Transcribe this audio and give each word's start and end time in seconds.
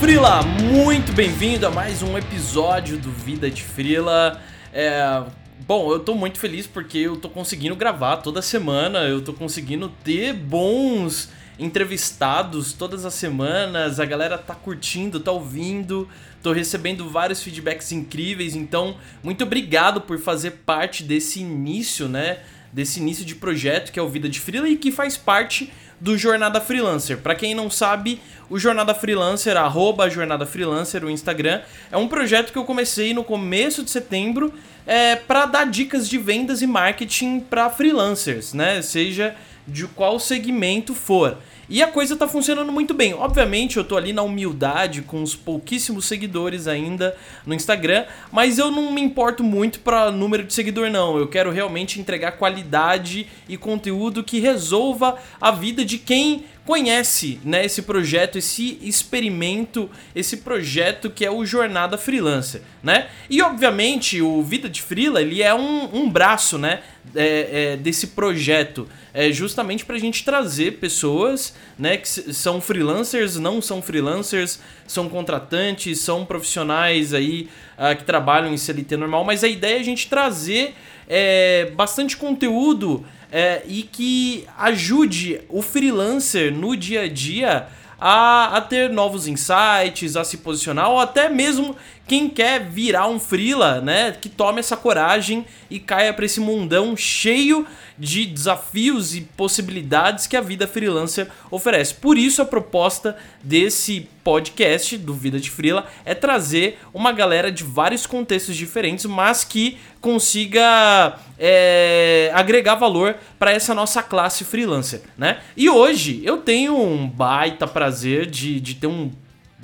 Frila, 0.00 0.42
muito 0.42 1.12
bem-vindo 1.12 1.66
a 1.66 1.70
mais 1.70 2.02
um 2.02 2.16
episódio 2.16 2.96
do 2.96 3.10
Vida 3.10 3.50
de 3.50 3.62
Frila. 3.62 4.40
É, 4.72 5.22
bom, 5.66 5.92
eu 5.92 5.98
tô 5.98 6.14
muito 6.14 6.38
feliz 6.38 6.66
porque 6.66 6.96
eu 6.96 7.16
tô 7.16 7.28
conseguindo 7.28 7.76
gravar 7.76 8.16
toda 8.16 8.40
semana, 8.40 9.00
eu 9.00 9.20
tô 9.20 9.34
conseguindo 9.34 9.90
ter 10.02 10.32
bons 10.32 11.28
entrevistados 11.58 12.72
todas 12.72 13.04
as 13.04 13.12
semanas, 13.12 14.00
a 14.00 14.06
galera 14.06 14.38
tá 14.38 14.54
curtindo, 14.54 15.20
tá 15.20 15.32
ouvindo, 15.32 16.08
tô 16.42 16.50
recebendo 16.50 17.06
vários 17.10 17.42
feedbacks 17.42 17.92
incríveis, 17.92 18.56
então 18.56 18.96
muito 19.22 19.44
obrigado 19.44 20.00
por 20.00 20.18
fazer 20.18 20.62
parte 20.64 21.02
desse 21.02 21.40
início, 21.40 22.08
né? 22.08 22.38
Desse 22.72 23.00
início 23.00 23.22
de 23.22 23.34
projeto 23.34 23.92
que 23.92 23.98
é 23.98 24.02
o 24.02 24.08
Vida 24.08 24.30
de 24.30 24.40
Frila 24.40 24.66
e 24.66 24.78
que 24.78 24.90
faz 24.90 25.18
parte 25.18 25.70
do 26.00 26.16
Jornada 26.16 26.60
Freelancer. 26.60 27.18
Para 27.18 27.34
quem 27.34 27.54
não 27.54 27.70
sabe, 27.70 28.20
o 28.48 28.58
Jornada 28.58 28.94
Freelancer, 28.94 29.56
arroba 29.56 30.08
Jornada 30.08 30.46
Freelancer, 30.46 31.04
o 31.04 31.10
Instagram, 31.10 31.60
é 31.92 31.96
um 31.96 32.08
projeto 32.08 32.52
que 32.52 32.58
eu 32.58 32.64
comecei 32.64 33.12
no 33.12 33.22
começo 33.22 33.82
de 33.82 33.90
setembro 33.90 34.52
é, 34.86 35.14
para 35.14 35.46
dar 35.46 35.66
dicas 35.66 36.08
de 36.08 36.18
vendas 36.18 36.62
e 36.62 36.66
marketing 36.66 37.40
para 37.40 37.68
freelancers, 37.68 38.54
né? 38.54 38.80
Seja 38.82 39.36
de 39.68 39.86
qual 39.86 40.18
segmento 40.18 40.94
for. 40.94 41.36
E 41.70 41.84
a 41.84 41.86
coisa 41.86 42.16
tá 42.16 42.26
funcionando 42.26 42.72
muito 42.72 42.92
bem. 42.92 43.14
Obviamente, 43.14 43.76
eu 43.76 43.84
tô 43.84 43.96
ali 43.96 44.12
na 44.12 44.22
humildade, 44.22 45.02
com 45.02 45.22
os 45.22 45.36
pouquíssimos 45.36 46.04
seguidores 46.04 46.66
ainda 46.66 47.16
no 47.46 47.54
Instagram, 47.54 48.06
mas 48.32 48.58
eu 48.58 48.72
não 48.72 48.92
me 48.92 49.00
importo 49.00 49.44
muito 49.44 49.78
para 49.78 50.10
número 50.10 50.42
de 50.42 50.52
seguidor, 50.52 50.90
não. 50.90 51.16
Eu 51.16 51.28
quero 51.28 51.52
realmente 51.52 52.00
entregar 52.00 52.32
qualidade 52.32 53.28
e 53.48 53.56
conteúdo 53.56 54.24
que 54.24 54.40
resolva 54.40 55.16
a 55.40 55.52
vida 55.52 55.84
de 55.84 55.96
quem 55.96 56.44
conhece 56.64 57.40
né, 57.44 57.64
esse 57.64 57.82
projeto, 57.82 58.38
esse 58.38 58.78
experimento, 58.82 59.90
esse 60.14 60.38
projeto 60.38 61.10
que 61.10 61.24
é 61.24 61.30
o 61.30 61.44
Jornada 61.44 61.98
Freelancer, 61.98 62.62
né? 62.82 63.08
E 63.28 63.42
obviamente 63.42 64.20
o 64.22 64.42
Vida 64.42 64.68
de 64.68 64.80
Freela 64.80 65.20
ele 65.20 65.42
é 65.42 65.54
um, 65.54 65.88
um 65.92 66.10
braço, 66.10 66.58
né, 66.58 66.80
é, 67.14 67.72
é, 67.72 67.76
desse 67.76 68.08
projeto, 68.08 68.88
é 69.12 69.32
justamente 69.32 69.84
para 69.84 69.96
a 69.96 69.98
gente 69.98 70.24
trazer 70.24 70.78
pessoas, 70.78 71.54
né, 71.78 71.96
que 71.96 72.08
são 72.08 72.60
freelancers, 72.60 73.36
não 73.36 73.60
são 73.60 73.82
freelancers, 73.82 74.60
são 74.86 75.08
contratantes, 75.08 75.98
são 76.00 76.24
profissionais 76.24 77.12
aí 77.12 77.48
uh, 77.76 77.96
que 77.96 78.04
trabalham 78.04 78.52
em 78.52 78.56
CLT 78.56 78.96
normal, 78.96 79.24
mas 79.24 79.42
a 79.42 79.48
ideia 79.48 79.78
é 79.78 79.80
a 79.80 79.84
gente 79.84 80.08
trazer 80.08 80.74
é, 81.08 81.72
bastante 81.74 82.16
conteúdo 82.16 83.04
é, 83.30 83.62
e 83.66 83.82
que 83.82 84.46
ajude 84.58 85.40
o 85.48 85.62
freelancer 85.62 86.52
no 86.52 86.76
dia 86.76 87.02
a 87.02 87.08
dia 87.08 87.68
a, 88.00 88.56
a, 88.56 88.60
ter 88.60 88.88
novos 88.90 89.26
insights, 89.26 90.16
a 90.16 90.24
se 90.24 90.38
posicionar, 90.38 90.88
ou 90.88 90.98
até 90.98 91.28
mesmo 91.28 91.76
quem 92.10 92.28
quer 92.28 92.58
virar 92.58 93.06
um 93.06 93.20
freela, 93.20 93.80
né, 93.80 94.10
que 94.10 94.28
tome 94.28 94.58
essa 94.58 94.76
coragem 94.76 95.46
e 95.70 95.78
caia 95.78 96.12
para 96.12 96.24
esse 96.24 96.40
mundão 96.40 96.96
cheio 96.96 97.64
de 97.96 98.26
desafios 98.26 99.14
e 99.14 99.20
possibilidades 99.20 100.26
que 100.26 100.36
a 100.36 100.40
vida 100.40 100.66
freelancer 100.66 101.28
oferece. 101.52 101.94
Por 101.94 102.18
isso 102.18 102.42
a 102.42 102.44
proposta 102.44 103.16
desse 103.44 104.08
podcast 104.24 104.98
do 104.98 105.14
Vida 105.14 105.38
de 105.38 105.52
Freela 105.52 105.86
é 106.04 106.12
trazer 106.12 106.80
uma 106.92 107.12
galera 107.12 107.52
de 107.52 107.62
vários 107.62 108.08
contextos 108.08 108.56
diferentes, 108.56 109.04
mas 109.06 109.44
que 109.44 109.78
consiga 110.00 111.16
é, 111.38 112.32
agregar 112.34 112.74
valor 112.74 113.18
para 113.38 113.52
essa 113.52 113.72
nossa 113.72 114.02
classe 114.02 114.44
freelancer, 114.44 115.02
né? 115.16 115.38
E 115.56 115.70
hoje 115.70 116.20
eu 116.24 116.38
tenho 116.38 116.76
um 116.76 117.08
baita 117.08 117.68
prazer 117.68 118.26
de, 118.26 118.58
de 118.58 118.74
ter 118.74 118.88
um 118.88 119.12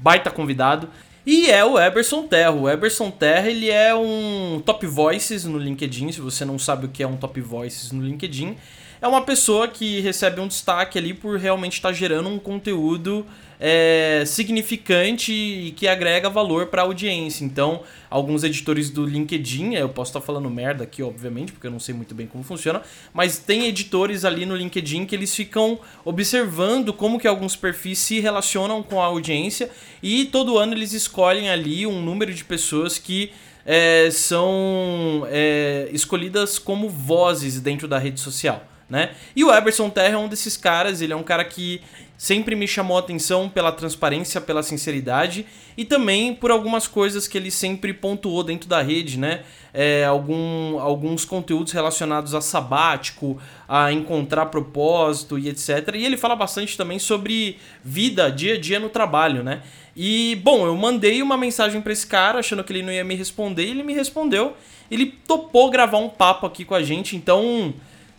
baita 0.01 0.31
convidado 0.31 0.89
e 1.27 1.51
é 1.51 1.65
o 1.65 1.79
Eberson 1.79 2.27
Terra. 2.29 2.53
O 2.53 2.71
Eberson 2.71 3.11
Terra, 3.11 3.51
ele 3.51 3.69
é 3.69 3.95
um 3.95 4.63
top 4.65 4.87
voices 4.87 5.45
no 5.45 5.59
LinkedIn, 5.59 6.13
se 6.13 6.21
você 6.21 6.45
não 6.45 6.59
sabe 6.59 6.87
o 6.87 6.89
que 6.89 7.03
é 7.03 7.07
um 7.07 7.17
top 7.17 7.41
voices 7.41 7.91
no 7.91 8.03
LinkedIn, 8.03 8.57
é 9.01 9.07
uma 9.07 9.23
pessoa 9.23 9.69
que 9.69 10.01
recebe 10.01 10.41
um 10.41 10.49
destaque 10.49 10.99
ali 10.99 11.13
por 11.13 11.39
realmente 11.39 11.75
estar 11.75 11.91
tá 11.91 11.95
gerando 11.95 12.29
um 12.29 12.39
conteúdo 12.39 13.27
é, 13.59 14.23
significante 14.27 15.33
e 15.33 15.71
que 15.73 15.89
agrega 15.89 16.29
valor 16.29 16.67
para 16.67 16.83
a 16.83 16.85
audiência. 16.85 17.45
Então, 17.45 17.83
alguns 18.11 18.45
editores 18.45 18.91
do 18.91 19.05
LinkedIn, 19.05 19.75
eu 19.75 19.89
posso 19.89 20.11
estar 20.11 20.21
tá 20.21 20.27
falando 20.27 20.49
merda 20.51 20.85
aqui, 20.85 21.03
obviamente, 21.03 21.53
porque 21.53 21.67
eu 21.67 21.71
não 21.71 21.81
sei 21.81 21.95
muito 21.95 22.15
bem 22.15 22.27
como 22.27 22.45
funciona, 22.45 22.83
mas 23.13 23.39
tem 23.39 23.67
editores 23.67 24.25
ali 24.25 24.47
no 24.47 24.55
LinkedIn 24.55 25.07
que 25.07 25.15
eles 25.15 25.35
ficam 25.35 25.79
observando 26.05 26.93
como 26.93 27.19
que 27.19 27.27
alguns 27.27 27.57
perfis 27.57 27.99
se 27.99 28.21
relacionam 28.21 28.83
com 28.83 29.01
a 29.01 29.07
audiência 29.07 29.71
e 30.03 30.27
todo 30.27 30.59
ano 30.59 30.75
eles 30.75 30.93
escolhem 30.93 31.51
ali 31.51 31.87
um 31.87 32.03
número 32.03 32.33
de 32.33 32.45
pessoas 32.45 32.99
que 32.99 33.33
é, 33.65 34.11
são 34.13 35.27
é, 35.29 35.89
escolhidas 35.91 36.59
como 36.59 36.89
vozes 36.89 37.61
dentro 37.61 37.89
da 37.89 37.99
rede 37.99 38.21
social 38.21 38.76
né? 38.89 39.11
E 39.35 39.45
o 39.45 39.53
Eberson 39.53 39.91
Terra 39.91 40.15
é 40.15 40.19
um 40.19 40.29
desses 40.29 40.57
caras, 40.57 41.01
ele 41.01 41.13
é 41.13 41.17
um 41.17 41.23
cara 41.23 41.45
que 41.45 41.81
sempre 42.17 42.55
me 42.55 42.67
chamou 42.67 42.97
a 42.97 43.01
atenção 43.01 43.49
pela 43.49 43.71
transparência, 43.71 44.41
pela 44.41 44.63
sinceridade 44.63 45.45
e 45.77 45.85
também 45.85 46.35
por 46.35 46.51
algumas 46.51 46.87
coisas 46.87 47.29
que 47.29 47.37
ele 47.37 47.51
sempre 47.51 47.93
pontuou 47.93 48.43
dentro 48.43 48.69
da 48.69 48.81
rede, 48.81 49.19
né? 49.19 49.43
É, 49.75 50.05
algum, 50.05 50.79
alguns 50.79 51.25
conteúdos 51.27 51.73
relacionados 51.73 52.35
a 52.35 52.41
sabático, 52.41 53.39
a 53.69 53.93
encontrar 53.93 54.47
propósito 54.47 55.39
e 55.39 55.49
etc. 55.51 55.95
E 55.95 56.05
ele 56.05 56.17
fala 56.17 56.35
bastante 56.35 56.77
também 56.77 56.99
sobre 56.99 57.59
vida, 57.85 58.31
dia 58.31 58.55
a 58.55 58.59
dia 58.59 58.81
no 58.81 58.89
trabalho, 58.89 59.43
né? 59.43 59.63
E, 59.95 60.39
bom, 60.43 60.67
eu 60.67 60.77
mandei 60.77 61.23
uma 61.23 61.37
mensagem 61.37 61.81
para 61.81 61.93
esse 61.93 62.07
cara 62.07 62.39
achando 62.39 62.65
que 62.65 62.73
ele 62.73 62.83
não 62.83 62.93
ia 62.93 63.05
me 63.05 63.15
responder 63.15 63.65
e 63.65 63.71
ele 63.71 63.83
me 63.83 63.95
respondeu. 63.95 64.55
Ele 64.91 65.07
topou 65.27 65.71
gravar 65.71 65.99
um 65.99 66.09
papo 66.09 66.47
aqui 66.47 66.65
com 66.65 66.75
a 66.75 66.83
gente, 66.83 67.17
então 67.17 67.75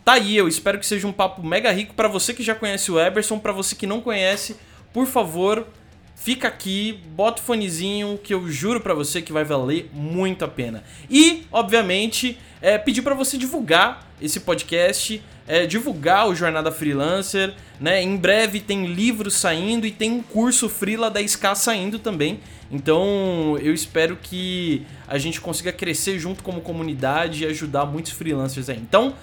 Tá 0.08 0.14
aí, 0.14 0.38
eu 0.38 0.48
espero 0.48 0.78
que 0.78 0.86
seja 0.86 1.06
um 1.06 1.12
papo 1.12 1.46
mega 1.46 1.70
rico 1.70 1.92
para 1.92 2.08
você 2.08 2.32
que 2.32 2.42
já 2.42 2.54
conhece 2.54 2.90
o 2.90 2.98
Eberson, 2.98 3.38
para 3.38 3.52
você 3.52 3.74
que 3.76 3.86
não 3.86 4.00
conhece, 4.00 4.56
por 4.90 5.06
favor, 5.06 5.66
fica 6.16 6.48
aqui, 6.48 6.98
bota 7.14 7.42
o 7.42 7.44
fonezinho 7.44 8.16
que 8.16 8.32
eu 8.32 8.50
juro 8.50 8.80
para 8.80 8.94
você 8.94 9.20
que 9.20 9.34
vai 9.34 9.44
valer 9.44 9.90
muito 9.92 10.46
a 10.46 10.48
pena. 10.48 10.82
E, 11.10 11.44
obviamente, 11.52 12.38
é, 12.62 12.78
pedir 12.78 13.02
para 13.02 13.14
você 13.14 13.36
divulgar 13.36 14.08
esse 14.18 14.40
podcast, 14.40 15.22
é, 15.46 15.66
divulgar 15.66 16.26
o 16.26 16.34
Jornada 16.34 16.72
Freelancer, 16.72 17.52
né? 17.78 18.02
Em 18.02 18.16
breve 18.16 18.60
tem 18.60 18.86
livros 18.86 19.34
saindo 19.34 19.86
e 19.86 19.90
tem 19.90 20.10
um 20.10 20.22
curso 20.22 20.70
Freela 20.70 21.10
da 21.10 21.20
SK 21.20 21.54
saindo 21.54 21.98
também. 21.98 22.40
Então 22.70 23.58
eu 23.60 23.74
espero 23.74 24.16
que 24.16 24.86
a 25.06 25.18
gente 25.18 25.38
consiga 25.38 25.70
crescer 25.70 26.18
junto 26.18 26.42
como 26.42 26.62
comunidade 26.62 27.44
e 27.44 27.46
ajudar 27.46 27.84
muitos 27.84 28.12
freelancers 28.12 28.70
aí. 28.70 28.78
Então, 28.78 29.14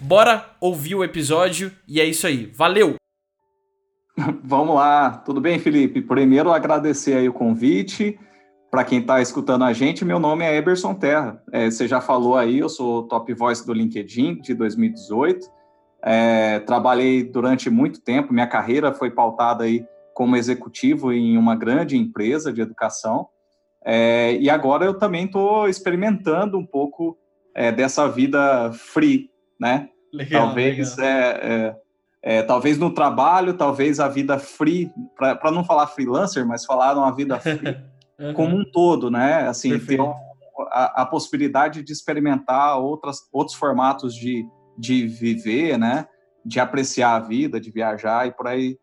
Bora 0.00 0.44
ouvir 0.60 0.94
o 0.94 1.02
episódio 1.02 1.72
e 1.86 2.00
é 2.00 2.04
isso 2.04 2.26
aí. 2.26 2.46
Valeu! 2.54 2.94
Vamos 4.44 4.76
lá, 4.76 5.10
tudo 5.10 5.40
bem, 5.40 5.58
Felipe? 5.58 6.00
Primeiro, 6.00 6.52
agradecer 6.52 7.14
aí 7.14 7.28
o 7.28 7.32
convite. 7.32 8.18
Para 8.70 8.84
quem 8.84 9.00
está 9.00 9.20
escutando 9.20 9.64
a 9.64 9.72
gente, 9.72 10.04
meu 10.04 10.20
nome 10.20 10.44
é 10.44 10.56
Eberson 10.56 10.94
Terra. 10.94 11.42
É, 11.50 11.70
você 11.70 11.88
já 11.88 12.00
falou 12.00 12.36
aí, 12.36 12.58
eu 12.58 12.68
sou 12.68 13.08
top 13.08 13.32
voice 13.34 13.66
do 13.66 13.72
LinkedIn 13.72 14.40
de 14.40 14.54
2018. 14.54 15.48
É, 16.02 16.60
trabalhei 16.60 17.24
durante 17.24 17.68
muito 17.68 18.00
tempo, 18.00 18.32
minha 18.32 18.46
carreira 18.46 18.92
foi 18.94 19.10
pautada 19.10 19.64
aí 19.64 19.84
como 20.14 20.36
executivo 20.36 21.12
em 21.12 21.36
uma 21.36 21.56
grande 21.56 21.96
empresa 21.96 22.52
de 22.52 22.60
educação. 22.60 23.28
É, 23.84 24.36
e 24.36 24.48
agora 24.48 24.84
eu 24.84 24.94
também 24.94 25.24
estou 25.24 25.68
experimentando 25.68 26.58
um 26.58 26.66
pouco 26.66 27.16
é, 27.54 27.72
dessa 27.72 28.08
vida 28.08 28.70
free, 28.72 29.30
né? 29.58 29.88
Legal, 30.12 30.46
talvez 30.46 30.96
legal. 30.96 31.12
É, 31.12 31.30
é, 31.42 31.76
é, 32.20 32.42
talvez 32.42 32.78
no 32.78 32.92
trabalho, 32.92 33.54
talvez 33.54 34.00
a 34.00 34.08
vida 34.08 34.38
free, 34.38 34.90
para 35.16 35.50
não 35.50 35.64
falar 35.64 35.86
freelancer, 35.86 36.46
mas 36.46 36.64
falar 36.64 36.96
uma 36.96 37.14
vida 37.14 37.38
free 37.38 37.76
uhum. 38.18 38.34
como 38.34 38.56
um 38.56 38.64
todo, 38.64 39.10
né? 39.10 39.48
Assim, 39.48 39.70
Perfeito. 39.70 40.04
ter 40.04 40.10
a, 40.70 41.02
a, 41.02 41.06
possibilidade 41.06 41.82
de 41.82 41.92
experimentar 41.92 42.78
outras, 42.80 43.20
outros 43.32 43.56
formatos 43.56 44.14
de, 44.14 44.46
de 44.76 45.06
viver, 45.06 45.78
né? 45.78 46.06
De 46.44 46.58
apreciar 46.58 47.16
a 47.16 47.20
vida, 47.20 47.60
de 47.60 47.70
viajar 47.70 48.26
e 48.26 48.32
por 48.32 48.46
aí. 48.46 48.78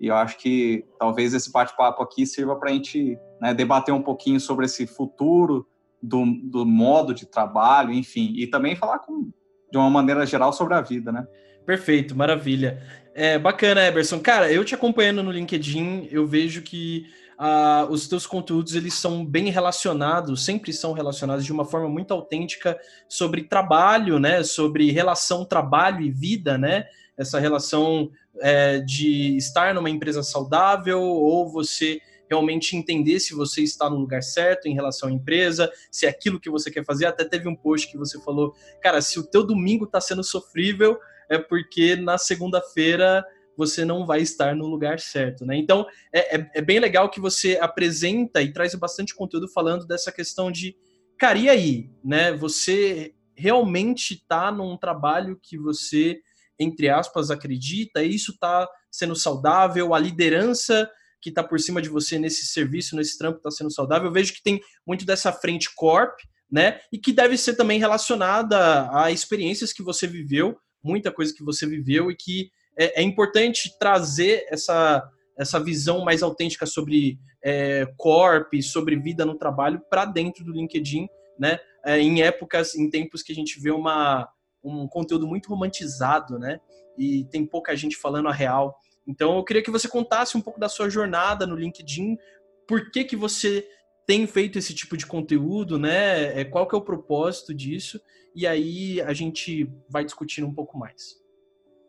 E 0.00 0.06
eu 0.06 0.14
acho 0.14 0.38
que 0.38 0.84
talvez 0.98 1.34
esse 1.34 1.50
bate-papo 1.50 2.02
aqui 2.02 2.24
sirva 2.24 2.56
para 2.56 2.70
a 2.70 2.72
gente 2.72 3.18
né, 3.40 3.52
debater 3.52 3.92
um 3.92 4.02
pouquinho 4.02 4.38
sobre 4.38 4.64
esse 4.66 4.86
futuro 4.86 5.66
do, 6.00 6.24
do 6.44 6.64
modo 6.64 7.12
de 7.12 7.26
trabalho, 7.26 7.92
enfim, 7.92 8.32
e 8.36 8.46
também 8.46 8.76
falar 8.76 9.00
com 9.00 9.30
de 9.70 9.78
uma 9.78 9.90
maneira 9.90 10.24
geral 10.26 10.52
sobre 10.52 10.74
a 10.74 10.80
vida, 10.80 11.12
né? 11.12 11.26
Perfeito, 11.64 12.16
maravilha. 12.16 12.82
É 13.14 13.38
bacana, 13.38 13.84
Eberson. 13.86 14.20
Cara, 14.20 14.50
eu 14.50 14.64
te 14.64 14.74
acompanhando 14.74 15.22
no 15.22 15.30
LinkedIn, 15.30 16.08
eu 16.10 16.26
vejo 16.26 16.62
que 16.62 17.06
uh, 17.38 17.90
os 17.90 18.08
teus 18.08 18.26
conteúdos 18.26 18.74
eles 18.74 18.94
são 18.94 19.24
bem 19.24 19.50
relacionados, 19.50 20.44
sempre 20.44 20.72
são 20.72 20.92
relacionados 20.92 21.44
de 21.44 21.52
uma 21.52 21.64
forma 21.64 21.88
muito 21.88 22.14
autêntica 22.14 22.78
sobre 23.08 23.42
trabalho, 23.42 24.18
né? 24.18 24.42
Sobre 24.42 24.90
relação 24.90 25.44
trabalho 25.44 26.00
e 26.00 26.10
vida, 26.10 26.56
né? 26.56 26.86
Essa 27.16 27.38
relação 27.38 28.10
é, 28.40 28.78
de 28.78 29.36
estar 29.36 29.74
numa 29.74 29.90
empresa 29.90 30.22
saudável 30.22 31.00
ou 31.00 31.48
você 31.48 32.00
realmente 32.28 32.76
entender 32.76 33.18
se 33.20 33.34
você 33.34 33.62
está 33.62 33.88
no 33.88 33.96
lugar 33.96 34.22
certo 34.22 34.66
em 34.66 34.74
relação 34.74 35.08
à 35.08 35.12
empresa, 35.12 35.70
se 35.90 36.06
é 36.06 36.08
aquilo 36.08 36.40
que 36.40 36.50
você 36.50 36.70
quer 36.70 36.84
fazer. 36.84 37.06
Até 37.06 37.24
teve 37.24 37.48
um 37.48 37.56
post 37.56 37.90
que 37.90 37.98
você 37.98 38.20
falou, 38.22 38.54
cara, 38.82 39.00
se 39.00 39.18
o 39.18 39.22
teu 39.22 39.44
domingo 39.44 39.84
está 39.84 40.00
sendo 40.00 40.22
sofrível, 40.22 40.98
é 41.28 41.38
porque 41.38 41.96
na 41.96 42.18
segunda-feira 42.18 43.24
você 43.56 43.84
não 43.84 44.06
vai 44.06 44.20
estar 44.20 44.54
no 44.54 44.68
lugar 44.68 45.00
certo, 45.00 45.44
né? 45.44 45.56
Então 45.56 45.84
é, 46.12 46.36
é, 46.36 46.50
é, 46.54 46.62
bem 46.62 46.78
legal 46.78 47.10
que 47.10 47.20
você 47.20 47.58
apresenta 47.60 48.40
e 48.40 48.52
traz 48.52 48.72
bastante 48.76 49.14
conteúdo 49.14 49.48
falando 49.48 49.84
dessa 49.84 50.12
questão 50.12 50.50
de, 50.50 50.76
cara, 51.18 51.36
e 51.36 51.48
aí, 51.48 51.90
né? 52.04 52.32
Você 52.32 53.14
realmente 53.34 54.14
está 54.14 54.52
num 54.52 54.76
trabalho 54.76 55.38
que 55.42 55.58
você, 55.58 56.20
entre 56.58 56.88
aspas, 56.88 57.30
acredita, 57.30 58.02
e 58.02 58.14
isso 58.14 58.32
está 58.32 58.68
sendo 58.90 59.16
saudável, 59.16 59.92
a 59.92 59.98
liderança 59.98 60.88
que 61.20 61.30
está 61.30 61.42
por 61.42 61.58
cima 61.58 61.82
de 61.82 61.88
você 61.88 62.18
nesse 62.18 62.46
serviço, 62.46 62.96
nesse 62.96 63.18
trampo, 63.18 63.38
está 63.38 63.50
sendo 63.50 63.72
saudável. 63.72 64.08
Eu 64.08 64.12
vejo 64.12 64.32
que 64.32 64.42
tem 64.42 64.60
muito 64.86 65.04
dessa 65.04 65.32
frente 65.32 65.68
corp, 65.74 66.18
né? 66.50 66.80
E 66.92 66.98
que 66.98 67.12
deve 67.12 67.36
ser 67.36 67.54
também 67.54 67.78
relacionada 67.78 68.88
a 68.92 69.10
experiências 69.10 69.72
que 69.72 69.82
você 69.82 70.06
viveu, 70.06 70.56
muita 70.82 71.12
coisa 71.12 71.34
que 71.34 71.44
você 71.44 71.66
viveu 71.66 72.10
e 72.10 72.16
que 72.16 72.50
é, 72.78 73.00
é 73.00 73.02
importante 73.02 73.76
trazer 73.78 74.46
essa, 74.48 75.06
essa 75.36 75.58
visão 75.58 76.04
mais 76.04 76.22
autêntica 76.22 76.64
sobre 76.64 77.18
é, 77.42 77.86
corp, 77.96 78.54
sobre 78.62 78.96
vida 78.96 79.24
no 79.24 79.36
trabalho 79.36 79.80
para 79.90 80.04
dentro 80.04 80.44
do 80.44 80.52
LinkedIn, 80.52 81.08
né? 81.38 81.58
É, 81.84 81.98
em 81.98 82.22
épocas, 82.22 82.74
em 82.74 82.88
tempos 82.90 83.22
que 83.22 83.32
a 83.32 83.34
gente 83.34 83.60
vê 83.60 83.70
uma, 83.70 84.28
um 84.62 84.86
conteúdo 84.88 85.26
muito 85.26 85.48
romantizado, 85.48 86.38
né? 86.38 86.60
E 86.96 87.24
tem 87.30 87.46
pouca 87.46 87.76
gente 87.76 87.96
falando 87.96 88.28
a 88.28 88.32
real. 88.32 88.76
Então 89.08 89.38
eu 89.38 89.44
queria 89.44 89.62
que 89.62 89.70
você 89.70 89.88
contasse 89.88 90.36
um 90.36 90.40
pouco 90.40 90.60
da 90.60 90.68
sua 90.68 90.90
jornada 90.90 91.46
no 91.46 91.56
LinkedIn, 91.56 92.18
por 92.66 92.90
que 92.90 93.04
que 93.04 93.16
você 93.16 93.66
tem 94.06 94.26
feito 94.26 94.58
esse 94.58 94.74
tipo 94.74 94.96
de 94.96 95.06
conteúdo, 95.06 95.78
né? 95.78 96.38
É, 96.38 96.44
qual 96.44 96.68
que 96.68 96.74
é 96.74 96.78
o 96.78 96.82
propósito 96.82 97.54
disso? 97.54 97.98
E 98.34 98.46
aí 98.46 99.00
a 99.00 99.14
gente 99.14 99.70
vai 99.88 100.04
discutindo 100.04 100.46
um 100.46 100.54
pouco 100.54 100.78
mais. 100.78 101.16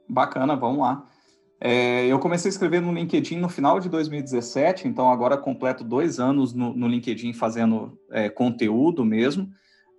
Bacana, 0.07 0.55
vamos 0.55 0.79
lá. 0.79 1.07
É, 1.61 2.05
eu 2.07 2.17
comecei 2.19 2.47
a 2.47 2.53
escrever 2.53 2.81
no 2.81 2.93
LinkedIn 2.93 3.37
no 3.37 3.49
final 3.49 3.81
de 3.81 3.89
2017, 3.89 4.87
então 4.87 5.11
agora 5.11 5.37
completo 5.37 5.83
dois 5.83 6.19
anos 6.19 6.53
no, 6.53 6.73
no 6.73 6.87
LinkedIn 6.87 7.33
fazendo 7.33 7.99
é, 8.11 8.29
conteúdo 8.29 9.03
mesmo. 9.03 9.43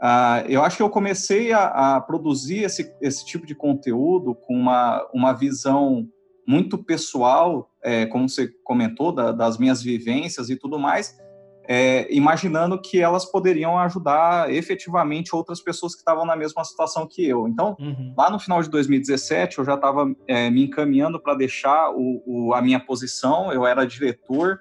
Uh, 0.00 0.48
eu 0.48 0.62
acho 0.64 0.78
que 0.78 0.82
eu 0.82 0.88
comecei 0.88 1.52
a, 1.52 1.96
a, 1.96 2.00
produzir 2.00 2.64
esse, 2.64 2.90
esse 3.02 3.26
tipo 3.26 3.46
de 3.46 3.54
conteúdo 3.54 4.34
com 4.34 4.54
uma, 4.54 5.06
uma 5.12 5.34
visão 5.34 6.08
muito 6.50 6.76
pessoal, 6.76 7.70
é, 7.80 8.06
como 8.06 8.28
você 8.28 8.48
comentou, 8.64 9.12
da, 9.12 9.30
das 9.30 9.56
minhas 9.56 9.80
vivências 9.80 10.50
e 10.50 10.56
tudo 10.56 10.80
mais, 10.80 11.16
é, 11.68 12.12
imaginando 12.12 12.80
que 12.82 13.00
elas 13.00 13.24
poderiam 13.24 13.78
ajudar 13.78 14.52
efetivamente 14.52 15.32
outras 15.32 15.60
pessoas 15.60 15.94
que 15.94 16.00
estavam 16.00 16.26
na 16.26 16.34
mesma 16.34 16.64
situação 16.64 17.06
que 17.06 17.24
eu. 17.24 17.46
Então, 17.46 17.76
uhum. 17.78 18.12
lá 18.18 18.28
no 18.28 18.40
final 18.40 18.60
de 18.60 18.68
2017, 18.68 19.58
eu 19.58 19.64
já 19.64 19.74
estava 19.74 20.12
é, 20.26 20.50
me 20.50 20.64
encaminhando 20.64 21.20
para 21.20 21.36
deixar 21.36 21.92
o, 21.92 22.20
o, 22.26 22.52
a 22.52 22.60
minha 22.60 22.80
posição. 22.80 23.52
Eu 23.52 23.64
era 23.64 23.86
diretor 23.86 24.58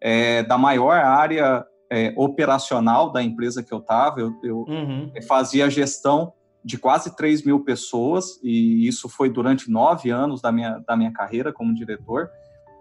é, 0.00 0.44
da 0.44 0.56
maior 0.56 0.94
área 0.94 1.66
é, 1.90 2.14
operacional 2.16 3.10
da 3.10 3.20
empresa 3.20 3.64
que 3.64 3.74
eu 3.74 3.78
estava. 3.78 4.20
Eu, 4.20 4.32
eu 4.44 4.58
uhum. 4.68 5.10
fazia 5.26 5.68
gestão 5.68 6.32
de 6.64 6.78
quase 6.78 7.16
3 7.16 7.44
mil 7.44 7.60
pessoas, 7.60 8.38
e 8.42 8.86
isso 8.86 9.08
foi 9.08 9.28
durante 9.28 9.70
nove 9.70 10.10
anos 10.10 10.40
da 10.40 10.52
minha, 10.52 10.82
da 10.86 10.96
minha 10.96 11.12
carreira 11.12 11.52
como 11.52 11.74
diretor. 11.74 12.30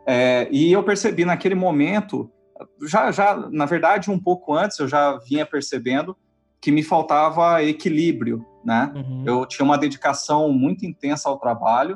É, 0.05 0.47
e 0.51 0.71
eu 0.71 0.83
percebi 0.83 1.25
naquele 1.25 1.55
momento 1.55 2.31
já, 2.83 3.11
já, 3.11 3.35
na 3.49 3.65
verdade, 3.65 4.11
um 4.11 4.19
pouco 4.19 4.53
antes 4.53 4.77
eu 4.79 4.87
já 4.87 5.17
vinha 5.17 5.45
percebendo 5.45 6.15
que 6.59 6.71
me 6.71 6.83
faltava 6.83 7.63
equilíbrio, 7.63 8.45
né? 8.63 8.91
Uhum. 8.95 9.23
Eu 9.25 9.45
tinha 9.45 9.65
uma 9.65 9.77
dedicação 9.77 10.51
muito 10.53 10.85
intensa 10.85 11.27
ao 11.27 11.39
trabalho 11.39 11.95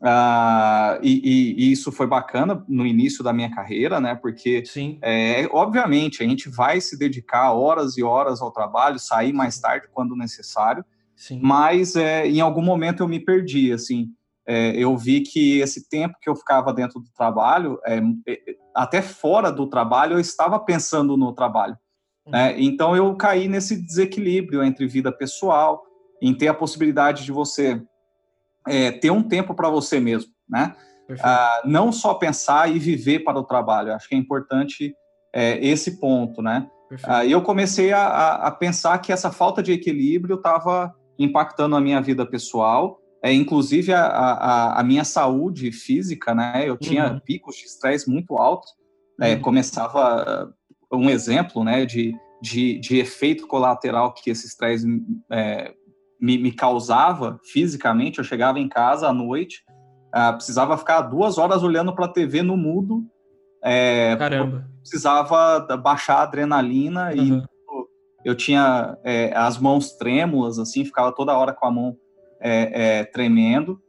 uh, 0.00 0.98
e, 1.00 1.20
e, 1.22 1.54
e, 1.68 1.72
isso 1.72 1.92
foi 1.92 2.06
bacana 2.06 2.64
no 2.68 2.84
início 2.84 3.22
da 3.22 3.32
minha 3.32 3.54
carreira, 3.54 4.00
né? 4.00 4.16
Porque, 4.16 4.64
é, 5.00 5.48
obviamente, 5.52 6.22
a 6.22 6.26
gente 6.26 6.48
vai 6.48 6.80
se 6.80 6.98
dedicar 6.98 7.52
horas 7.52 7.96
e 7.96 8.02
horas 8.02 8.42
ao 8.42 8.50
trabalho, 8.50 8.98
sair 8.98 9.32
mais 9.32 9.60
tarde 9.60 9.86
quando 9.92 10.16
necessário, 10.16 10.84
Sim. 11.22 11.38
mas 11.42 11.94
é, 11.94 12.26
em 12.26 12.40
algum 12.40 12.62
momento 12.62 13.02
eu 13.02 13.08
me 13.08 13.20
perdi, 13.20 13.72
assim 13.72 14.08
é, 14.46 14.70
eu 14.76 14.96
vi 14.96 15.20
que 15.20 15.60
esse 15.60 15.88
tempo 15.88 16.16
que 16.20 16.28
eu 16.28 16.34
ficava 16.34 16.72
dentro 16.72 17.00
do 17.00 17.08
trabalho, 17.16 17.78
é, 17.86 17.98
é 18.28 18.38
até 18.74 19.00
fora 19.00 19.52
do 19.52 19.66
trabalho, 19.66 20.14
eu 20.14 20.20
estava 20.20 20.58
pensando 20.58 21.16
no 21.16 21.32
trabalho. 21.32 21.76
Uhum. 22.26 22.32
Né? 22.32 22.60
Então 22.60 22.96
eu 22.96 23.14
caí 23.16 23.48
nesse 23.48 23.80
desequilíbrio 23.80 24.62
entre 24.62 24.86
vida 24.86 25.12
pessoal, 25.12 25.84
em 26.20 26.34
ter 26.34 26.48
a 26.48 26.54
possibilidade 26.54 27.24
de 27.24 27.32
você 27.32 27.82
é, 28.66 28.92
ter 28.92 29.10
um 29.10 29.22
tempo 29.22 29.54
para 29.54 29.68
você 29.68 29.98
mesmo, 29.98 30.30
né? 30.48 30.74
Ah, 31.20 31.62
não 31.64 31.92
só 31.92 32.14
pensar 32.14 32.70
e 32.74 32.78
viver 32.78 33.18
para 33.18 33.38
o 33.38 33.42
trabalho. 33.44 33.92
Acho 33.92 34.08
que 34.08 34.14
é 34.14 34.18
importante 34.18 34.94
é, 35.32 35.58
esse 35.58 35.98
ponto, 35.98 36.40
né? 36.40 36.70
Ah, 37.02 37.26
eu 37.26 37.42
comecei 37.42 37.92
a, 37.92 38.34
a, 38.36 38.50
pensar 38.50 38.96
que 38.98 39.12
essa 39.12 39.30
falta 39.30 39.62
de 39.62 39.72
equilíbrio 39.72 40.36
estava 40.36 40.94
impactando 41.18 41.76
a 41.76 41.80
minha 41.80 42.00
vida 42.00 42.24
pessoal 42.26 43.02
é, 43.22 43.32
inclusive 43.32 43.92
a, 43.92 44.04
a, 44.04 44.80
a, 44.80 44.82
minha 44.82 45.04
saúde 45.04 45.70
física, 45.70 46.34
né? 46.34 46.64
Eu 46.66 46.76
tinha 46.76 47.12
uhum. 47.12 47.20
picos 47.20 47.54
de 47.54 47.66
estresse 47.66 48.10
muito 48.10 48.36
altos. 48.36 48.68
Né? 49.16 49.34
Uhum. 49.34 49.40
Começava 49.40 50.52
um 50.92 51.08
exemplo, 51.08 51.62
né, 51.62 51.86
de, 51.86 52.14
de, 52.42 52.80
de 52.80 52.98
efeito 52.98 53.46
colateral 53.46 54.12
que 54.12 54.28
esse 54.28 54.46
estresse 54.46 54.84
é, 55.30 55.72
me, 56.20 56.36
me, 56.36 56.50
causava 56.50 57.38
fisicamente. 57.52 58.18
Eu 58.18 58.24
chegava 58.24 58.58
em 58.58 58.68
casa 58.68 59.08
à 59.08 59.12
noite, 59.12 59.62
uh, 60.14 60.34
precisava 60.34 60.76
ficar 60.76 61.02
duas 61.02 61.38
horas 61.38 61.62
olhando 61.62 61.94
para 61.94 62.06
a 62.06 62.12
TV 62.12 62.42
no 62.42 62.56
mudo. 62.56 63.06
É, 63.64 64.16
Caramba. 64.16 64.68
Precisava 64.80 65.60
baixar 65.76 66.16
a 66.16 66.22
adrenalina 66.22 67.12
uhum. 67.14 67.38
e 67.38 67.44
eu 68.24 68.34
tinha 68.34 68.96
é, 69.04 69.32
as 69.34 69.58
mãos 69.58 69.92
trêmulas, 69.92 70.58
assim, 70.58 70.84
ficava 70.84 71.12
toda 71.12 71.36
hora 71.36 71.52
com 71.52 71.66
a 71.66 71.70
mão 71.70 71.96
é, 72.40 72.98
é, 73.00 73.04
tremendo. 73.04 73.80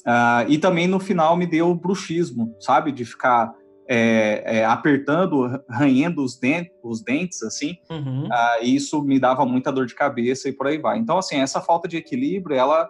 Uh, 0.00 0.48
e 0.48 0.58
também 0.58 0.86
no 0.86 0.98
final 0.98 1.36
me 1.36 1.46
deu 1.46 1.74
bruxismo, 1.74 2.54
sabe? 2.58 2.90
De 2.90 3.04
ficar 3.04 3.52
é, 3.88 4.42
é, 4.58 4.64
apertando, 4.64 5.60
ranhendo 5.68 6.22
os, 6.22 6.38
dentes, 6.38 6.72
os 6.82 7.02
dentes 7.02 7.42
assim. 7.42 7.76
Uhum. 7.90 8.26
Uh, 8.26 8.62
isso 8.64 9.02
me 9.02 9.18
dava 9.18 9.44
muita 9.44 9.72
dor 9.72 9.86
de 9.86 9.94
cabeça 9.94 10.48
e 10.48 10.52
por 10.52 10.68
aí 10.68 10.78
vai. 10.78 10.98
Então, 10.98 11.18
assim, 11.18 11.36
essa 11.36 11.60
falta 11.60 11.86
de 11.86 11.96
equilíbrio, 11.96 12.56
ela 12.56 12.88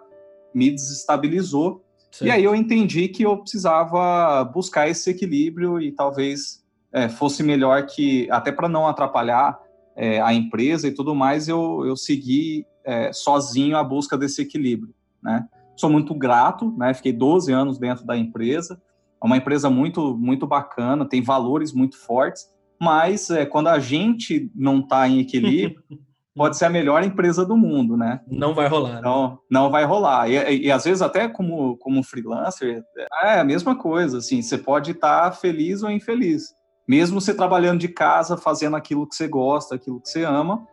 me 0.53 0.69
desestabilizou. 0.69 1.83
Sim. 2.11 2.25
E 2.25 2.31
aí 2.31 2.43
eu 2.43 2.53
entendi 2.53 3.07
que 3.07 3.23
eu 3.23 3.37
precisava 3.37 4.43
buscar 4.43 4.87
esse 4.87 5.09
equilíbrio 5.09 5.81
e 5.81 5.91
talvez 5.91 6.61
é, 6.93 7.09
fosse 7.09 7.41
melhor 7.41 7.85
que, 7.85 8.29
até 8.29 8.51
para 8.51 8.69
não 8.69 8.87
atrapalhar 8.87 9.57
é, 9.95 10.21
a 10.21 10.33
empresa 10.33 10.87
e 10.87 10.91
tudo 10.91 11.13
mais, 11.13 11.47
eu, 11.47 11.83
eu 11.85 11.95
segui 11.95 12.65
é, 12.83 13.11
sozinho 13.13 13.77
a 13.77 13.83
busca 13.83 14.17
desse 14.17 14.41
equilíbrio 14.41 14.93
né? 15.21 15.47
Sou 15.75 15.89
muito 15.89 16.13
grato, 16.13 16.73
né? 16.77 16.93
Fiquei 16.93 17.13
12 17.13 17.51
anos 17.51 17.77
dentro 17.77 18.05
da 18.05 18.17
empresa. 18.17 18.81
É 19.21 19.25
uma 19.25 19.37
empresa 19.37 19.69
muito, 19.69 20.17
muito 20.17 20.47
bacana, 20.47 21.07
tem 21.07 21.21
valores 21.21 21.71
muito 21.71 21.97
fortes, 21.97 22.49
mas 22.79 23.29
é, 23.29 23.45
quando 23.45 23.67
a 23.67 23.77
gente 23.77 24.51
não 24.55 24.79
está 24.79 25.07
em 25.07 25.19
equilíbrio, 25.19 25.83
pode 26.35 26.57
ser 26.57 26.65
a 26.65 26.69
melhor 26.69 27.03
empresa 27.03 27.45
do 27.45 27.55
mundo, 27.55 27.95
né? 27.95 28.21
Não 28.27 28.55
vai 28.55 28.67
rolar. 28.67 28.95
Né? 28.95 29.01
Não, 29.01 29.39
não 29.49 29.69
vai 29.69 29.85
rolar. 29.85 30.27
E, 30.29 30.37
e, 30.37 30.65
e, 30.67 30.71
às 30.71 30.83
vezes 30.85 31.01
até 31.01 31.27
como, 31.27 31.77
como 31.77 32.03
freelancer, 32.03 32.83
é 33.23 33.39
a 33.39 33.43
mesma 33.43 33.75
coisa, 33.75 34.17
assim, 34.17 34.41
você 34.41 34.57
pode 34.57 34.91
estar 34.91 35.29
tá 35.29 35.31
feliz 35.31 35.83
ou 35.83 35.91
infeliz. 35.91 36.55
Mesmo 36.91 37.21
você 37.21 37.33
trabalhando 37.33 37.79
de 37.79 37.87
casa, 37.87 38.35
fazendo 38.35 38.75
aquilo 38.75 39.07
que 39.07 39.15
você 39.15 39.25
gosta, 39.25 39.75
aquilo 39.75 40.01
que 40.01 40.09
você 40.09 40.25
ama, 40.25 40.67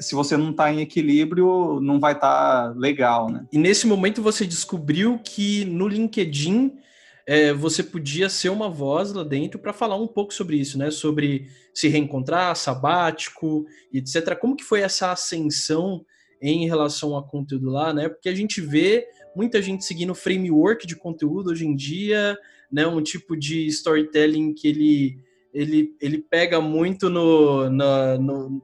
se 0.00 0.12
você 0.12 0.36
não 0.36 0.50
está 0.50 0.72
em 0.72 0.80
equilíbrio, 0.80 1.78
não 1.80 2.00
vai 2.00 2.14
estar 2.14 2.72
tá 2.72 2.74
legal, 2.76 3.30
né? 3.30 3.46
E 3.52 3.56
nesse 3.56 3.86
momento 3.86 4.20
você 4.20 4.44
descobriu 4.44 5.20
que 5.24 5.64
no 5.66 5.86
LinkedIn 5.86 6.76
é, 7.24 7.52
você 7.52 7.80
podia 7.80 8.28
ser 8.28 8.48
uma 8.48 8.68
voz 8.68 9.12
lá 9.12 9.22
dentro 9.22 9.56
para 9.56 9.72
falar 9.72 9.94
um 9.94 10.08
pouco 10.08 10.34
sobre 10.34 10.56
isso, 10.56 10.76
né? 10.76 10.90
Sobre 10.90 11.46
se 11.72 11.86
reencontrar, 11.86 12.56
sabático, 12.56 13.64
etc. 13.94 14.36
Como 14.36 14.56
que 14.56 14.64
foi 14.64 14.80
essa 14.80 15.12
ascensão 15.12 16.04
em 16.40 16.66
relação 16.66 17.16
a 17.16 17.22
conteúdo 17.22 17.70
lá, 17.70 17.94
né? 17.94 18.08
Porque 18.08 18.28
a 18.28 18.34
gente 18.34 18.60
vê 18.60 19.06
muita 19.36 19.62
gente 19.62 19.84
seguindo 19.84 20.12
framework 20.12 20.88
de 20.88 20.96
conteúdo 20.96 21.52
hoje 21.52 21.64
em 21.64 21.76
dia, 21.76 22.36
né? 22.68 22.84
Um 22.84 23.00
tipo 23.00 23.36
de 23.36 23.64
storytelling 23.68 24.54
que 24.54 24.66
ele 24.66 25.22
ele, 25.52 25.94
ele 26.00 26.18
pega 26.18 26.60
muito 26.60 27.10
no, 27.10 27.68
no, 27.68 28.18
no 28.18 28.62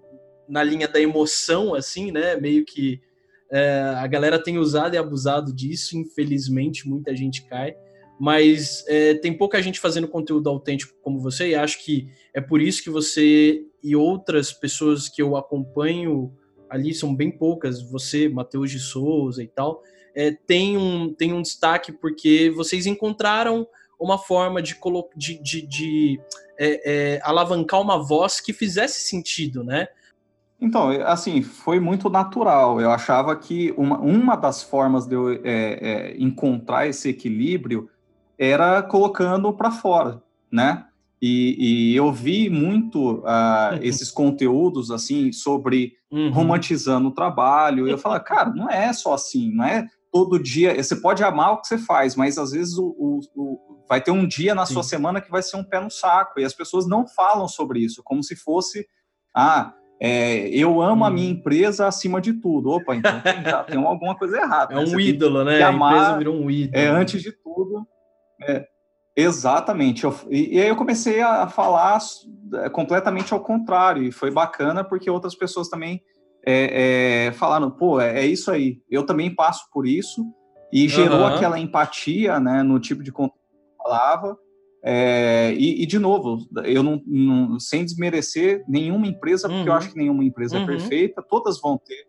na 0.49 0.62
linha 0.64 0.88
da 0.88 1.00
emoção, 1.00 1.75
assim, 1.75 2.11
né? 2.11 2.37
Meio 2.37 2.64
que 2.64 3.00
é, 3.50 3.80
a 3.97 4.07
galera 4.07 4.42
tem 4.42 4.59
usado 4.59 4.95
e 4.95 4.99
abusado 4.99 5.52
disso, 5.52 5.97
infelizmente, 5.97 6.88
muita 6.88 7.14
gente 7.14 7.45
cai. 7.45 7.76
mas 8.18 8.85
é, 8.88 9.14
tem 9.14 9.33
pouca 9.33 9.62
gente 9.62 9.78
fazendo 9.78 10.09
conteúdo 10.09 10.49
autêntico 10.49 10.95
como 11.02 11.21
você, 11.21 11.50
e 11.50 11.54
acho 11.54 11.85
que 11.85 12.09
é 12.35 12.40
por 12.40 12.61
isso 12.61 12.83
que 12.83 12.90
você 12.90 13.62
e 13.83 13.95
outras 13.95 14.52
pessoas 14.52 15.09
que 15.09 15.23
eu 15.23 15.37
acompanho 15.37 16.33
ali, 16.68 16.92
são 16.92 17.14
bem 17.14 17.30
poucas, 17.30 17.80
você, 17.80 18.28
Matheus 18.28 18.71
de 18.71 18.78
Souza 18.78 19.42
e 19.42 19.47
tal, 19.47 19.83
é, 20.14 20.33
tem, 20.33 20.76
um, 20.76 21.14
tem 21.14 21.33
um 21.33 21.42
destaque 21.42 21.92
porque 21.92 22.50
vocês 22.50 22.87
encontraram 22.87 23.66
uma 24.00 24.18
forma 24.18 24.61
de, 24.61 24.76
de, 25.16 25.42
de, 25.42 25.66
de 25.66 26.21
é, 26.59 27.15
é, 27.15 27.21
alavancar 27.23 27.81
uma 27.81 28.03
voz 28.03 28.41
que 28.41 28.53
fizesse 28.53 29.09
sentido, 29.09 29.62
né? 29.62 29.88
Então, 30.61 30.91
assim, 31.05 31.41
foi 31.41 31.79
muito 31.79 32.11
natural. 32.11 32.81
Eu 32.81 32.91
achava 32.91 33.35
que 33.37 33.73
uma, 33.77 33.99
uma 33.99 34.35
das 34.35 34.62
formas 34.62 35.07
de 35.07 35.15
eu 35.15 35.31
é, 35.31 35.38
é, 35.45 36.17
encontrar 36.19 36.88
esse 36.88 37.09
equilíbrio 37.09 37.88
era 38.37 38.83
colocando 38.83 39.53
para 39.53 39.71
fora, 39.71 40.21
né? 40.50 40.85
E, 41.21 41.91
e, 41.93 41.97
eu 41.97 42.12
vi 42.12 42.49
muito 42.49 43.19
uh, 43.19 43.75
esses 43.83 44.09
conteúdos 44.09 44.93
assim 44.93 45.33
sobre 45.33 45.95
uhum. 46.12 46.31
romantizando 46.31 47.09
o 47.09 47.15
trabalho. 47.15 47.88
E 47.88 47.91
eu 47.91 47.99
falo, 47.99 48.21
cara, 48.21 48.50
não 48.50 48.71
é 48.71 48.93
só 48.93 49.15
assim, 49.15 49.53
não 49.53 49.65
é 49.65 49.87
todo 50.12 50.41
dia. 50.41 50.81
Você 50.81 50.95
pode 50.95 51.23
amar 51.25 51.53
o 51.53 51.61
que 51.61 51.67
você 51.67 51.79
faz, 51.79 52.15
mas 52.15 52.38
às 52.38 52.53
vezes 52.53 52.79
o, 52.79 52.95
o, 52.97 53.21
o 53.35 53.67
vai 53.88 54.00
ter 54.00 54.11
um 54.11 54.26
dia 54.26 54.54
na 54.54 54.66
Sim. 54.66 54.75
sua 54.75 54.83
semana 54.83 55.21
que 55.21 55.30
vai 55.30 55.42
ser 55.42 55.57
um 55.57 55.64
pé 55.64 55.80
no 55.80 55.90
saco. 55.90 56.38
E 56.38 56.45
as 56.45 56.52
pessoas 56.52 56.87
não 56.87 57.07
falam 57.07 57.49
sobre 57.49 57.80
isso, 57.80 58.02
como 58.04 58.23
se 58.23 58.37
fosse, 58.37 58.87
ah, 59.35 59.73
é, 60.00 60.49
eu 60.49 60.80
amo 60.80 61.02
hum. 61.02 61.07
a 61.07 61.11
minha 61.11 61.26
uhum. 61.26 61.38
empresa 61.38 61.87
acima 61.87 62.21
de 62.21 62.35
tudo. 62.35 62.71
Opa, 62.71 62.95
então 62.95 63.21
tem, 63.21 63.42
já 63.42 63.64
tem 63.64 63.78
alguma 63.78 64.16
coisa 64.16 64.37
errada. 64.37 64.75
É 64.75 64.76
né? 64.76 64.85
um 64.85 65.00
ídolo, 65.00 65.45
né? 65.45 65.62
Amar, 65.62 65.92
a 65.92 65.97
empresa 65.97 66.18
virou 66.18 66.37
um 66.37 66.50
ídolo. 66.50 66.83
É, 66.83 66.87
antes 66.87 67.23
de 67.23 67.33
tudo. 67.33 67.87
É, 68.42 68.66
exatamente. 69.16 70.04
Eu, 70.04 70.14
e, 70.30 70.57
e, 70.57 70.61
aí 70.61 70.68
eu 70.68 70.76
comecei 70.76 71.21
a 71.21 71.49
falar 71.49 71.99
é, 72.54 72.68
completamente 72.68 73.33
ao 73.35 73.40
contrário. 73.40 74.04
E 74.04 74.12
foi 74.12 74.30
bacana 74.30 74.85
porque 74.85 75.11
outras 75.11 75.35
pessoas 75.35 75.68
também 75.68 76.00
é, 76.47 77.26
é, 77.26 77.33
falaram, 77.33 77.71
pô, 77.71 78.00
é, 78.00 78.21
é, 78.21 78.26
isso 78.26 78.50
aí. 78.50 78.80
Eu 78.88 79.04
também 79.04 79.35
passo 79.35 79.68
por 79.73 79.87
isso. 79.87 80.25
E 80.73 80.87
gerou 80.87 81.21
uhum. 81.21 81.26
aquela 81.26 81.59
empatia 81.59 82.38
né, 82.38 82.62
no 82.62 82.78
tipo 82.78 83.02
de 83.02 83.11
conteúdo 83.11 83.38
falava. 83.88 84.38
É, 84.85 85.52
e, 85.54 85.83
e, 85.83 85.87
de 85.87 85.99
novo, 85.99 86.38
eu 86.64 86.83
não, 86.83 87.02
não, 87.04 87.59
sem 87.59 87.85
desmerecer 87.85 88.62
nenhuma 88.68 89.07
empresa, 89.07 89.49
porque 89.49 89.62
uhum. 89.62 89.66
eu 89.66 89.73
acho 89.73 89.90
que 89.90 89.99
nenhuma 89.99 90.25
empresa 90.25 90.57
é 90.57 90.59
uhum. 90.59 90.64
é 90.64 90.68
perfeita, 90.68 91.25
todas 91.28 91.61
vão 91.61 91.78
ter 91.78 92.07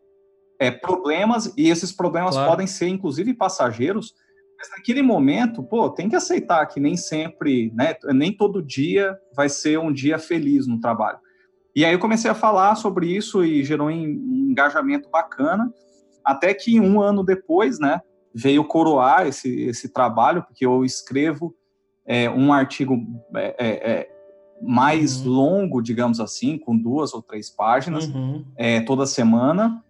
é, 0.59 0.69
problemas, 0.69 1.51
e 1.57 1.69
esses 1.69 1.91
problemas 1.91 2.35
claro. 2.35 2.49
podem 2.51 2.67
ser, 2.67 2.87
inclusive, 2.87 3.33
passageiros, 3.33 4.13
mas 4.57 4.69
naquele 4.77 5.01
momento, 5.01 5.63
pô, 5.63 5.89
tem 5.89 6.09
que 6.09 6.15
aceitar 6.15 6.65
que 6.67 6.79
nem 6.79 6.95
sempre, 6.95 7.71
né, 7.73 7.95
nem 8.13 8.31
todo 8.31 8.61
dia 8.61 9.17
vai 9.35 9.49
ser 9.49 9.79
um 9.79 9.91
dia 9.91 10.19
feliz 10.19 10.67
no 10.67 10.79
trabalho. 10.79 11.17
E 11.75 11.85
aí 11.85 11.93
eu 11.93 11.99
comecei 11.99 12.29
a 12.29 12.35
falar 12.35 12.75
sobre 12.75 13.07
isso 13.07 13.43
e 13.43 13.63
gerou 13.63 13.87
um 13.87 13.91
engajamento 13.91 15.09
bacana, 15.09 15.73
até 16.25 16.53
que 16.53 16.79
um 16.79 17.01
ano 17.01 17.23
depois, 17.23 17.79
né, 17.79 18.01
veio 18.33 18.63
coroar 18.63 19.27
esse, 19.27 19.61
esse 19.61 19.91
trabalho, 19.91 20.43
porque 20.43 20.65
eu 20.65 20.83
escrevo 20.85 21.55
é, 22.09 22.27
um 22.27 22.51
artigo 22.51 23.05
é, 23.35 23.55
é, 23.59 23.91
é, 23.91 24.09
mais 24.59 25.23
uhum. 25.23 25.31
longo, 25.31 25.79
digamos 25.79 26.19
assim, 26.19 26.57
com 26.57 26.75
duas 26.75 27.13
ou 27.13 27.21
três 27.21 27.51
páginas, 27.51 28.07
uhum. 28.07 28.43
É, 28.57 28.81
toda 28.81 29.05
semana, 29.05 29.83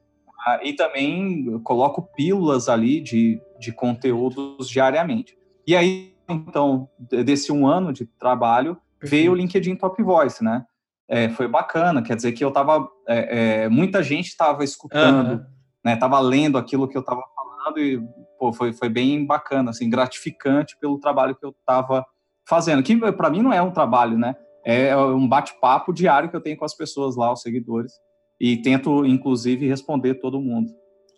ah, 0.46 0.60
e 0.62 0.74
também 0.74 1.58
coloco 1.60 2.10
pílulas 2.14 2.68
ali 2.68 3.00
de, 3.00 3.42
de 3.58 3.72
conteúdos 3.72 4.68
diariamente. 4.68 5.38
E 5.66 5.78
aí, 5.78 6.14
então, 6.30 6.90
desse 7.00 7.54
um 7.54 7.66
ano 7.66 7.94
de 7.94 8.06
trabalho, 8.06 8.78
veio 9.02 9.32
o 9.32 9.36
LinkedIn 9.36 9.78
Top 9.78 10.02
Voice, 10.04 10.44
né? 10.44 10.66
É, 11.08 11.30
foi 11.30 11.48
bacana, 11.48 12.02
quer 12.02 12.16
dizer 12.16 12.34
que 12.34 12.44
eu 12.44 12.50
estava, 12.50 12.88
é, 13.08 13.64
é, 13.64 13.70
muita 13.70 14.04
gente 14.04 14.28
estava 14.28 14.64
escutando, 14.64 15.32
uhum. 15.32 15.46
né? 15.86 15.96
Tava 15.96 16.20
lendo 16.20 16.58
aquilo 16.58 16.88
que 16.88 16.98
eu 16.98 17.02
estava 17.02 17.24
e 17.78 18.02
pô, 18.38 18.54
foi, 18.54 18.74
foi 18.74 18.90
bem 18.90 19.26
bacana, 19.26 19.72
assim, 19.72 19.90
gratificante 19.90 20.78
pelo 20.80 21.00
trabalho 21.00 21.36
que 21.36 21.46
eu 21.46 21.50
estava 21.52 22.06
fazendo. 22.48 22.82
Que 22.82 22.96
para 23.12 23.30
mim 23.30 23.42
não 23.42 23.54
é 23.54 23.62
um 23.62 23.72
trabalho, 23.72 24.18
né? 24.18 24.36
É 24.66 24.96
um 24.98 25.28
bate-papo 25.28 25.94
diário 25.94 26.30
que 26.30 26.36
eu 26.36 26.42
tenho 26.42 26.58
com 26.58 26.66
as 26.66 26.76
pessoas 26.76 27.16
lá, 27.16 27.32
os 27.32 27.42
seguidores, 27.42 27.94
e 28.40 28.58
tento, 28.58 29.06
inclusive, 29.06 29.68
responder 29.68 30.16
todo 30.16 30.40
mundo. 30.40 30.70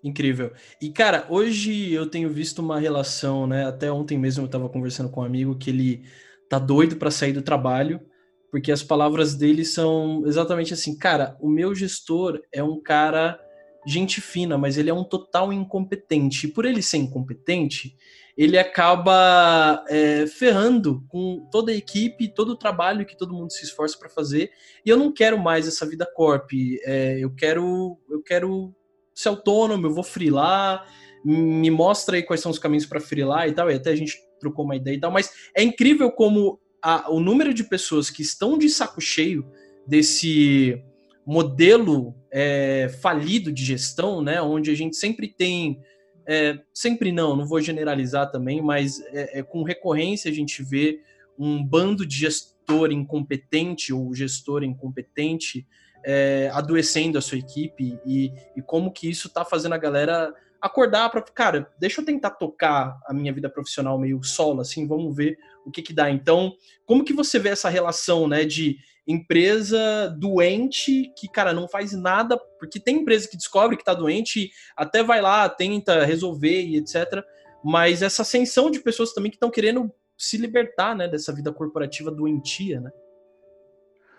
Incrível. 0.04 0.52
E, 0.82 0.90
cara, 0.90 1.26
hoje 1.30 1.94
eu 1.94 2.08
tenho 2.08 2.30
visto 2.30 2.60
uma 2.60 2.80
relação, 2.80 3.46
né? 3.46 3.68
Até 3.68 3.92
ontem 3.92 4.18
mesmo 4.18 4.44
eu 4.44 4.48
estava 4.48 4.68
conversando 4.68 5.10
com 5.10 5.22
um 5.22 5.26
amigo 5.26 5.56
que 5.56 5.70
ele 5.70 6.04
tá 6.50 6.58
doido 6.58 6.96
para 6.96 7.12
sair 7.12 7.34
do 7.34 7.42
trabalho, 7.42 8.02
porque 8.50 8.72
as 8.72 8.84
palavras 8.84 9.36
dele 9.36 9.64
são 9.64 10.24
exatamente 10.26 10.74
assim, 10.74 10.98
cara, 10.98 11.38
o 11.40 11.48
meu 11.48 11.74
gestor 11.76 12.42
é 12.52 12.64
um 12.64 12.82
cara 12.82 13.40
gente 13.86 14.22
fina, 14.22 14.58
mas 14.58 14.78
ele 14.78 14.90
é 14.90 14.94
um 14.94 15.04
total 15.04 15.52
incompetente. 15.52 16.48
E 16.48 16.52
por 16.52 16.66
ele 16.66 16.82
ser 16.82 16.98
incompetente, 16.98 17.96
ele 18.38 18.58
acaba 18.58 19.84
é, 19.90 20.26
ferrando 20.28 21.04
com 21.08 21.48
toda 21.52 21.72
a 21.72 21.76
equipe, 21.76 22.34
todo 22.34 22.50
o 22.50 22.58
trabalho 22.58 23.06
que 23.06 23.18
todo 23.18 23.34
mundo 23.34 23.52
se 23.52 23.64
esforça 23.64 23.98
para 23.98 24.10
fazer. 24.10 24.52
E 24.86 24.90
eu 24.90 24.98
não 24.98 25.12
quero 25.12 25.38
mais 25.38 25.68
essa 25.68 25.86
vida 25.86 26.08
corp. 26.16 26.52
É, 26.84 27.20
eu 27.20 27.34
quero, 27.34 27.98
eu 28.10 28.22
quero 28.22 28.74
ser 29.14 29.30
autônomo. 29.30 29.88
Eu 29.88 29.94
vou 29.94 30.04
freelar. 30.04 30.86
Me 31.24 31.70
mostra 31.70 32.16
aí 32.16 32.24
quais 32.24 32.42
são 32.42 32.52
os 32.52 32.60
caminhos 32.60 32.86
para 32.86 33.00
freelar 33.00 33.48
e 33.48 33.54
tal. 33.54 33.70
E 33.70 33.76
até 33.76 33.92
a 33.92 33.96
gente 33.96 34.18
trocou 34.40 34.66
uma 34.66 34.76
ideia 34.76 34.96
e 34.96 35.00
tal. 35.00 35.12
Mas 35.12 35.32
é 35.56 35.62
incrível 35.62 36.12
como 36.12 36.60
a, 36.82 37.12
o 37.12 37.20
número 37.20 37.54
de 37.54 37.64
pessoas 37.64 38.10
que 38.10 38.22
estão 38.22 38.58
de 38.58 38.70
saco 38.70 39.00
cheio 39.00 39.46
desse 39.86 40.82
modelo 41.26 42.16
é, 42.32 42.90
falido 43.02 43.52
de 43.52 43.64
gestão, 43.64 44.22
né, 44.22 44.42
onde 44.42 44.72
a 44.72 44.76
gente 44.76 44.96
sempre 44.96 45.28
tem, 45.28 45.80
é, 46.26 46.60
sempre 46.74 47.12
não, 47.12 47.36
não 47.36 47.46
vou 47.46 47.62
generalizar 47.62 48.32
também, 48.32 48.62
mas 48.62 49.00
é, 49.08 49.40
é, 49.40 49.44
com 49.44 49.64
recorrência 49.64 50.32
a 50.32 50.34
gente 50.34 50.64
vê 50.64 51.00
um 51.38 51.64
bando 51.64 52.06
de 52.06 52.18
gestor 52.18 52.92
incompetente 52.92 53.94
ou 53.94 54.14
gestor 54.14 54.64
incompetente 54.64 55.66
é, 56.04 56.50
adoecendo 56.54 57.18
a 57.18 57.22
sua 57.22 57.38
equipe 57.38 58.00
e, 58.06 58.32
e 58.56 58.62
como 58.62 58.92
que 58.92 59.10
isso 59.10 59.28
está 59.28 59.46
fazendo 59.46 59.74
a 59.74 59.78
galera 59.78 60.34
acordar 60.62 61.10
para, 61.10 61.22
cara, 61.22 61.72
deixa 61.80 62.02
eu 62.02 62.06
tentar 62.06 62.32
tocar 62.32 63.00
a 63.08 63.14
minha 63.14 63.34
vida 63.34 63.50
profissional 63.50 63.98
meio 63.98 64.24
solo, 64.24 64.62
assim, 64.62 64.88
vamos 64.88 65.16
ver 65.16 65.38
o 65.66 65.72
que 65.72 65.82
que 65.82 65.92
dá. 65.92 66.10
Então, 66.10 66.54
como 66.86 67.04
que 67.04 67.14
você 67.14 67.40
vê 67.40 67.50
essa 67.50 67.70
relação, 67.70 68.28
né, 68.28 68.46
de 68.46 68.78
empresa 69.12 70.10
doente 70.18 71.12
que, 71.18 71.28
cara, 71.28 71.54
não 71.54 71.68
faz 71.68 71.92
nada, 71.94 72.38
porque 72.60 72.80
tem 72.80 72.98
empresa 72.98 73.28
que 73.30 73.38
descobre 73.38 73.78
que 73.78 73.84
tá 73.84 73.94
doente, 73.94 74.52
até 74.76 75.04
vai 75.04 75.22
lá, 75.22 75.48
tenta 75.50 76.06
resolver 76.06 76.64
e 76.64 76.78
etc. 76.78 77.24
Mas 77.64 78.02
essa 78.02 78.22
ascensão 78.24 78.72
de 78.72 78.80
pessoas 78.80 79.14
também 79.14 79.30
que 79.30 79.36
estão 79.36 79.52
querendo 79.52 79.92
se 80.18 80.38
libertar, 80.38 80.96
né, 80.96 81.08
dessa 81.08 81.34
vida 81.34 81.52
corporativa 81.52 82.12
doentia, 82.12 82.80
né? 82.80 82.92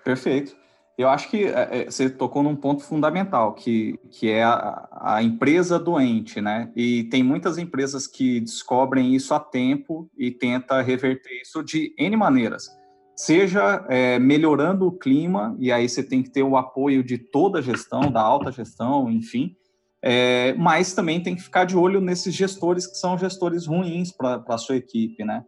Perfeito. 0.04 0.56
Eu 0.99 1.08
acho 1.08 1.30
que 1.30 1.44
é, 1.44 1.68
é 1.70 1.84
você 1.87 2.11
tocou 2.11 2.42
num 2.42 2.54
ponto 2.54 2.82
fundamental, 2.82 3.54
que, 3.54 3.99
que 4.11 4.30
é 4.30 4.44
a, 4.44 4.88
a, 4.92 5.22
empresa 5.22 5.78
doente, 5.78 6.40
né? 6.40 6.70
E 6.76 7.04
tem 7.04 7.22
muitas 7.22 7.56
empresas 7.56 8.06
que 8.06 8.40
descobrem 8.40 9.14
isso 9.14 9.32
a 9.32 9.40
tempo 9.40 10.11
e 10.16 10.30
tenta 10.30 10.82
reverter 10.82 11.40
isso 11.40 11.62
de 11.62 11.94
N 11.99 12.16
maneiras 12.16 12.68
seja 13.16 13.85
é, 13.88 14.19
melhorando 14.19 14.87
o 14.87 14.92
clima, 14.92 15.57
e 15.59 15.71
aí 15.71 15.88
você 15.88 16.02
tem 16.02 16.23
que 16.23 16.31
ter 16.31 16.42
o 16.42 16.57
apoio 16.57 17.02
de 17.04 17.19
toda 17.19 17.59
a 17.59 17.62
gestão, 17.62 18.11
da 18.11 18.21
alta 18.21 18.50
gestão, 18.50 19.11
enfim, 19.11 19.54
é, 20.02 20.54
mas 20.54 20.95
também 20.95 21.23
tem 21.23 21.37
que 21.37 21.42
ficar 21.42 21.64
de 21.64 21.76
olho 21.76 22.00
nesses 22.00 22.35
gestores 22.35 22.87
que 22.87 22.97
são 22.97 23.16
gestores 23.16 23.66
ruins 23.66 24.11
para 24.11 24.42
a 24.49 24.59
sua 24.59 24.76
equipe, 24.76 25.25
né? 25.25 25.45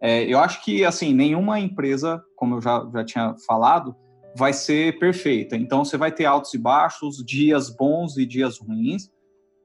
É, 0.00 0.24
eu 0.24 0.38
acho 0.38 0.62
que, 0.62 0.84
assim, 0.84 1.14
nenhuma 1.14 1.58
empresa, 1.58 2.22
como 2.36 2.56
eu 2.56 2.60
já, 2.60 2.86
já 2.92 3.04
tinha 3.04 3.34
falado, 3.46 3.96
vai 4.36 4.52
ser 4.52 4.98
perfeita. 4.98 5.56
Então, 5.56 5.82
você 5.82 5.96
vai 5.96 6.12
ter 6.12 6.26
altos 6.26 6.52
e 6.52 6.58
baixos, 6.58 7.24
dias 7.24 7.74
bons 7.74 8.18
e 8.18 8.26
dias 8.26 8.58
ruins, 8.58 9.08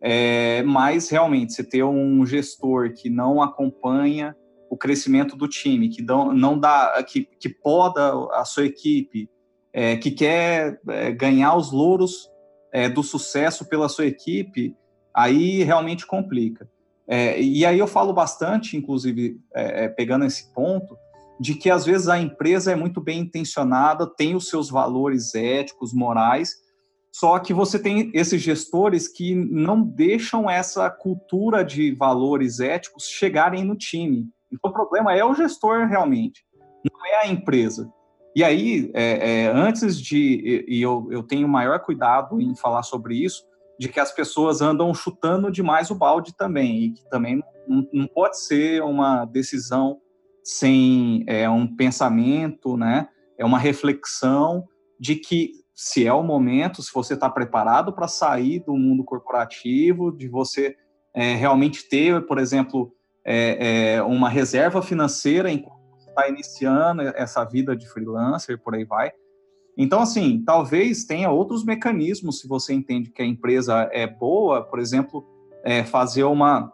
é, 0.02 0.64
mas 0.64 1.10
realmente, 1.10 1.52
você 1.52 1.64
ter 1.64 1.84
um 1.84 2.26
gestor 2.26 2.94
que 2.94 3.10
não 3.10 3.42
acompanha 3.42 4.34
o 4.70 4.78
crescimento 4.78 5.36
do 5.36 5.48
time, 5.48 5.90
que 5.90 6.02
dão, 6.02 6.34
não 6.34 6.58
dá, 6.58 7.04
que, 7.08 7.28
que 7.40 7.50
poda 7.50 8.14
a 8.34 8.46
sua 8.46 8.66
equipe, 8.66 9.30
é, 9.74 9.98
que 9.98 10.12
quer 10.12 10.80
é, 10.88 11.12
ganhar 11.12 11.56
os 11.56 11.72
louros 11.72 12.30
é, 12.72 12.88
do 12.88 13.04
sucesso 13.04 13.68
pela 13.68 13.90
sua 13.90 14.06
equipe, 14.06 14.76
aí 15.14 15.64
realmente 15.64 16.06
complica. 16.06 16.70
É, 17.08 17.42
e 17.42 17.66
aí 17.66 17.80
eu 17.80 17.88
falo 17.88 18.14
bastante, 18.14 18.78
inclusive, 18.78 19.40
é, 19.56 19.86
é, 19.86 19.90
pegando 19.90 20.26
esse 20.26 20.54
ponto, 20.54 20.96
de 21.40 21.56
que 21.56 21.70
às 21.70 21.86
vezes 21.86 22.08
a 22.08 22.20
empresa 22.20 22.72
é 22.72 22.76
muito 22.76 23.02
bem 23.02 23.20
intencionada, 23.20 24.06
tem 24.06 24.36
os 24.36 24.48
seus 24.50 24.70
valores 24.70 25.34
éticos, 25.34 25.94
morais, 25.94 26.54
só 27.12 27.40
que 27.40 27.54
você 27.54 27.80
tem 27.80 28.12
esses 28.14 28.42
gestores 28.42 29.08
que 29.08 29.34
não 29.34 29.82
deixam 29.82 30.50
essa 30.50 30.90
cultura 30.90 31.64
de 31.66 31.96
valores 31.96 32.60
éticos 32.60 33.08
chegarem 33.08 33.64
no 33.64 33.76
time. 33.76 34.30
Então, 34.52 34.72
o 34.72 34.74
problema 34.74 35.16
é 35.16 35.24
o 35.24 35.34
gestor 35.34 35.88
realmente, 35.88 36.44
não 36.92 37.06
é 37.06 37.24
a 37.24 37.28
empresa. 37.28 37.92
E 38.36 38.44
aí, 38.44 38.92
é, 38.94 39.44
é, 39.44 39.48
antes 39.48 40.00
de. 40.00 40.66
E 40.68 40.82
eu, 40.82 41.08
eu 41.12 41.24
tenho 41.24 41.48
maior 41.48 41.80
cuidado 41.80 42.40
em 42.40 42.56
falar 42.56 42.84
sobre 42.84 43.16
isso, 43.16 43.44
de 43.80 43.90
que 43.90 44.00
as 44.00 44.12
pessoas 44.12 44.62
andam 44.62 44.94
chutando 44.94 45.52
demais 45.52 45.90
o 45.90 45.96
balde 45.96 46.36
também, 46.36 46.84
e 46.84 46.92
que 46.92 47.10
também 47.10 47.44
não, 47.68 47.88
não 47.92 48.08
pode 48.08 48.40
ser 48.40 48.84
uma 48.84 49.26
decisão 49.26 50.00
sem 50.44 51.24
é, 51.28 51.50
um 51.50 51.68
pensamento, 51.68 52.78
né? 52.78 53.10
É 53.38 53.46
uma 53.46 53.58
reflexão 53.58 54.68
de 55.00 55.16
que 55.16 55.54
se 55.74 56.06
é 56.06 56.12
o 56.12 56.22
momento, 56.22 56.84
se 56.84 56.94
você 56.94 57.14
está 57.14 57.30
preparado 57.30 57.94
para 57.94 58.08
sair 58.08 58.60
do 58.60 58.76
mundo 58.76 59.04
corporativo, 59.04 60.12
de 60.12 60.28
você 60.28 60.76
é, 61.16 61.36
realmente 61.36 61.88
ter, 61.88 62.26
por 62.26 62.38
exemplo, 62.38 62.94
é, 63.26 63.96
é, 63.96 64.04
uma 64.04 64.30
reserva 64.30 64.82
financeira 64.82 65.52
enquanto 65.52 65.80
está 66.00 66.28
iniciando 66.28 67.02
essa 67.02 67.44
vida 67.46 67.76
de 67.76 67.88
freelancer, 67.88 68.60
por 68.62 68.76
aí 68.76 68.84
vai. 68.84 69.12
Então, 69.78 70.02
assim, 70.02 70.44
talvez 70.46 71.06
tenha 71.06 71.30
outros 71.30 71.64
mecanismos, 71.64 72.40
se 72.40 72.48
você 72.48 72.74
entende 72.74 73.12
que 73.12 73.22
a 73.22 73.26
empresa 73.26 73.90
é 73.94 74.06
boa, 74.06 74.62
por 74.64 74.80
exemplo, 74.80 75.26
é, 75.64 75.84
fazer 75.84 76.24
uma, 76.24 76.72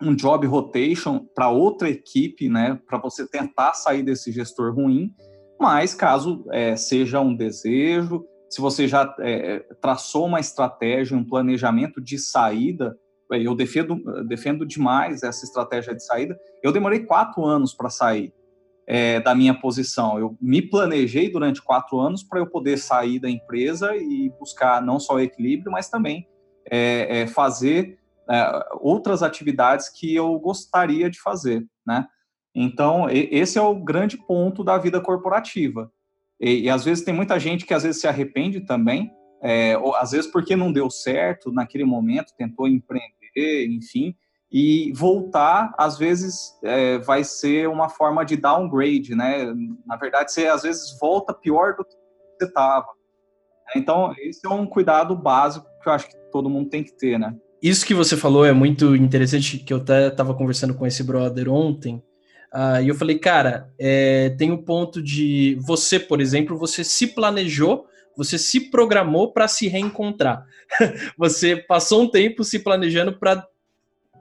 um 0.00 0.14
job 0.14 0.46
rotation 0.46 1.26
para 1.34 1.50
outra 1.50 1.90
equipe, 1.90 2.48
né, 2.48 2.78
para 2.86 2.98
você 2.98 3.26
tentar 3.26 3.74
sair 3.74 4.02
desse 4.02 4.30
gestor 4.30 4.72
ruim, 4.74 5.12
mas 5.58 5.94
caso 5.94 6.44
é, 6.52 6.76
seja 6.76 7.20
um 7.20 7.34
desejo, 7.34 8.24
se 8.48 8.60
você 8.60 8.86
já 8.86 9.14
é, 9.18 9.58
traçou 9.80 10.26
uma 10.26 10.40
estratégia, 10.40 11.16
um 11.16 11.24
planejamento 11.24 12.00
de 12.00 12.18
saída, 12.18 12.96
eu 13.30 13.54
defendo, 13.54 14.24
defendo 14.24 14.66
demais 14.66 15.22
essa 15.22 15.44
estratégia 15.44 15.94
de 15.94 16.04
saída. 16.04 16.38
Eu 16.62 16.72
demorei 16.72 17.00
quatro 17.00 17.44
anos 17.44 17.74
para 17.74 17.90
sair 17.90 18.32
é, 18.86 19.20
da 19.20 19.34
minha 19.34 19.52
posição. 19.52 20.18
Eu 20.18 20.36
me 20.40 20.62
planejei 20.62 21.30
durante 21.30 21.62
quatro 21.62 22.00
anos 22.00 22.22
para 22.22 22.40
eu 22.40 22.46
poder 22.46 22.78
sair 22.78 23.20
da 23.20 23.28
empresa 23.28 23.94
e 23.94 24.32
buscar 24.40 24.80
não 24.80 24.98
só 24.98 25.20
equilíbrio, 25.20 25.70
mas 25.70 25.90
também 25.90 26.26
é, 26.70 27.20
é, 27.20 27.26
fazer 27.26 27.98
é, 28.30 28.66
outras 28.80 29.22
atividades 29.22 29.90
que 29.90 30.14
eu 30.14 30.38
gostaria 30.38 31.10
de 31.10 31.20
fazer, 31.20 31.66
né? 31.86 32.06
Então, 32.54 33.08
esse 33.10 33.56
é 33.58 33.62
o 33.62 33.74
grande 33.74 34.16
ponto 34.16 34.64
da 34.64 34.76
vida 34.78 35.00
corporativa. 35.00 35.92
E, 36.40 36.62
e 36.62 36.70
às 36.70 36.84
vezes 36.84 37.04
tem 37.04 37.14
muita 37.14 37.38
gente 37.38 37.64
que 37.64 37.74
às 37.74 37.82
vezes 37.82 38.00
se 38.00 38.08
arrepende 38.08 38.62
também, 38.62 39.12
é, 39.42 39.76
ou 39.78 39.94
às 39.94 40.10
vezes 40.10 40.30
porque 40.30 40.56
não 40.56 40.72
deu 40.72 40.90
certo 40.90 41.52
naquele 41.52 41.84
momento, 41.84 42.34
tentou 42.36 42.66
empreender, 42.66 43.12
enfim, 43.66 44.14
e 44.50 44.92
voltar, 44.94 45.74
às 45.76 45.98
vezes, 45.98 46.58
é, 46.62 46.98
vai 46.98 47.22
ser 47.22 47.68
uma 47.68 47.88
forma 47.88 48.24
de 48.24 48.36
downgrade, 48.36 49.14
né? 49.14 49.52
Na 49.86 49.96
verdade, 49.96 50.32
você 50.32 50.46
às 50.46 50.62
vezes 50.62 50.98
volta 50.98 51.34
pior 51.34 51.76
do 51.76 51.84
que 51.84 51.94
você 52.38 52.46
estava. 52.46 52.86
Então, 53.76 54.14
esse 54.18 54.46
é 54.46 54.48
um 54.48 54.66
cuidado 54.66 55.14
básico 55.14 55.66
que 55.82 55.88
eu 55.88 55.92
acho 55.92 56.08
que 56.08 56.16
todo 56.32 56.48
mundo 56.48 56.70
tem 56.70 56.82
que 56.82 56.96
ter, 56.96 57.18
né? 57.18 57.36
Isso 57.62 57.84
que 57.84 57.92
você 57.92 58.16
falou 58.16 58.46
é 58.46 58.52
muito 58.52 58.94
interessante, 58.96 59.58
que 59.58 59.72
eu 59.72 59.78
até 59.78 60.08
estava 60.08 60.32
conversando 60.34 60.74
com 60.74 60.86
esse 60.86 61.02
brother 61.02 61.52
ontem, 61.52 61.96
uh, 62.54 62.80
e 62.82 62.88
eu 62.88 62.94
falei, 62.94 63.18
cara, 63.18 63.70
é, 63.78 64.30
tem 64.30 64.50
o 64.50 64.54
um 64.54 64.62
ponto 64.62 65.02
de 65.02 65.58
você, 65.60 65.98
por 65.98 66.20
exemplo, 66.20 66.56
você 66.56 66.84
se 66.84 67.08
planejou, 67.08 67.86
você 68.18 68.36
se 68.36 68.68
programou 68.68 69.32
para 69.32 69.46
se 69.46 69.68
reencontrar. 69.68 70.44
você 71.16 71.56
passou 71.56 72.02
um 72.02 72.10
tempo 72.10 72.42
se 72.42 72.58
planejando 72.58 73.16
para 73.16 73.46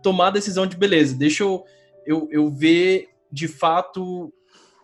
tomar 0.04 0.28
a 0.28 0.32
decisão 0.32 0.68
de 0.68 0.78
beleza, 0.78 1.18
deixa 1.18 1.42
eu, 1.42 1.66
eu, 2.06 2.28
eu 2.32 2.52
ver 2.52 3.10
de 3.32 3.48
fato 3.48 4.32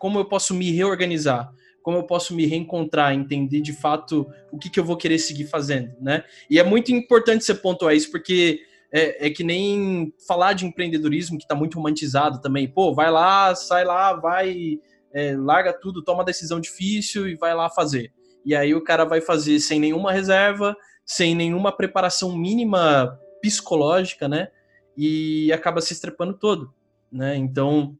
como 0.00 0.18
eu 0.18 0.24
posso 0.24 0.52
me 0.52 0.72
reorganizar, 0.72 1.48
como 1.80 1.98
eu 1.98 2.02
posso 2.02 2.34
me 2.34 2.44
reencontrar, 2.44 3.14
entender 3.14 3.60
de 3.60 3.72
fato 3.72 4.26
o 4.50 4.58
que, 4.58 4.68
que 4.68 4.80
eu 4.80 4.84
vou 4.84 4.96
querer 4.96 5.20
seguir 5.20 5.44
fazendo, 5.44 5.94
né? 6.00 6.24
E 6.50 6.58
é 6.58 6.64
muito 6.64 6.90
importante 6.90 7.44
você 7.44 7.54
pontuar 7.54 7.94
isso, 7.94 8.10
porque 8.10 8.62
é, 8.92 9.28
é 9.28 9.30
que 9.30 9.44
nem 9.44 10.12
falar 10.26 10.54
de 10.54 10.66
empreendedorismo 10.66 11.38
que 11.38 11.44
está 11.44 11.54
muito 11.54 11.76
romantizado 11.76 12.40
também. 12.40 12.66
Pô, 12.66 12.92
vai 12.92 13.10
lá, 13.12 13.54
sai 13.54 13.84
lá, 13.84 14.12
vai, 14.14 14.78
é, 15.12 15.36
larga 15.36 15.72
tudo, 15.72 16.02
toma 16.02 16.24
decisão 16.24 16.60
difícil 16.60 17.28
e 17.28 17.36
vai 17.36 17.54
lá 17.54 17.70
fazer. 17.70 18.12
E 18.44 18.54
aí 18.54 18.74
o 18.74 18.84
cara 18.84 19.04
vai 19.04 19.20
fazer 19.20 19.58
sem 19.60 19.80
nenhuma 19.80 20.12
reserva, 20.12 20.76
sem 21.04 21.34
nenhuma 21.34 21.72
preparação 21.72 22.36
mínima 22.36 23.18
psicológica, 23.40 24.28
né? 24.28 24.48
e 24.96 25.52
acaba 25.52 25.80
se 25.80 25.92
estrepando 25.92 26.34
todo, 26.34 26.72
né? 27.10 27.36
Então, 27.36 27.96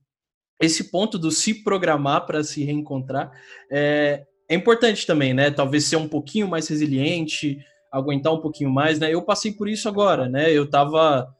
esse 0.60 0.90
ponto 0.90 1.18
do 1.18 1.30
se 1.30 1.62
programar 1.62 2.26
para 2.26 2.42
se 2.44 2.64
reencontrar 2.64 3.32
é, 3.70 4.24
é 4.48 4.54
importante 4.54 5.06
também, 5.06 5.34
né? 5.34 5.50
Talvez 5.50 5.84
ser 5.84 5.96
um 5.96 6.08
pouquinho 6.08 6.48
mais 6.48 6.68
resiliente, 6.68 7.58
aguentar 7.90 8.32
um 8.32 8.40
pouquinho 8.40 8.70
mais, 8.70 8.98
né? 8.98 9.12
Eu 9.12 9.22
passei 9.22 9.52
por 9.52 9.68
isso 9.68 9.88
agora, 9.88 10.28
né? 10.28 10.50
Eu 10.52 10.68
tava 10.68 11.34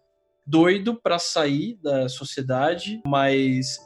doido 0.47 1.01
para 1.01 1.19
sair 1.19 1.79
da 1.83 2.09
sociedade, 2.09 3.01
mas 3.07 3.79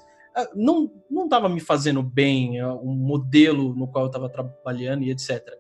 não 0.55 0.91
não 1.11 1.25
estava 1.25 1.49
me 1.49 1.61
fazendo 1.61 2.03
bem, 2.03 2.63
um 2.65 2.95
modelo 2.95 3.75
no 3.75 3.89
qual 3.89 4.05
eu 4.05 4.09
estava 4.09 4.29
trabalhando 4.29 5.03
e 5.03 5.11
etc. 5.11 5.59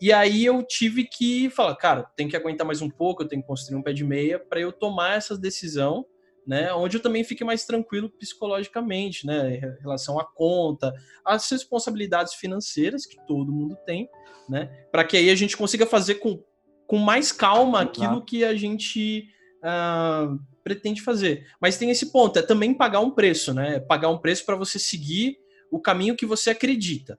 E 0.00 0.12
aí 0.12 0.44
eu 0.44 0.62
tive 0.64 1.04
que 1.04 1.48
falar, 1.50 1.76
cara, 1.76 2.02
tem 2.16 2.26
que 2.28 2.36
aguentar 2.36 2.66
mais 2.66 2.82
um 2.82 2.90
pouco, 2.90 3.22
eu 3.22 3.28
tenho 3.28 3.40
que 3.40 3.46
construir 3.46 3.78
um 3.78 3.82
pé 3.82 3.92
de 3.92 4.02
meia 4.02 4.36
para 4.38 4.60
eu 4.60 4.72
tomar 4.72 5.16
essa 5.16 5.38
decisão, 5.38 6.04
né? 6.44 6.72
Onde 6.74 6.96
eu 6.96 7.00
também 7.00 7.22
fique 7.22 7.44
mais 7.44 7.64
tranquilo 7.64 8.10
psicologicamente, 8.10 9.24
né? 9.24 9.56
Em 9.56 9.80
relação 9.80 10.18
à 10.18 10.24
conta, 10.24 10.92
às 11.24 11.48
responsabilidades 11.48 12.34
financeiras 12.34 13.06
que 13.06 13.16
todo 13.26 13.52
mundo 13.52 13.76
tem, 13.86 14.08
né? 14.48 14.66
Para 14.90 15.04
que 15.04 15.16
aí 15.16 15.30
a 15.30 15.36
gente 15.36 15.56
consiga 15.56 15.86
fazer 15.86 16.16
com, 16.16 16.42
com 16.86 16.98
mais 16.98 17.30
calma 17.30 17.82
aquilo 17.82 18.24
que 18.24 18.44
a 18.44 18.56
gente 18.56 19.28
uh, 19.62 20.36
pretende 20.62 21.02
fazer. 21.02 21.46
Mas 21.60 21.76
tem 21.76 21.90
esse 21.90 22.12
ponto, 22.12 22.38
é 22.38 22.42
também 22.42 22.74
pagar 22.74 23.00
um 23.00 23.10
preço, 23.10 23.52
né? 23.52 23.80
Pagar 23.80 24.08
um 24.08 24.18
preço 24.18 24.44
para 24.44 24.56
você 24.56 24.78
seguir 24.78 25.38
o 25.70 25.80
caminho 25.80 26.16
que 26.16 26.26
você 26.26 26.50
acredita 26.50 27.18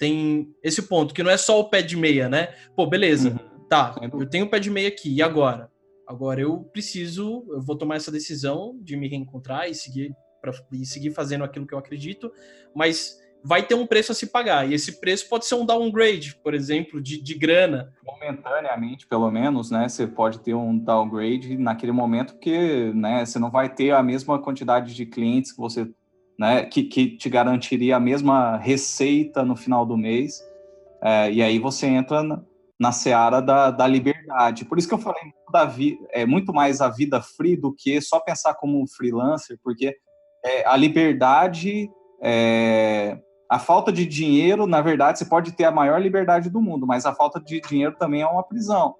tem 0.00 0.50
esse 0.62 0.80
ponto, 0.80 1.12
que 1.12 1.22
não 1.22 1.30
é 1.30 1.36
só 1.36 1.60
o 1.60 1.68
pé 1.68 1.82
de 1.82 1.94
meia, 1.94 2.26
né? 2.26 2.54
Pô, 2.74 2.86
beleza, 2.86 3.28
uhum. 3.28 3.66
tá, 3.68 3.94
eu 4.18 4.26
tenho 4.26 4.46
o 4.46 4.48
pé 4.48 4.58
de 4.58 4.70
meia 4.70 4.88
aqui, 4.88 5.14
e 5.14 5.20
agora? 5.20 5.70
Agora 6.08 6.40
eu 6.40 6.60
preciso, 6.72 7.44
eu 7.50 7.60
vou 7.60 7.76
tomar 7.76 7.96
essa 7.96 8.10
decisão 8.10 8.78
de 8.80 8.96
me 8.96 9.06
reencontrar 9.06 9.68
e 9.68 9.74
seguir, 9.74 10.10
pra, 10.40 10.52
e 10.72 10.86
seguir 10.86 11.10
fazendo 11.10 11.44
aquilo 11.44 11.66
que 11.66 11.74
eu 11.74 11.78
acredito, 11.78 12.32
mas 12.74 13.18
vai 13.42 13.62
ter 13.62 13.74
um 13.74 13.86
preço 13.86 14.12
a 14.12 14.14
se 14.14 14.26
pagar, 14.26 14.68
e 14.68 14.74
esse 14.74 15.00
preço 15.00 15.28
pode 15.28 15.46
ser 15.46 15.54
um 15.54 15.64
downgrade, 15.64 16.36
por 16.42 16.54
exemplo, 16.54 17.00
de, 17.00 17.20
de 17.22 17.34
grana. 17.34 17.92
Momentaneamente, 18.04 19.06
pelo 19.06 19.30
menos, 19.30 19.70
né, 19.70 19.88
você 19.88 20.06
pode 20.06 20.40
ter 20.40 20.54
um 20.54 20.78
downgrade 20.78 21.56
naquele 21.56 21.92
momento, 21.92 22.34
porque, 22.34 22.92
né, 22.94 23.24
você 23.24 23.38
não 23.38 23.50
vai 23.50 23.68
ter 23.68 23.92
a 23.92 24.02
mesma 24.02 24.38
quantidade 24.38 24.94
de 24.94 25.06
clientes 25.06 25.52
que 25.52 25.58
você 25.58 25.88
né, 26.40 26.64
que, 26.64 26.84
que 26.84 27.18
te 27.18 27.28
garantiria 27.28 27.96
a 27.96 28.00
mesma 28.00 28.56
receita 28.56 29.44
no 29.44 29.54
final 29.54 29.84
do 29.84 29.94
mês. 29.94 30.42
É, 31.02 31.30
e 31.30 31.42
aí 31.42 31.58
você 31.58 31.86
entra 31.86 32.22
na, 32.22 32.42
na 32.78 32.92
seara 32.92 33.42
da, 33.42 33.70
da 33.70 33.86
liberdade. 33.86 34.64
Por 34.64 34.78
isso 34.78 34.88
que 34.88 34.94
eu 34.94 34.98
falei 34.98 35.20
da 35.52 35.66
vi, 35.66 35.98
é 36.10 36.24
muito 36.24 36.50
mais 36.50 36.80
a 36.80 36.88
vida 36.88 37.20
free 37.20 37.56
do 37.56 37.74
que 37.74 38.00
só 38.00 38.18
pensar 38.18 38.54
como 38.54 38.82
um 38.82 38.86
freelancer, 38.86 39.58
porque 39.62 39.94
é, 40.42 40.66
a 40.66 40.74
liberdade, 40.78 41.90
é, 42.22 43.18
a 43.50 43.58
falta 43.58 43.90
de 43.90 44.06
dinheiro, 44.06 44.64
na 44.64 44.80
verdade, 44.80 45.18
você 45.18 45.24
pode 45.24 45.50
ter 45.50 45.64
a 45.64 45.72
maior 45.72 46.00
liberdade 46.00 46.48
do 46.48 46.62
mundo, 46.62 46.86
mas 46.86 47.04
a 47.04 47.12
falta 47.12 47.40
de 47.40 47.60
dinheiro 47.60 47.96
também 47.98 48.22
é 48.22 48.26
uma 48.26 48.44
prisão. 48.44 48.94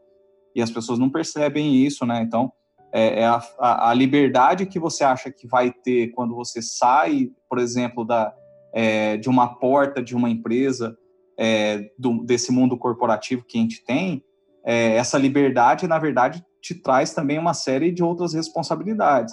E 0.56 0.60
as 0.60 0.72
pessoas 0.72 0.98
não 0.98 1.08
percebem 1.08 1.76
isso, 1.76 2.04
né? 2.04 2.20
Então, 2.20 2.52
é, 2.92 3.20
é 3.20 3.26
a, 3.26 3.90
a, 3.90 3.94
liberdade 3.94 4.66
que 4.66 4.80
você 4.80 5.04
acha 5.04 5.30
que 5.30 5.46
vai 5.46 5.70
ter 5.70 6.08
quando 6.08 6.34
você 6.34 6.60
sai, 6.60 7.28
por 7.48 7.60
exemplo, 7.60 8.04
da, 8.04 8.34
é, 8.74 9.16
de 9.16 9.28
uma 9.28 9.54
porta 9.54 10.02
de 10.02 10.16
uma 10.16 10.28
empresa, 10.28 10.98
é, 11.38 11.88
do, 11.96 12.24
desse 12.24 12.50
mundo 12.50 12.76
corporativo 12.76 13.44
que 13.46 13.56
a 13.56 13.60
gente 13.60 13.84
tem, 13.84 14.20
é, 14.64 14.96
essa 14.96 15.16
liberdade, 15.16 15.86
na 15.86 16.00
verdade, 16.00 16.44
te 16.60 16.74
traz 16.74 17.14
também 17.14 17.38
uma 17.38 17.54
série 17.54 17.92
de 17.92 18.02
outras 18.02 18.34
responsabilidades. 18.34 19.32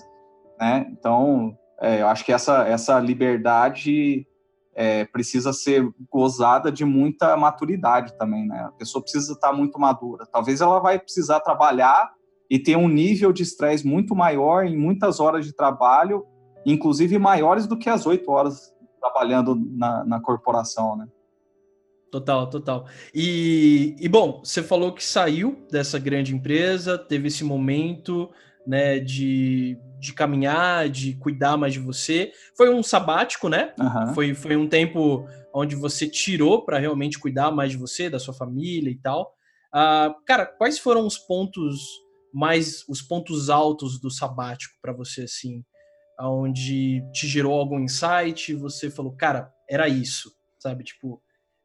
Né? 0.60 0.86
Então, 0.92 1.58
é, 1.82 2.04
eu 2.04 2.08
acho 2.08 2.24
que 2.24 2.32
essa, 2.32 2.68
essa 2.68 3.00
liberdade 3.00 4.28
é, 4.80 5.06
precisa 5.06 5.52
ser 5.52 5.90
gozada 6.08 6.72
de 6.72 6.86
muita 6.86 7.36
maturidade 7.36 8.16
também. 8.16 8.48
Né? 8.48 8.60
A 8.60 8.72
pessoa 8.74 9.02
precisa 9.02 9.34
estar 9.34 9.52
muito 9.52 9.80
madura. 9.80 10.28
Talvez 10.32 10.62
ela 10.62 10.78
vai 10.80 11.00
precisar 11.00 11.40
trabalhar 11.40 12.12
e 12.48 12.60
ter 12.60 12.78
um 12.78 12.88
nível 12.88 13.34
de 13.34 13.42
estresse 13.42 13.86
muito 13.86 14.16
maior 14.16 14.68
em 14.68 14.78
muitas 14.78 15.20
horas 15.20 15.48
de 15.48 15.52
trabalho, 15.52 16.28
inclusive 16.64 17.18
maiores 17.18 17.66
do 17.66 17.76
que 17.76 17.90
as 17.90 18.06
oito 18.06 18.30
horas 18.30 18.72
trabalhando 19.00 19.56
na, 19.56 20.06
na 20.06 20.22
corporação, 20.22 20.96
né? 20.96 21.08
Total, 22.12 22.48
total. 22.48 22.86
E, 23.14 23.96
e, 24.00 24.08
bom, 24.08 24.42
você 24.44 24.64
falou 24.64 24.94
que 24.94 25.04
saiu 25.04 25.66
dessa 25.70 26.00
grande 26.00 26.34
empresa, 26.34 26.98
teve 26.98 27.28
esse 27.28 27.44
momento 27.44 28.30
né, 28.68 29.00
de, 29.00 29.80
de 29.98 30.14
caminhar, 30.14 30.90
de 30.90 31.14
cuidar 31.14 31.56
mais 31.56 31.72
de 31.72 31.80
você. 31.80 32.34
Foi 32.58 32.70
um 32.70 32.84
sabático, 32.84 33.48
né? 33.48 33.74
Uhum. 33.80 34.14
Foi, 34.14 34.34
foi 34.34 34.58
um 34.58 34.68
tempo 34.68 35.26
onde 35.54 35.76
você 35.76 36.08
tirou 36.08 36.66
para 36.66 36.78
realmente 36.78 37.18
cuidar 37.18 37.50
mais 37.50 37.72
de 37.72 37.78
você, 37.78 38.10
da 38.10 38.20
sua 38.20 38.34
família 38.34 38.92
e 38.92 38.98
tal. 38.98 39.34
Uh, 39.74 40.14
cara, 40.26 40.46
quais 40.46 40.78
foram 40.78 41.08
os 41.08 41.18
pontos 41.18 41.80
mais 42.34 42.84
os 42.90 43.02
pontos 43.02 43.50
altos 43.50 44.00
do 44.00 44.12
sabático 44.12 44.76
para 44.82 44.92
você 44.92 45.24
assim, 45.24 45.64
aonde 46.20 47.02
te 47.14 47.26
gerou 47.26 47.54
algum 47.54 47.80
insight, 47.80 48.54
você 48.54 48.92
falou, 48.92 49.16
cara, 49.16 49.52
era 49.70 49.88
isso, 49.88 50.32
sabe? 50.60 50.84
Tipo, 50.84 51.22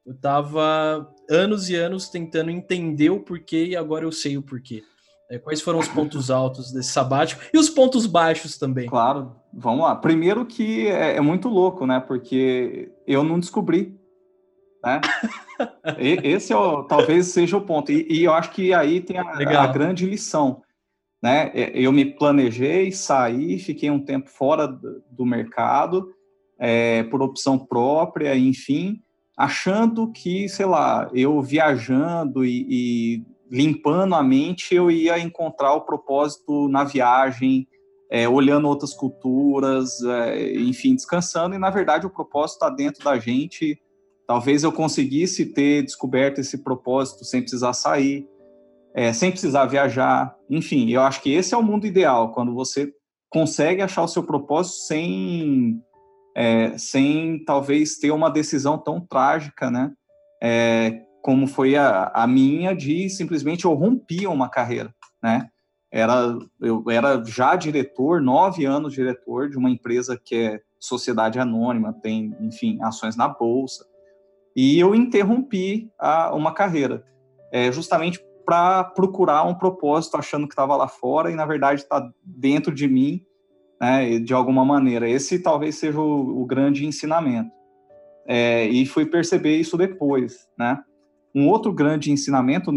eu 0.06 0.14
tava 0.14 1.12
anos 1.28 1.68
e 1.68 1.74
anos 1.74 2.08
tentando 2.08 2.50
entender 2.50 3.10
o 3.10 3.20
porquê 3.20 3.66
e 3.66 3.76
agora 3.76 4.04
eu 4.04 4.12
sei 4.12 4.36
o 4.36 4.42
porquê. 4.42 4.82
É, 5.32 5.38
quais 5.38 5.62
foram 5.62 5.78
os 5.78 5.88
pontos 5.88 6.30
altos 6.30 6.70
desse 6.70 6.90
sabático 6.90 7.40
e 7.54 7.58
os 7.58 7.70
pontos 7.70 8.04
baixos 8.04 8.58
também? 8.58 8.86
Claro, 8.86 9.34
vamos 9.50 9.80
lá. 9.80 9.96
Primeiro 9.96 10.44
que 10.44 10.86
é, 10.86 11.16
é 11.16 11.20
muito 11.22 11.48
louco, 11.48 11.86
né? 11.86 12.00
Porque 12.00 12.92
eu 13.06 13.24
não 13.24 13.40
descobri. 13.40 13.98
Né? 14.84 15.00
Esse 15.96 16.52
é 16.52 16.56
o, 16.56 16.82
talvez 16.82 17.28
seja 17.28 17.56
o 17.56 17.62
ponto. 17.62 17.90
E, 17.90 18.06
e 18.10 18.24
eu 18.24 18.34
acho 18.34 18.50
que 18.50 18.74
aí 18.74 19.00
tem 19.00 19.16
a, 19.16 19.22
a, 19.22 19.66
grande 19.68 20.04
lição. 20.04 20.60
Né? 21.22 21.50
É, 21.54 21.70
eu 21.78 21.92
me 21.92 22.04
planejei, 22.04 22.92
saí, 22.92 23.58
fiquei 23.58 23.90
um 23.90 24.04
tempo 24.04 24.28
fora 24.28 24.68
do 24.68 25.24
mercado, 25.24 26.12
é, 26.58 27.04
por 27.04 27.22
opção 27.22 27.58
própria, 27.58 28.36
enfim, 28.36 29.00
achando 29.34 30.12
que, 30.12 30.46
sei 30.46 30.66
lá, 30.66 31.10
eu 31.14 31.40
viajando 31.40 32.44
e, 32.44 32.66
e 32.68 33.31
limpando 33.52 34.14
a 34.14 34.22
mente, 34.22 34.74
eu 34.74 34.90
ia 34.90 35.18
encontrar 35.18 35.74
o 35.74 35.82
propósito 35.82 36.68
na 36.68 36.84
viagem, 36.84 37.68
é, 38.10 38.26
olhando 38.26 38.66
outras 38.66 38.94
culturas, 38.94 40.02
é, 40.02 40.54
enfim, 40.54 40.94
descansando. 40.94 41.54
E 41.54 41.58
na 41.58 41.68
verdade 41.68 42.06
o 42.06 42.10
propósito 42.10 42.54
está 42.54 42.70
dentro 42.70 43.04
da 43.04 43.18
gente. 43.18 43.78
Talvez 44.26 44.64
eu 44.64 44.72
conseguisse 44.72 45.52
ter 45.52 45.82
descoberto 45.82 46.38
esse 46.38 46.64
propósito 46.64 47.26
sem 47.26 47.42
precisar 47.42 47.74
sair, 47.74 48.26
é, 48.94 49.12
sem 49.12 49.30
precisar 49.30 49.66
viajar. 49.66 50.34
Enfim, 50.48 50.90
eu 50.90 51.02
acho 51.02 51.20
que 51.20 51.30
esse 51.30 51.52
é 51.52 51.56
o 51.56 51.62
mundo 51.62 51.86
ideal, 51.86 52.32
quando 52.32 52.54
você 52.54 52.90
consegue 53.28 53.82
achar 53.82 54.02
o 54.02 54.08
seu 54.08 54.22
propósito 54.22 54.76
sem, 54.86 55.78
é, 56.34 56.76
sem 56.78 57.44
talvez 57.44 57.98
ter 57.98 58.12
uma 58.12 58.30
decisão 58.30 58.78
tão 58.78 58.98
trágica, 58.98 59.70
né? 59.70 59.92
Como 61.22 61.46
foi 61.46 61.76
a, 61.76 62.10
a 62.12 62.26
minha 62.26 62.74
de 62.74 63.08
simplesmente 63.08 63.64
eu 63.64 63.72
rompia 63.72 64.28
uma 64.28 64.48
carreira, 64.48 64.94
né? 65.22 65.48
Era, 65.90 66.36
eu 66.60 66.84
era 66.90 67.22
já 67.24 67.54
diretor, 67.54 68.20
nove 68.20 68.64
anos 68.64 68.94
diretor 68.94 69.48
de 69.48 69.56
uma 69.56 69.70
empresa 69.70 70.18
que 70.22 70.34
é 70.34 70.60
sociedade 70.80 71.38
anônima, 71.38 71.92
tem, 71.92 72.34
enfim, 72.40 72.78
ações 72.82 73.14
na 73.14 73.28
bolsa, 73.28 73.84
e 74.56 74.78
eu 74.78 74.94
interrompi 74.94 75.90
a, 75.98 76.34
uma 76.34 76.52
carreira, 76.52 77.04
é, 77.52 77.70
justamente 77.70 78.20
para 78.44 78.84
procurar 78.84 79.44
um 79.44 79.54
propósito, 79.54 80.16
achando 80.16 80.46
que 80.46 80.52
estava 80.52 80.76
lá 80.76 80.88
fora 80.88 81.30
e 81.30 81.34
na 81.34 81.46
verdade 81.46 81.82
está 81.82 82.10
dentro 82.24 82.74
de 82.74 82.88
mim, 82.88 83.24
né, 83.80 84.18
de 84.18 84.34
alguma 84.34 84.64
maneira. 84.64 85.08
Esse 85.08 85.38
talvez 85.38 85.76
seja 85.76 86.00
o, 86.00 86.42
o 86.42 86.46
grande 86.46 86.86
ensinamento. 86.86 87.50
É, 88.26 88.66
e 88.66 88.86
fui 88.86 89.04
perceber 89.04 89.56
isso 89.56 89.76
depois, 89.76 90.48
né? 90.56 90.82
Um 91.34 91.48
outro 91.48 91.72
grande 91.72 92.10
ensinamento 92.10 92.72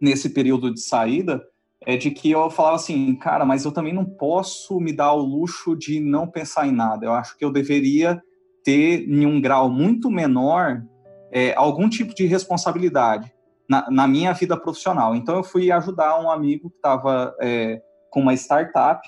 nesse 0.00 0.30
período 0.30 0.72
de 0.72 0.80
saída 0.80 1.42
é 1.84 1.96
de 1.96 2.10
que 2.10 2.30
eu 2.30 2.50
falava 2.50 2.76
assim, 2.76 3.14
cara, 3.16 3.44
mas 3.44 3.64
eu 3.64 3.72
também 3.72 3.92
não 3.92 4.04
posso 4.04 4.80
me 4.80 4.92
dar 4.92 5.12
o 5.12 5.22
luxo 5.22 5.76
de 5.76 6.00
não 6.00 6.26
pensar 6.26 6.66
em 6.66 6.72
nada. 6.72 7.06
Eu 7.06 7.12
acho 7.12 7.36
que 7.36 7.44
eu 7.44 7.52
deveria 7.52 8.20
ter, 8.64 9.08
em 9.08 9.24
um 9.24 9.40
grau 9.40 9.70
muito 9.70 10.10
menor, 10.10 10.82
é, 11.30 11.54
algum 11.54 11.88
tipo 11.88 12.14
de 12.14 12.26
responsabilidade 12.26 13.32
na, 13.68 13.88
na, 13.90 14.08
minha 14.08 14.32
vida 14.32 14.56
profissional. 14.56 15.14
Então, 15.14 15.36
eu 15.36 15.44
fui 15.44 15.70
ajudar 15.70 16.20
um 16.20 16.30
amigo 16.30 16.70
que 16.70 16.76
estava 16.76 17.34
é, 17.40 17.80
com 18.10 18.20
uma 18.20 18.34
startup, 18.34 19.00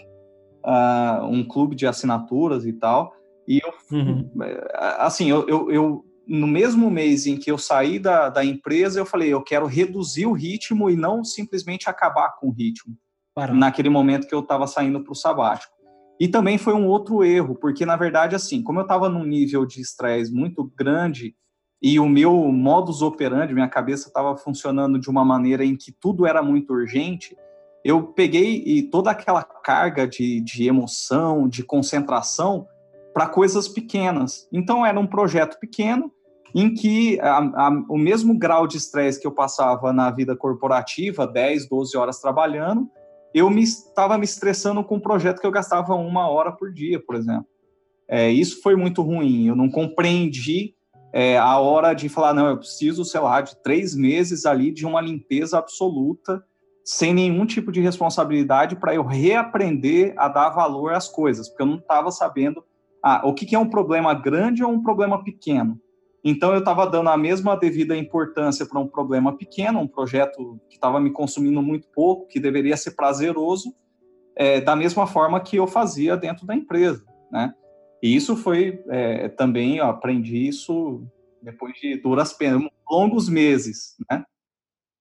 uh, 0.65 1.25
um 1.25 1.47
clube 1.47 1.75
de 1.75 1.87
assinaturas 1.87 2.67
e 2.67 2.73
tal. 2.73 3.13
E 3.47 3.61
eu, 3.65 3.73
uhum. 3.91 4.31
É, 4.43 4.69
assim, 4.99 5.31
eu, 5.31 5.49
eu, 5.49 5.71
eu 5.71 6.05
no 6.29 6.47
mesmo 6.47 6.91
mês 6.91 7.27
em 7.27 7.39
que 7.39 7.51
eu 7.51 7.57
saí 7.57 7.99
da, 7.99 8.29
da 8.29 8.45
empresa, 8.45 9.01
eu 9.01 9.07
falei, 9.07 9.33
eu 9.33 9.43
quero 9.43 9.65
reduzir 9.67 10.27
o 10.27 10.33
ritmo 10.33 10.91
e 10.91 10.97
não 10.97 11.25
simplesmente 11.25 11.89
acabar 11.89 12.37
com 12.39 12.49
o 12.49 12.53
ritmo. 12.53 12.95
Naquele 13.55 13.89
momento 13.89 14.27
que 14.27 14.35
eu 14.35 14.41
estava 14.41 14.67
saindo 14.67 15.03
para 15.03 15.13
o 15.13 15.17
sabático. 15.17 15.73
E 16.21 16.29
também 16.29 16.59
foi 16.59 16.75
um 16.75 16.87
outro 16.87 17.25
erro, 17.25 17.55
porque 17.55 17.87
na 17.87 17.97
verdade, 17.97 18.35
assim, 18.35 18.63
como 18.63 18.81
eu 18.81 18.83
estava 18.83 19.09
num 19.09 19.25
nível 19.25 19.65
de 19.65 19.81
estresse 19.81 20.33
muito 20.33 20.71
grande 20.77 21.35
e 21.81 21.99
o 22.01 22.09
meu 22.09 22.35
modus 22.53 23.01
operandi, 23.01 23.55
minha 23.55 23.69
cabeça 23.69 24.09
estava 24.09 24.37
funcionando 24.37 24.99
de 24.99 25.09
uma 25.09 25.25
maneira 25.25 25.65
em 25.65 25.77
que 25.77 25.93
tudo 25.93 26.27
era 26.27 26.43
muito 26.43 26.75
urgente, 26.75 27.37
eu 27.85 28.03
peguei 28.03 28.65
e 28.67 28.83
toda 28.83 29.13
aquela 29.13 29.45
carga 29.45 30.07
de, 30.07 30.41
de 30.41 30.67
emoção, 30.67 31.49
de 31.49 31.63
concentração 31.63 32.67
para 33.15 33.29
coisas 33.29 33.69
pequenas. 33.69 34.49
Então 34.53 34.85
era 34.85 34.99
um 34.99 35.07
projeto 35.07 35.59
pequeno 35.61 36.13
em 36.55 36.73
que 36.73 37.21
a, 37.21 37.39
a, 37.39 37.85
o 37.89 37.99
mesmo 37.99 38.37
grau 38.37 38.67
de 38.67 38.77
estresse 38.77 39.21
que 39.21 39.27
eu 39.27 39.33
passava 39.33 39.93
na 39.93 40.11
vida 40.11 40.37
corporativa, 40.37 41.27
10, 41.27 41.69
12 41.69 41.97
horas 41.97 42.21
trabalhando, 42.21 42.89
eu 43.35 43.51
estava 43.59 44.15
me, 44.15 44.21
me 44.21 44.25
estressando 44.25 44.83
com 44.83 44.97
um 44.97 45.01
projeto 45.01 45.41
que 45.41 45.47
eu 45.47 45.51
gastava 45.51 45.95
uma 45.95 46.29
hora 46.29 46.53
por 46.53 46.73
dia, 46.73 46.99
por 46.99 47.15
exemplo. 47.15 47.47
É, 48.09 48.31
isso 48.31 48.63
foi 48.63 48.75
muito 48.75 49.03
ruim, 49.03 49.49
eu 49.49 49.57
não 49.57 49.69
compreendi 49.69 50.75
é, 51.13 51.39
a 51.39 51.59
hora 51.59 51.95
de 51.95 52.09
falar, 52.09 52.35
não, 52.35 52.49
eu 52.49 52.59
preciso, 52.59 53.05
sei 53.05 53.21
lá, 53.21 53.41
de 53.41 53.57
três 53.63 53.95
meses 53.95 54.45
ali 54.45 54.71
de 54.71 54.87
uma 54.87 55.01
limpeza 55.01 55.59
absoluta, 55.59 56.43
sem 56.85 57.13
nenhum 57.13 57.45
tipo 57.45 57.71
de 57.71 57.81
responsabilidade 57.81 58.77
para 58.77 58.95
eu 58.95 59.05
reaprender 59.05 60.15
a 60.17 60.29
dar 60.29 60.51
valor 60.51 60.95
às 60.95 61.09
coisas, 61.09 61.49
porque 61.49 61.63
eu 61.63 61.67
não 61.67 61.77
estava 61.77 62.11
sabendo 62.11 62.65
ah, 63.03 63.23
o 63.25 63.35
que, 63.35 63.47
que 63.47 63.55
é 63.55 63.59
um 63.59 63.69
problema 63.69 64.15
grande 64.15 64.65
ou 64.65 64.71
um 64.71 64.83
problema 64.83 65.23
pequeno. 65.23 65.79
Então, 66.25 66.53
eu 66.53 66.59
estava 66.59 66.87
dando 66.87 67.11
a 67.11 67.17
mesma 67.17 67.57
devida 67.57 67.97
importância 67.97 68.67
para 68.67 68.81
um 68.81 68.89
problema 68.89 69.37
pequeno, 69.37 69.81
um 69.81 69.89
projeto 69.89 70.61
que 70.69 70.75
estava 70.75 71.01
me 71.01 71.11
consumindo 71.11 71.63
muito 71.63 71.89
pouco, 71.89 72.27
que 72.27 72.41
deveria 72.41 72.77
ser 72.77 72.93
prazeroso, 72.93 73.73
é, 74.37 74.61
da 74.61 74.75
mesma 74.77 75.07
forma 75.07 75.41
que 75.41 75.57
eu 75.57 75.67
fazia 75.67 76.17
dentro 76.17 76.47
da 76.47 76.55
empresa, 76.55 77.05
né? 77.31 77.53
E 78.03 78.15
isso 78.15 78.37
foi 78.37 78.81
é, 78.89 79.29
também, 79.29 79.79
eu 79.79 79.87
aprendi 79.87 80.47
isso 80.47 81.03
depois 81.43 81.75
de 81.75 81.97
duras 81.97 82.33
penas, 82.33 82.63
longos 82.89 83.29
meses, 83.29 83.97
né? 84.11 84.25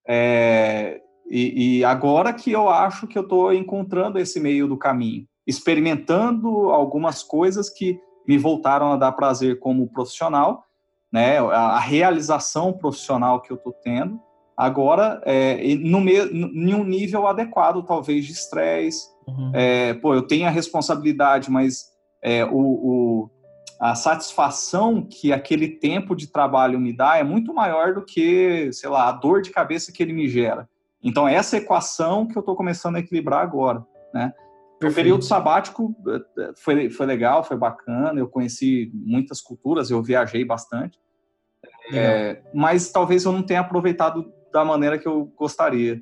É, 0.08 1.02
e, 1.30 1.80
e, 1.80 1.84
agora 1.84 2.34
que 2.34 2.52
eu 2.52 2.70
acho 2.70 3.06
que 3.06 3.18
eu 3.18 3.24
estou 3.24 3.54
encontrando 3.54 4.18
esse 4.18 4.40
meio 4.40 4.68
do 4.68 4.78
caminho, 4.78 5.28
experimentando 5.46 6.70
algumas 6.70 7.22
coisas 7.22 7.70
que 7.70 8.00
me 8.26 8.38
voltaram 8.38 8.94
a 8.94 8.98
dar 8.98 9.12
prazer 9.12 9.60
como 9.60 9.92
profissional, 9.92 10.64
né, 11.18 11.40
a, 11.40 11.80
realização 11.80 12.72
profissional 12.72 13.42
que 13.42 13.52
eu 13.52 13.58
estou 13.58 13.74
tendo, 13.74 14.20
agora 14.56 15.20
é, 15.26 15.76
no 15.78 16.00
me, 16.00 16.14
em 16.14 16.76
um 16.76 16.84
nível 16.84 17.26
adequado, 17.26 17.82
talvez, 17.84 18.24
de 18.26 18.34
estresse. 18.34 19.08
Uhum. 19.28 19.52
É, 19.54 19.96
pô, 19.96 20.14
eu 20.14 20.22
tenho 20.22 20.46
a 20.46 20.52
responsabilidade, 20.52 21.50
mas 21.50 21.86
é, 22.22 22.46
o, 22.46 22.52
o, 22.52 23.30
a 23.80 23.96
satisfação 23.96 25.02
que 25.02 25.34
aquele 25.34 25.68
tempo 25.68 26.16
de 26.16 26.28
trabalho 26.28 26.80
me 26.80 26.96
dá 26.96 27.18
é 27.18 27.24
muito 27.24 27.52
maior 27.52 27.96
do 27.96 28.06
que, 28.06 28.72
sei 28.72 28.90
lá, 28.90 29.10
a 29.10 29.12
dor 29.12 29.42
de 29.42 29.50
cabeça 29.50 29.92
que 29.92 30.04
ele 30.04 30.14
me 30.14 30.28
gera. 30.30 30.70
Então, 31.04 31.28
essa 31.28 31.58
equação 31.58 32.28
que 32.28 32.38
eu 32.38 32.42
estou 32.42 32.56
começando 32.56 32.98
a 32.98 33.00
equilibrar 33.00 33.42
agora, 33.42 33.84
né? 34.14 34.34
O 34.84 34.94
período 34.94 35.24
sabático 35.24 35.96
eh, 36.08 36.52
foi, 36.56 36.90
foi 36.92 37.06
legal, 37.08 37.44
foi 37.44 37.58
bacana, 37.58 38.20
eu 38.20 38.28
conheci 38.28 38.92
muitas 38.94 39.42
culturas, 39.42 39.90
eu 39.90 40.04
viajei 40.04 40.46
bastante, 40.46 41.00
é, 41.91 42.41
mas 42.54 42.91
talvez 42.91 43.23
eu 43.26 43.32
não 43.32 43.43
tenha 43.43 43.62
aproveitado 43.62 44.32
da 44.52 44.63
maneira 44.63 44.97
que 44.97 45.08
eu 45.08 45.32
gostaria. 45.38 46.02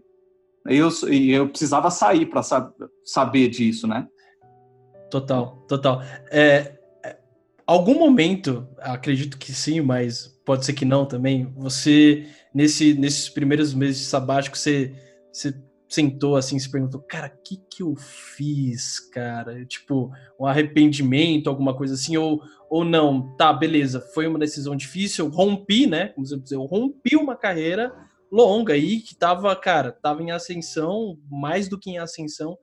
Eu, 0.65 0.89
eu 1.11 1.47
precisava 1.49 1.91
sair 1.91 2.25
para 2.25 2.41
sab 2.41 2.73
saber 3.03 3.49
disso, 3.49 3.87
né? 3.87 4.07
Total, 5.11 5.63
total. 5.67 6.01
É, 6.31 6.73
é, 7.03 7.17
algum 7.67 7.99
momento, 7.99 8.67
acredito 8.79 9.37
que 9.37 9.53
sim, 9.53 9.81
mas 9.81 10.27
pode 10.43 10.65
ser 10.65 10.73
que 10.73 10.85
não 10.85 11.05
também, 11.05 11.53
você, 11.55 12.27
nesse, 12.53 12.93
nesses 12.95 13.29
primeiros 13.29 13.73
meses 13.73 13.99
de 13.99 14.05
sabático, 14.05 14.57
você, 14.57 14.93
você 15.31 15.53
sentou 15.87 16.35
assim, 16.35 16.57
se 16.57 16.69
perguntou, 16.69 17.01
cara, 17.01 17.27
o 17.27 17.43
que 17.43 17.57
que 17.69 17.83
eu 17.83 17.95
fiz, 17.95 18.99
cara? 18.99 19.65
Tipo, 19.65 20.11
um 20.39 20.45
arrependimento, 20.45 21.49
alguma 21.49 21.75
coisa 21.75 21.93
assim, 21.93 22.17
ou, 22.17 22.41
ou 22.69 22.83
não? 22.83 23.35
Tá, 23.35 23.53
beleza, 23.53 24.01
foi 24.13 24.27
uma 24.27 24.39
decisão 24.39 24.75
difícil, 24.75 25.25
eu 25.25 25.31
rompi, 25.31 25.87
né? 25.87 26.09
Como 26.09 26.25
você 26.25 26.37
dizer, 26.37 26.55
eu 26.55 26.65
rompi 26.65 27.15
uma 27.15 27.35
carreira 27.35 27.93
longa 28.31 28.73
aí 28.73 28.99
que 28.99 29.15
tava, 29.15 29.55
cara, 29.55 29.91
tava 29.91 30.21
em 30.21 30.31
ascensão, 30.31 31.17
mais 31.29 31.69
do 31.69 31.79
que 31.79 31.91
em 31.91 31.97
ascensão, 31.97 32.57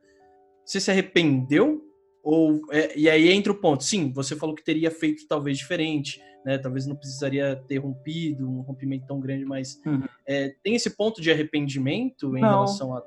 você 0.64 0.80
se 0.80 0.90
arrependeu? 0.90 1.80
Ou, 2.22 2.60
é, 2.70 2.96
e 2.96 3.08
aí 3.08 3.30
entra 3.30 3.52
o 3.52 3.60
ponto, 3.60 3.82
sim, 3.82 4.12
você 4.12 4.36
falou 4.36 4.54
que 4.54 4.64
teria 4.64 4.90
feito 4.90 5.26
talvez 5.26 5.58
diferente, 5.58 6.20
né? 6.44 6.58
Talvez 6.58 6.86
não 6.86 6.96
precisaria 6.96 7.56
ter 7.68 7.78
rompido, 7.78 8.48
um 8.48 8.60
rompimento 8.60 9.06
tão 9.06 9.20
grande, 9.20 9.44
mas 9.44 9.80
uhum. 9.86 10.02
é, 10.26 10.54
tem 10.62 10.74
esse 10.74 10.90
ponto 10.90 11.20
de 11.20 11.30
arrependimento 11.30 12.36
em 12.36 12.40
não, 12.40 12.48
relação 12.48 12.96
a. 12.96 13.02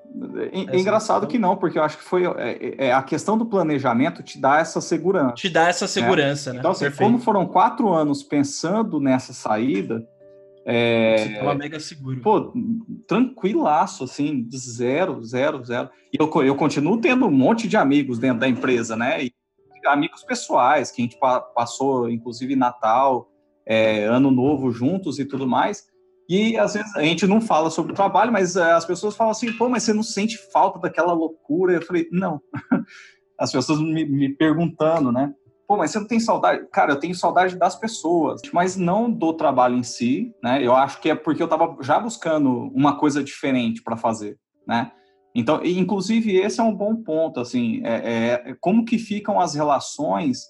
É, 0.54 0.76
é 0.76 0.80
engraçado 0.80 1.28
que 1.28 1.38
não, 1.38 1.58
porque 1.58 1.78
eu 1.78 1.84
acho 1.84 1.98
que 1.98 2.04
foi 2.04 2.26
é, 2.26 2.88
é, 2.88 2.94
a 2.94 3.04
questão 3.04 3.38
do 3.38 3.46
planejamento 3.46 4.24
te 4.24 4.40
dá 4.40 4.60
essa 4.60 4.80
segurança. 4.82 5.36
Te 5.36 5.50
dá 5.50 5.68
essa 5.68 5.88
segurança, 5.88 6.54
né? 6.54 6.60
Então, 6.60 6.72
assim, 6.72 6.90
como 6.92 7.20
foram 7.20 7.46
quatro 7.46 7.94
anos 7.94 8.24
pensando 8.24 9.00
nessa 9.00 9.34
saída. 9.34 10.06
É, 10.68 11.18
Você 11.18 11.34
tava 11.36 11.54
mega 11.54 11.80
seguro. 11.80 12.20
Pô, 12.22 12.52
tranquilaço, 13.08 14.04
assim, 14.04 14.48
zero, 14.52 15.24
zero, 15.24 15.64
zero. 15.64 15.90
E 16.12 16.18
eu, 16.20 16.44
eu 16.44 16.56
continuo 16.56 17.00
tendo 17.00 17.28
um 17.28 17.32
monte 17.32 17.68
de 17.68 17.78
amigos 17.78 18.18
dentro 18.18 18.40
da 18.40 18.48
empresa, 18.48 18.96
né? 18.96 19.26
E 19.26 19.35
amigos 19.86 20.24
pessoais, 20.24 20.92
que 20.92 21.02
a 21.02 21.06
gente 21.06 21.18
passou, 21.54 22.10
inclusive, 22.10 22.56
Natal, 22.56 23.30
é, 23.66 24.06
Ano 24.06 24.32
Novo 24.32 24.72
juntos 24.72 25.20
e 25.20 25.26
tudo 25.26 25.48
mais. 25.48 25.86
E 26.28 26.58
às 26.58 26.74
vezes 26.74 26.96
a 26.96 27.02
gente 27.02 27.28
não 27.28 27.40
fala 27.40 27.70
sobre 27.70 27.92
o 27.92 27.96
trabalho, 27.96 28.32
mas 28.32 28.56
é, 28.56 28.72
as 28.72 28.86
pessoas 28.86 29.16
falam 29.16 29.32
assim, 29.32 29.54
pô, 29.54 29.70
mas 29.70 29.84
você 29.84 29.94
não 29.94 30.04
sente 30.04 30.38
falta 30.52 30.80
daquela 30.80 31.14
loucura? 31.14 31.74
Eu 31.74 31.82
falei, 31.82 32.08
não. 32.12 32.42
As 33.38 33.52
pessoas 33.52 33.80
me, 33.80 34.06
me 34.06 34.30
perguntando, 34.30 35.12
né? 35.12 35.34
Pô, 35.68 35.76
mas 35.78 35.92
você 35.92 36.00
não 36.00 36.08
tem 36.08 36.20
saudade? 36.20 36.66
Cara, 36.72 36.94
eu 36.94 37.00
tenho 37.00 37.14
saudade 37.14 37.58
das 37.58 37.76
pessoas, 37.76 38.42
mas 38.54 38.78
não 38.78 39.12
do 39.12 39.34
trabalho 39.34 39.76
em 39.76 39.84
si, 39.84 40.34
né? 40.42 40.66
Eu 40.66 40.76
acho 40.76 41.02
que 41.02 41.10
é 41.10 41.16
porque 41.16 41.42
eu 41.42 41.48
estava 41.48 41.76
já 41.82 42.00
buscando 42.00 42.72
uma 42.74 42.98
coisa 42.98 43.24
diferente 43.24 43.84
para 43.84 43.98
fazer, 43.98 44.38
né? 44.68 44.92
Então, 45.36 45.60
inclusive, 45.66 46.38
esse 46.38 46.62
é 46.62 46.64
um 46.64 46.74
bom 46.74 46.96
ponto, 46.96 47.42
assim, 47.42 47.82
é, 47.84 48.30
é 48.48 48.56
como 48.62 48.86
que 48.86 48.98
ficam 48.98 49.38
as 49.38 49.54
relações, 49.54 50.46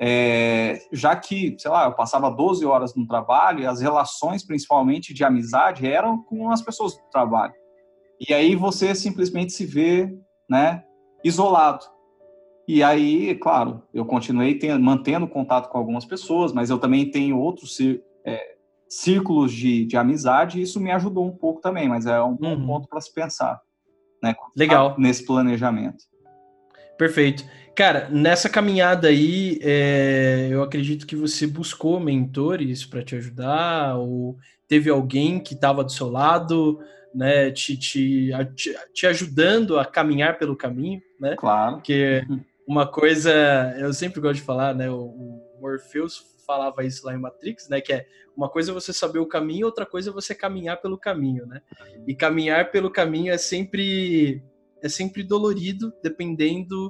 é, 0.00 0.80
já 0.90 1.14
que, 1.14 1.54
sei 1.58 1.70
lá, 1.70 1.84
eu 1.84 1.92
passava 1.92 2.30
12 2.30 2.64
horas 2.64 2.94
no 2.94 3.06
trabalho 3.06 3.60
e 3.60 3.66
as 3.66 3.82
relações, 3.82 4.42
principalmente 4.42 5.12
de 5.12 5.22
amizade, 5.22 5.86
eram 5.86 6.22
com 6.24 6.50
as 6.50 6.62
pessoas 6.62 6.94
do 6.94 7.02
trabalho. 7.12 7.52
E 8.26 8.32
aí 8.32 8.56
você 8.56 8.94
simplesmente 8.94 9.52
se 9.52 9.66
vê, 9.66 10.10
né, 10.48 10.82
isolado. 11.22 11.84
E 12.66 12.82
aí, 12.82 13.34
claro, 13.34 13.82
eu 13.92 14.06
continuei 14.06 14.54
tendo, 14.54 14.82
mantendo 14.82 15.28
contato 15.28 15.68
com 15.68 15.76
algumas 15.76 16.06
pessoas, 16.06 16.50
mas 16.50 16.70
eu 16.70 16.78
também 16.78 17.10
tenho 17.10 17.38
outros 17.38 17.76
é, 18.24 18.54
círculos 18.88 19.52
de, 19.52 19.84
de 19.84 19.98
amizade 19.98 20.58
e 20.58 20.62
isso 20.62 20.80
me 20.80 20.90
ajudou 20.92 21.26
um 21.26 21.36
pouco 21.36 21.60
também, 21.60 21.90
mas 21.90 22.06
é 22.06 22.22
um 22.22 22.38
uhum. 22.40 22.66
ponto 22.66 22.88
para 22.88 23.02
se 23.02 23.12
pensar 23.12 23.60
né? 24.24 24.34
Legal. 24.56 24.96
Nesse 24.98 25.24
planejamento. 25.24 26.04
Perfeito. 26.96 27.44
Cara, 27.76 28.08
nessa 28.08 28.48
caminhada 28.48 29.08
aí, 29.08 29.58
é, 29.60 30.48
eu 30.50 30.62
acredito 30.62 31.06
que 31.06 31.16
você 31.16 31.46
buscou 31.46 31.98
mentores 31.98 32.84
para 32.84 33.02
te 33.02 33.16
ajudar, 33.16 33.96
ou 33.96 34.38
teve 34.68 34.88
alguém 34.88 35.40
que 35.40 35.54
estava 35.54 35.82
do 35.82 35.90
seu 35.90 36.08
lado, 36.08 36.78
né, 37.12 37.50
te, 37.50 37.76
te, 37.76 38.30
te, 38.94 39.06
ajudando 39.06 39.78
a 39.78 39.84
caminhar 39.84 40.38
pelo 40.38 40.56
caminho, 40.56 41.02
né? 41.20 41.34
Claro. 41.36 41.76
Porque 41.76 42.24
uma 42.66 42.86
coisa, 42.86 43.74
eu 43.78 43.92
sempre 43.92 44.20
gosto 44.20 44.36
de 44.36 44.42
falar, 44.42 44.72
né, 44.74 44.88
o, 44.88 45.00
o 45.00 45.60
Morpheus 45.60 46.33
falava 46.44 46.84
isso 46.84 47.06
lá 47.06 47.14
em 47.14 47.20
Matrix, 47.20 47.68
né? 47.68 47.80
Que 47.80 47.92
é 47.92 48.06
uma 48.36 48.48
coisa 48.48 48.70
é 48.70 48.74
você 48.74 48.92
saber 48.92 49.18
o 49.18 49.26
caminho, 49.26 49.66
outra 49.66 49.86
coisa 49.86 50.10
é 50.10 50.12
você 50.12 50.34
caminhar 50.34 50.80
pelo 50.80 50.98
caminho, 50.98 51.46
né? 51.46 51.60
E 52.06 52.14
caminhar 52.14 52.70
pelo 52.70 52.90
caminho 52.90 53.32
é 53.32 53.38
sempre 53.38 54.42
é 54.82 54.88
sempre 54.88 55.22
dolorido, 55.22 55.92
dependendo 56.02 56.88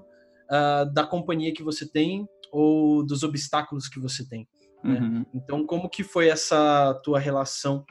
uh, 0.50 0.92
da 0.92 1.06
companhia 1.06 1.54
que 1.54 1.62
você 1.62 1.88
tem 1.88 2.28
ou 2.50 3.04
dos 3.04 3.22
obstáculos 3.22 3.88
que 3.88 4.00
você 4.00 4.28
tem. 4.28 4.48
Né? 4.82 4.98
Uhum. 5.00 5.26
Então, 5.32 5.66
como 5.66 5.88
que 5.88 6.02
foi 6.02 6.28
essa 6.28 6.94
tua 7.04 7.18
relação 7.18 7.84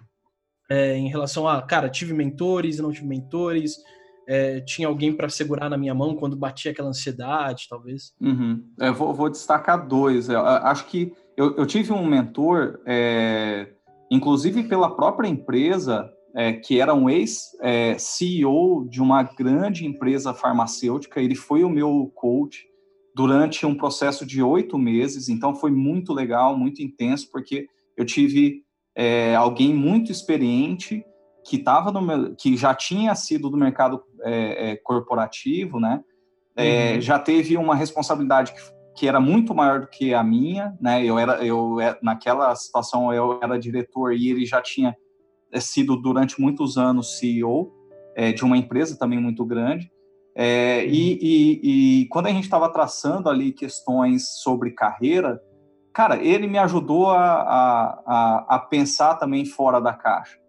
é, 0.69 0.95
em 0.95 1.09
relação 1.09 1.47
a, 1.47 1.61
cara, 1.61 1.89
tive 1.89 2.13
mentores, 2.13 2.79
não 2.79 2.91
tive 2.91 3.07
mentores, 3.07 3.77
é, 4.27 4.61
tinha 4.61 4.87
alguém 4.87 5.15
para 5.15 5.29
segurar 5.29 5.69
na 5.69 5.77
minha 5.77 5.93
mão 5.93 6.15
quando 6.15 6.35
batia 6.35 6.71
aquela 6.71 6.89
ansiedade, 6.89 7.67
talvez? 7.69 8.13
Uhum. 8.19 8.63
Eu 8.79 8.93
vou, 8.93 9.13
vou, 9.13 9.29
destacar 9.29 9.85
dois. 9.87 10.29
Eu 10.29 10.39
acho 10.39 10.85
que 10.87 11.13
eu, 11.37 11.55
eu 11.55 11.65
tive 11.65 11.91
um 11.91 12.05
mentor, 12.05 12.79
é, 12.85 13.67
inclusive 14.09 14.63
pela 14.63 14.95
própria 14.95 15.27
empresa, 15.27 16.09
é, 16.35 16.53
que 16.53 16.79
era 16.79 16.93
um 16.93 17.09
ex-CEO 17.09 18.85
é, 18.85 18.89
de 18.89 19.01
uma 19.01 19.23
grande 19.23 19.85
empresa 19.85 20.33
farmacêutica. 20.33 21.21
Ele 21.21 21.35
foi 21.35 21.63
o 21.63 21.69
meu 21.69 22.11
coach 22.15 22.65
durante 23.15 23.65
um 23.65 23.75
processo 23.75 24.25
de 24.25 24.41
oito 24.41 24.77
meses, 24.77 25.29
então 25.29 25.53
foi 25.55 25.71
muito 25.71 26.13
legal, 26.13 26.57
muito 26.57 26.81
intenso, 26.81 27.29
porque 27.31 27.67
eu 27.95 28.05
tive 28.05 28.63
é, 28.95 29.35
alguém 29.35 29.73
muito 29.73 30.11
experiente 30.11 31.05
que 31.45 31.57
estava 31.57 31.91
que 32.37 32.55
já 32.55 32.73
tinha 32.73 33.13
sido 33.15 33.49
do 33.49 33.57
mercado 33.57 34.01
é, 34.21 34.71
é, 34.71 34.75
corporativo, 34.77 35.79
né? 35.79 36.01
É, 36.55 36.93
uhum. 36.93 37.01
Já 37.01 37.19
teve 37.19 37.57
uma 37.57 37.75
responsabilidade 37.75 38.53
que 38.53 38.61
que 38.95 39.07
era 39.07 39.19
muito 39.19 39.53
maior 39.55 39.81
do 39.81 39.87
que 39.87 40.13
a 40.13 40.23
minha, 40.23 40.77
né? 40.79 41.03
Eu 41.03 41.17
era, 41.17 41.43
eu 41.43 41.79
é, 41.79 41.97
naquela 42.01 42.53
situação 42.55 43.11
eu 43.11 43.39
era 43.41 43.59
diretor 43.59 44.13
e 44.13 44.29
ele 44.29 44.45
já 44.45 44.61
tinha 44.61 44.95
é, 45.51 45.59
sido 45.59 45.95
durante 45.95 46.39
muitos 46.39 46.77
anos 46.77 47.17
CEO 47.17 47.71
é, 48.15 48.31
de 48.31 48.43
uma 48.43 48.57
empresa 48.57 48.97
também 48.97 49.19
muito 49.19 49.43
grande. 49.45 49.91
É, 50.35 50.85
e, 50.85 51.19
e, 51.21 52.01
e, 52.01 52.05
quando 52.07 52.25
a 52.25 52.31
gente 52.31 52.43
estava 52.43 52.67
traçando 52.71 53.29
ali 53.29 53.51
questões 53.51 54.39
sobre 54.41 54.71
carreira, 54.71 55.39
cara, 55.93 56.17
ele 56.23 56.47
me 56.47 56.57
ajudou 56.57 57.11
a, 57.11 57.99
a, 58.05 58.45
a, 58.55 58.59
pensar 58.59 59.15
também 59.15 59.45
fora 59.45 59.79
da 59.79 59.93
caixa, 59.93 60.39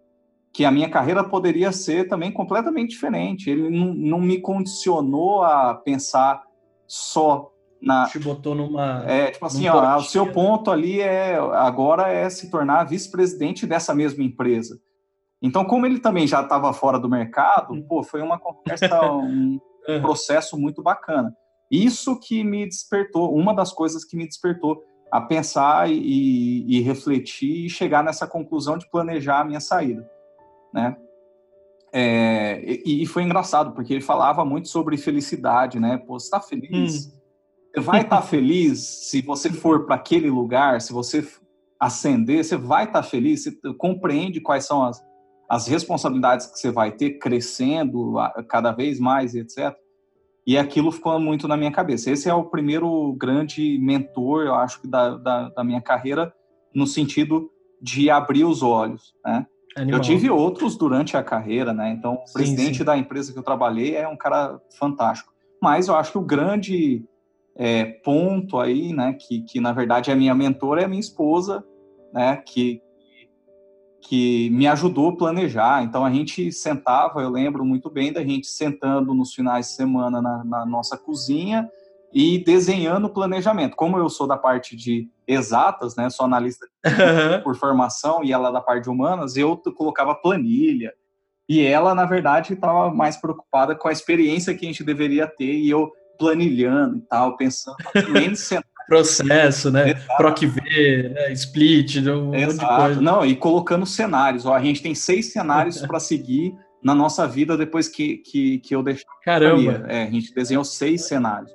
que 0.51 0.65
a 0.65 0.71
minha 0.71 0.89
carreira 0.89 1.23
poderia 1.23 1.71
ser 1.71 2.07
também 2.07 2.31
completamente 2.31 2.89
diferente. 2.89 3.47
Ele 3.47 3.69
não, 3.69 3.93
não 3.93 4.19
me 4.19 4.39
condicionou 4.39 5.43
a 5.43 5.75
pensar 5.75 6.41
só 6.87 7.51
na, 7.85 8.07
te 8.07 8.17
botou 8.17 8.55
numa. 8.55 9.03
É, 9.05 9.29
tipo 9.29 9.45
assim, 9.45 9.67
ó, 9.69 9.97
o 9.97 10.01
seu 10.01 10.31
ponto 10.31 10.71
ali 10.71 10.99
é 10.99 11.35
agora 11.35 12.11
é 12.11 12.27
se 12.29 12.49
tornar 12.49 12.83
vice-presidente 12.85 13.67
dessa 13.67 13.93
mesma 13.93 14.23
empresa. 14.23 14.79
Então, 15.39 15.63
como 15.63 15.85
ele 15.85 15.99
também 15.99 16.25
já 16.25 16.41
estava 16.41 16.73
fora 16.73 16.99
do 16.99 17.07
mercado, 17.07 17.73
hum. 17.73 17.85
pô, 17.87 18.01
foi 18.01 18.21
uma 18.21 18.39
conversa, 18.39 19.11
um 19.11 19.59
processo 20.01 20.57
muito 20.57 20.81
bacana. 20.81 21.31
Isso 21.69 22.19
que 22.19 22.43
me 22.43 22.65
despertou, 22.65 23.35
uma 23.35 23.53
das 23.53 23.71
coisas 23.71 24.03
que 24.03 24.17
me 24.17 24.25
despertou 24.25 24.83
a 25.11 25.21
pensar 25.21 25.89
e, 25.89 26.65
e 26.67 26.81
refletir 26.81 27.65
e 27.65 27.69
chegar 27.69 28.03
nessa 28.03 28.25
conclusão 28.25 28.77
de 28.77 28.89
planejar 28.89 29.41
a 29.41 29.45
minha 29.45 29.59
saída, 29.59 30.09
né? 30.73 30.97
É, 31.93 32.61
e, 32.65 33.03
e, 33.03 33.05
foi 33.05 33.23
engraçado, 33.23 33.71
porque 33.71 33.93
ele 33.93 34.01
falava 34.01 34.43
muito 34.43 34.67
sobre 34.67 34.97
felicidade, 34.97 35.79
né? 35.79 35.97
Pô, 35.97 36.19
você 36.19 36.25
está 36.25 36.41
feliz? 36.41 37.07
Hum. 37.07 37.11
Você 37.75 37.81
vai 37.81 38.01
estar 38.01 38.17
tá 38.17 38.21
feliz 38.21 38.79
se 39.09 39.21
você 39.21 39.51
for 39.51 39.85
para 39.85 39.95
aquele 39.95 40.29
lugar, 40.29 40.79
se 40.79 40.93
você 40.93 41.27
ascender, 41.77 42.43
você 42.43 42.55
vai 42.55 42.85
estar 42.85 43.01
tá 43.01 43.07
feliz, 43.07 43.43
você 43.43 43.51
compreende 43.77 44.39
quais 44.39 44.65
são 44.65 44.83
as, 44.83 45.03
as 45.49 45.67
responsabilidades 45.67 46.47
que 46.47 46.57
você 46.57 46.71
vai 46.71 46.93
ter 46.93 47.19
crescendo 47.19 48.15
cada 48.47 48.71
vez 48.71 48.97
mais, 48.97 49.35
etc. 49.35 49.75
E 50.47 50.57
aquilo 50.57 50.89
ficou 50.89 51.19
muito 51.19 51.49
na 51.49 51.57
minha 51.57 51.71
cabeça. 51.71 52.09
Esse 52.09 52.29
é 52.29 52.33
o 52.33 52.45
primeiro 52.45 53.13
grande 53.13 53.77
mentor, 53.79 54.45
eu 54.45 54.55
acho, 54.55 54.87
da, 54.87 55.17
da, 55.17 55.49
da 55.49 55.63
minha 55.63 55.81
carreira, 55.81 56.33
no 56.73 56.87
sentido 56.87 57.51
de 57.81 58.09
abrir 58.09 58.45
os 58.45 58.63
olhos, 58.63 59.13
né? 59.25 59.45
Animal. 59.75 59.99
Eu 59.99 60.01
tive 60.01 60.29
outros 60.29 60.77
durante 60.77 61.17
a 61.17 61.23
carreira, 61.23 61.73
né? 61.73 61.91
Então, 61.91 62.21
o 62.23 62.27
sim, 62.27 62.33
presidente 62.33 62.77
sim. 62.77 62.83
da 62.85 62.97
empresa 62.97 63.33
que 63.33 63.39
eu 63.39 63.43
trabalhei 63.43 63.97
é 63.97 64.07
um 64.07 64.15
cara 64.15 64.61
fantástico. 64.79 65.33
Mas 65.61 65.89
eu 65.89 65.95
acho 65.95 66.13
que 66.13 66.17
o 66.17 66.21
grande 66.21 67.03
é, 67.55 67.85
ponto 67.85 68.59
aí, 68.59 68.91
né, 68.91 69.13
que, 69.13 69.41
que 69.41 69.59
na 69.59 69.71
verdade 69.71 70.11
a 70.11 70.15
minha 70.15 70.35
mentora 70.35 70.81
é 70.81 70.85
a 70.85 70.87
minha 70.87 70.99
esposa, 70.99 71.63
né, 72.13 72.35
que, 72.37 72.81
que 74.01 74.49
me 74.49 74.67
ajudou 74.67 75.09
a 75.09 75.17
planejar. 75.17 75.83
Então 75.83 76.03
a 76.03 76.11
gente 76.11 76.51
sentava, 76.51 77.21
eu 77.21 77.29
lembro 77.29 77.63
muito 77.63 77.89
bem 77.89 78.11
da 78.11 78.23
gente 78.23 78.47
sentando 78.47 79.13
nos 79.13 79.33
finais 79.33 79.67
de 79.67 79.73
semana 79.73 80.21
na, 80.21 80.43
na 80.43 80.65
nossa 80.65 80.97
cozinha 80.97 81.69
e 82.13 82.37
desenhando 82.39 83.05
o 83.05 83.13
planejamento. 83.13 83.75
Como 83.75 83.97
eu 83.97 84.09
sou 84.09 84.27
da 84.27 84.37
parte 84.37 84.75
de 84.75 85.09
exatas, 85.25 85.95
né, 85.95 86.09
sou 86.09 86.25
analista 86.25 86.67
por 87.43 87.55
formação 87.55 88.23
e 88.23 88.33
ela 88.33 88.51
da 88.51 88.61
parte 88.61 88.83
de 88.83 88.89
humanas, 88.89 89.37
eu 89.37 89.57
colocava 89.57 90.13
planilha. 90.13 90.93
E 91.47 91.61
ela, 91.61 91.93
na 91.93 92.05
verdade, 92.05 92.53
estava 92.53 92.91
mais 92.91 93.17
preocupada 93.17 93.75
com 93.75 93.87
a 93.87 93.91
experiência 93.91 94.55
que 94.55 94.65
a 94.65 94.67
gente 94.67 94.83
deveria 94.83 95.27
ter 95.27 95.53
e 95.53 95.69
eu 95.69 95.91
planilhando 96.17 96.97
e 96.97 97.01
tal, 97.01 97.37
pensando 97.37 97.75
processo, 98.87 99.71
né? 99.71 99.95
PROC-V, 100.17 101.09
né? 101.09 101.31
split, 101.33 101.97
um 102.07 102.33
Exato. 102.35 102.35
monte 102.35 102.59
de 102.59 102.65
coisa. 102.65 103.01
Não, 103.01 103.25
e 103.25 103.35
colocando 103.35 103.85
cenários. 103.85 104.45
Ó, 104.45 104.53
a 104.53 104.61
gente 104.61 104.81
tem 104.81 104.93
seis 104.93 105.31
cenários 105.31 105.81
para 105.85 105.99
seguir 105.99 106.53
na 106.83 106.93
nossa 106.93 107.27
vida 107.27 107.57
depois 107.57 107.87
que, 107.87 108.17
que, 108.17 108.59
que 108.59 108.75
eu 108.75 108.83
deixei 108.83 109.05
Caramba! 109.23 109.85
É, 109.87 110.03
a 110.03 110.11
gente 110.11 110.33
desenhou 110.33 110.63
seis 110.63 111.07
cenários. 111.07 111.51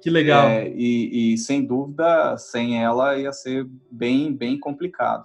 Que 0.00 0.08
legal! 0.08 0.46
É, 0.46 0.68
e, 0.68 1.34
e, 1.34 1.38
sem 1.38 1.66
dúvida, 1.66 2.36
sem 2.38 2.82
ela 2.82 3.18
ia 3.18 3.32
ser 3.32 3.66
bem, 3.90 4.32
bem 4.32 4.58
complicado. 4.58 5.24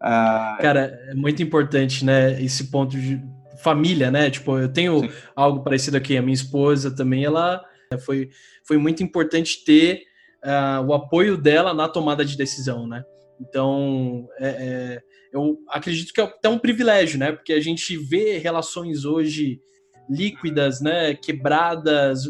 Ah, 0.00 0.58
Cara, 0.60 1.00
é 1.08 1.14
muito 1.14 1.40
importante, 1.40 2.04
né? 2.04 2.42
Esse 2.42 2.64
ponto 2.64 2.98
de 2.98 3.22
família, 3.62 4.10
né? 4.10 4.28
Tipo, 4.28 4.58
eu 4.58 4.68
tenho 4.68 4.98
sim. 4.98 5.10
algo 5.36 5.62
parecido 5.62 5.96
aqui. 5.96 6.16
A 6.16 6.22
minha 6.22 6.34
esposa 6.34 6.90
também, 6.90 7.24
ela 7.24 7.64
foi, 7.98 8.30
foi 8.64 8.78
muito 8.78 9.02
importante 9.02 9.64
ter 9.64 10.02
uh, 10.44 10.84
o 10.86 10.94
apoio 10.94 11.36
dela 11.36 11.72
na 11.72 11.88
tomada 11.88 12.24
de 12.24 12.36
decisão, 12.36 12.86
né? 12.86 13.04
Então, 13.40 14.28
é, 14.38 14.48
é, 14.48 15.02
eu 15.32 15.58
acredito 15.68 16.12
que 16.12 16.20
é 16.20 16.24
até 16.24 16.48
um 16.48 16.58
privilégio, 16.58 17.18
né? 17.18 17.32
Porque 17.32 17.52
a 17.52 17.60
gente 17.60 17.96
vê 17.96 18.38
relações 18.38 19.04
hoje 19.04 19.60
líquidas, 20.08 20.80
né? 20.80 21.14
Quebradas, 21.14 22.24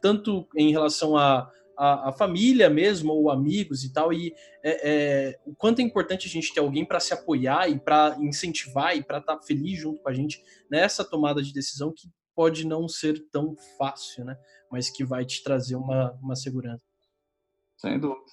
tanto 0.00 0.46
em 0.56 0.70
relação 0.70 1.16
a, 1.16 1.50
a, 1.76 2.08
a 2.08 2.12
família 2.12 2.70
mesmo, 2.70 3.12
ou 3.12 3.30
amigos 3.30 3.84
e 3.84 3.92
tal, 3.92 4.12
e 4.12 4.32
é, 4.62 4.90
é, 4.90 5.38
o 5.44 5.54
quanto 5.54 5.80
é 5.80 5.82
importante 5.82 6.26
a 6.26 6.30
gente 6.30 6.52
ter 6.52 6.60
alguém 6.60 6.84
para 6.84 7.00
se 7.00 7.12
apoiar 7.12 7.68
e 7.68 7.78
para 7.78 8.16
incentivar 8.20 8.96
e 8.96 9.02
para 9.02 9.18
estar 9.18 9.36
tá 9.36 9.42
feliz 9.42 9.78
junto 9.78 10.00
com 10.00 10.08
a 10.08 10.14
gente 10.14 10.42
nessa 10.70 11.04
tomada 11.04 11.42
de 11.42 11.52
decisão 11.52 11.92
que 11.92 12.08
pode 12.34 12.66
não 12.66 12.88
ser 12.88 13.24
tão 13.30 13.54
fácil, 13.78 14.24
né? 14.24 14.36
Mas 14.74 14.90
que 14.90 15.04
vai 15.04 15.24
te 15.24 15.40
trazer 15.44 15.76
uma, 15.76 16.18
uma 16.20 16.34
segurança. 16.34 16.82
Sem 17.76 17.96
dúvida. 17.96 18.24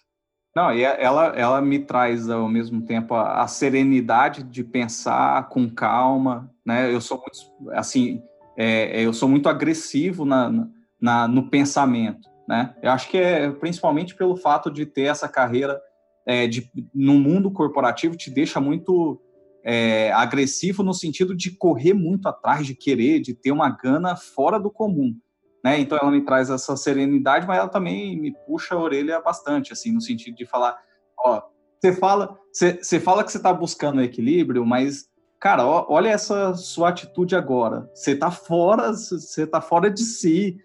Não, 0.56 0.74
e 0.74 0.84
é, 0.84 1.04
ela, 1.04 1.28
ela 1.28 1.62
me 1.62 1.78
traz 1.78 2.28
ao 2.28 2.50
mesmo 2.50 2.82
tempo 2.82 3.14
a, 3.14 3.44
a, 3.44 3.48
serenidade 3.48 4.42
de 4.42 4.64
pensar 4.64 5.48
com 5.50 5.70
calma, 5.70 6.52
né? 6.66 6.92
Eu 6.92 7.00
sou 7.00 7.20
muito, 7.20 7.72
assim, 7.78 8.24
é, 8.58 9.02
é, 9.02 9.06
eu 9.06 9.14
sou 9.14 9.30
muito 9.30 9.48
agressivo 9.48 10.26
na, 10.26 10.68
na, 11.00 11.28
no 11.28 11.48
pensamento, 11.48 12.28
né? 12.50 12.76
Eu 12.82 12.90
acho 12.90 13.08
que 13.08 13.20
é 13.20 13.52
principalmente 13.52 14.16
pelo 14.16 14.36
fato 14.36 14.72
de 14.72 14.84
ter 14.84 15.04
essa 15.04 15.30
carreira 15.30 15.80
é, 16.26 16.48
de, 16.48 16.72
no 16.92 17.14
mundo 17.14 17.52
corporativo 17.52 18.18
te 18.18 18.32
deixa 18.32 18.60
muito 18.60 19.22
é, 19.64 20.12
agressivo 20.12 20.82
no 20.82 20.94
sentido 20.94 21.36
de 21.36 21.52
correr 21.52 21.94
muito 21.94 22.28
atrás, 22.28 22.66
de 22.66 22.74
querer, 22.74 23.20
de 23.20 23.36
ter 23.36 23.52
uma 23.52 23.70
gana 23.70 24.16
fora 24.16 24.60
do 24.60 24.72
comum 24.72 25.16
né? 25.64 25.80
Então 25.80 25.98
ela 26.02 26.12
me 26.12 26.22
traz 26.22 26.50
essa 26.50 26.76
serenidade, 26.76 27.48
mas 27.48 27.58
ela 27.58 27.70
também 27.70 28.20
me 28.20 28.34
puxa 28.46 28.76
a 28.76 28.80
orelha 28.80 29.22
bastante, 29.22 29.74
assim, 29.74 29.92
no 29.92 30.02
sentido 30.02 30.36
de 30.36 30.46
falar, 30.46 30.78
ó, 31.20 31.42
você 31.80 31.94
fala, 31.94 32.38
você, 32.52 33.00
fala 33.00 33.24
que 33.24 33.32
você 33.32 33.38
está 33.38 33.52
buscando 33.52 34.02
equilíbrio, 34.02 34.66
mas 34.66 35.10
cara, 35.40 35.66
ó, 35.66 35.86
olha 35.90 36.10
essa 36.10 36.54
sua 36.54 36.90
atitude 36.90 37.36
agora. 37.36 37.90
Você 37.94 38.12
está 38.12 38.30
fora, 38.30 38.94
você 38.94 39.44
está 39.44 39.60
fora 39.60 39.90
de 39.90 40.02
si. 40.02 40.58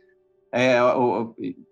É, 0.53 0.79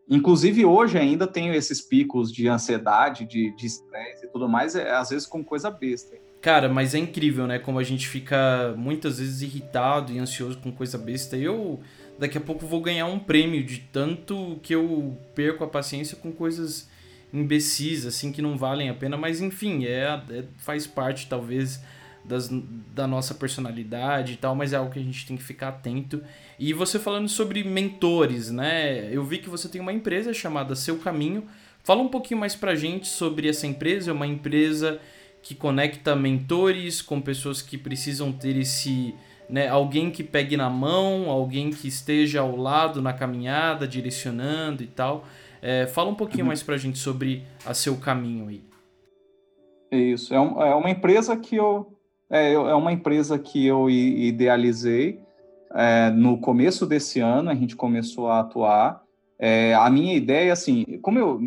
inclusive 0.09 0.65
hoje 0.65 0.99
ainda 0.99 1.27
tenho 1.27 1.55
esses 1.55 1.81
picos 1.81 2.33
de 2.33 2.49
ansiedade, 2.49 3.27
de 3.27 3.55
estresse 3.63 4.27
e 4.27 4.29
tudo 4.29 4.49
mais, 4.49 4.75
é, 4.75 4.91
às 4.95 5.11
vezes 5.11 5.27
com 5.27 5.45
coisa 5.45 5.71
besta. 5.71 6.17
Cara, 6.45 6.69
mas 6.69 6.95
é 6.95 6.99
incrível, 6.99 7.47
né? 7.47 7.59
Como 7.59 7.79
a 7.79 7.83
gente 7.83 8.07
fica 8.07 8.75
muitas 8.77 9.19
vezes 9.19 9.41
irritado 9.41 10.13
e 10.13 10.19
ansioso 10.19 10.59
com 10.59 10.71
coisa 10.71 10.99
besta. 10.99 11.39
Eu 11.39 11.81
daqui 12.19 12.39
a 12.39 12.41
pouco 12.41 12.67
vou 12.67 12.81
ganhar 12.81 13.07
um 13.07 13.19
prêmio 13.19 13.65
de 13.65 13.79
tanto 13.93 14.59
que 14.63 14.75
eu 14.75 15.19
perco 15.35 15.65
a 15.65 15.69
paciência 15.69 16.17
com 16.17 16.33
coisas 16.33 16.89
imbecis, 17.33 18.07
assim, 18.07 18.31
que 18.31 18.41
não 18.41 18.57
valem 18.57 18.89
a 18.89 18.95
pena, 18.95 19.17
mas 19.17 19.41
enfim, 19.41 19.85
é, 19.85 20.23
é 20.31 20.45
faz 20.59 20.87
parte 20.87 21.29
talvez 21.29 21.83
das, 22.25 22.49
da 22.95 23.07
nossa 23.07 23.35
personalidade 23.35 24.33
e 24.33 24.37
tal, 24.37 24.55
mas 24.55 24.73
é 24.73 24.77
algo 24.77 24.93
que 24.93 24.99
a 24.99 25.03
gente 25.03 25.27
tem 25.27 25.37
que 25.37 25.43
ficar 25.43 25.69
atento. 25.69 26.23
E 26.59 26.73
você 26.73 26.99
falando 26.99 27.29
sobre 27.29 27.63
mentores, 27.63 28.51
né? 28.51 29.13
Eu 29.13 29.25
vi 29.25 29.39
que 29.39 29.51
você 29.51 29.69
tem 29.69 29.81
uma 29.81 29.93
empresa 29.93 30.33
chamada 30.33 30.75
Seu 30.75 30.99
Caminho. 30.99 31.45
Fala 31.83 32.01
um 32.01 32.09
pouquinho 32.09 32.41
mais 32.41 32.55
pra 32.55 32.75
gente 32.75 33.07
sobre 33.09 33.49
essa 33.49 33.67
empresa. 33.67 34.11
É 34.11 34.15
uma 34.15 34.27
empresa 34.27 35.01
que 35.43 35.55
conecta 35.55 36.17
mentores 36.17 37.03
com 37.03 37.21
pessoas 37.21 37.61
que 37.61 37.77
precisam 37.77 38.33
ter 38.33 38.57
esse 38.57 39.15
né, 39.49 39.69
alguém 39.69 40.11
que 40.11 40.23
pegue 40.23 40.57
na 40.57 40.71
mão, 40.71 41.31
alguém 41.31 41.71
que 41.71 41.89
esteja 41.89 42.41
ao 42.41 42.57
lado 42.57 43.03
na 43.03 43.13
caminhada, 43.13 43.87
direcionando 43.87 44.83
e 44.83 44.87
tal. 44.87 45.25
É, 45.61 45.87
fala 45.87 46.11
um 46.11 46.15
pouquinho 46.15 46.45
uhum. 46.45 46.49
mais 46.49 46.63
para 46.63 46.75
a 46.75 46.79
gente 46.79 46.99
sobre 46.99 47.43
a 47.65 47.73
seu 47.73 47.97
caminho 47.97 48.49
aí. 48.49 48.63
Isso, 49.91 50.35
é, 50.35 50.41
um, 50.41 50.61
é 50.63 50.75
uma 50.75 50.91
empresa 50.91 51.37
que 51.37 51.57
eu 51.57 51.95
é, 52.31 52.53
é 52.53 52.75
uma 52.75 52.93
empresa 52.93 53.39
que 53.39 53.65
eu 53.65 53.89
idealizei 53.89 55.21
é, 55.75 56.11
no 56.11 56.39
começo 56.39 56.87
desse 56.87 57.21
ano, 57.21 57.51
a 57.51 57.55
gente 57.55 57.77
começou 57.77 58.29
a 58.29 58.41
atuar. 58.41 59.03
É, 59.39 59.75
a 59.75 59.91
minha 59.91 60.15
ideia, 60.15 60.53
assim, 60.53 60.85
como 61.03 61.19
eu 61.19 61.41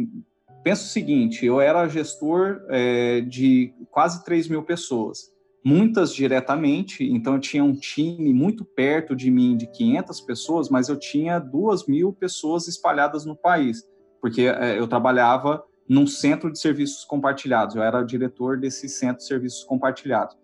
penso 0.64 0.86
o 0.86 0.90
seguinte, 0.90 1.46
eu 1.46 1.60
era 1.60 1.88
gestor 1.88 2.62
é, 2.70 3.22
de 3.22 3.74
quase 3.90 4.24
3 4.24 4.50
mil 4.50 4.64
pessoas 4.64 5.32
muitas 5.68 6.14
diretamente, 6.14 7.04
então 7.04 7.34
eu 7.34 7.40
tinha 7.42 7.62
um 7.62 7.74
time 7.74 8.32
muito 8.34 8.64
perto 8.64 9.14
de 9.14 9.30
mim, 9.30 9.58
de 9.58 9.68
500 9.68 10.22
pessoas, 10.22 10.70
mas 10.70 10.88
eu 10.88 10.98
tinha 10.98 11.40
duas 11.40 11.86
mil 11.86 12.14
pessoas 12.14 12.70
espalhadas 12.70 13.26
no 13.26 13.36
país, 13.36 13.84
porque 14.22 14.44
é, 14.44 14.80
eu 14.80 14.88
trabalhava 14.88 15.62
num 15.90 16.08
centro 16.08 16.50
de 16.50 16.58
serviços 16.58 17.04
compartilhados, 17.04 17.76
eu 17.76 17.84
era 17.84 18.02
diretor 18.02 18.58
desse 18.58 18.88
centro 18.88 19.18
de 19.18 19.26
serviços 19.26 19.66
compartilhados. 19.66 20.38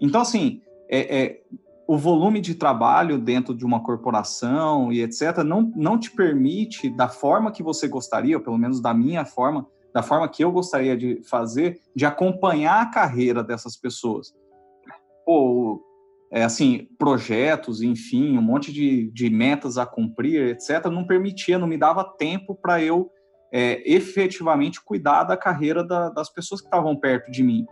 Então, 0.00 0.20
assim, 0.20 0.62
é, 0.88 1.22
é, 1.22 1.40
o 1.84 1.98
volume 1.98 2.40
de 2.40 2.54
trabalho 2.54 3.18
dentro 3.18 3.56
de 3.56 3.64
uma 3.64 3.82
corporação 3.82 4.92
e 4.92 5.02
etc., 5.02 5.38
não, 5.38 5.72
não 5.74 5.98
te 5.98 6.12
permite, 6.12 6.88
da 6.88 7.08
forma 7.08 7.50
que 7.50 7.64
você 7.64 7.88
gostaria, 7.88 8.36
ou 8.36 8.44
pelo 8.44 8.56
menos 8.56 8.80
da 8.80 8.94
minha 8.94 9.24
forma, 9.24 9.66
da 9.92 10.04
forma 10.04 10.28
que 10.28 10.44
eu 10.44 10.52
gostaria 10.52 10.96
de 10.96 11.20
fazer, 11.24 11.80
de 11.96 12.06
acompanhar 12.06 12.80
a 12.80 12.86
carreira 12.86 13.42
dessas 13.42 13.76
pessoas 13.76 14.37
pô, 15.28 15.84
é, 16.32 16.42
assim, 16.42 16.88
projetos, 16.98 17.82
enfim, 17.82 18.38
um 18.38 18.40
monte 18.40 18.72
de, 18.72 19.10
de 19.10 19.28
metas 19.28 19.76
a 19.76 19.84
cumprir, 19.84 20.48
etc., 20.48 20.86
não 20.86 21.06
permitia, 21.06 21.58
não 21.58 21.66
me 21.66 21.76
dava 21.76 22.02
tempo 22.02 22.54
para 22.54 22.82
eu 22.82 23.10
é, 23.52 23.82
efetivamente 23.84 24.82
cuidar 24.82 25.24
da 25.24 25.36
carreira 25.36 25.84
da, 25.84 26.08
das 26.08 26.30
pessoas 26.30 26.62
que 26.62 26.66
estavam 26.66 26.96
perto 26.96 27.30
de 27.30 27.42
mim. 27.42 27.66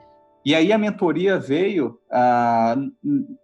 E 0.44 0.54
aí 0.54 0.70
a 0.70 0.76
mentoria 0.76 1.38
veio 1.38 1.98
ah, 2.12 2.76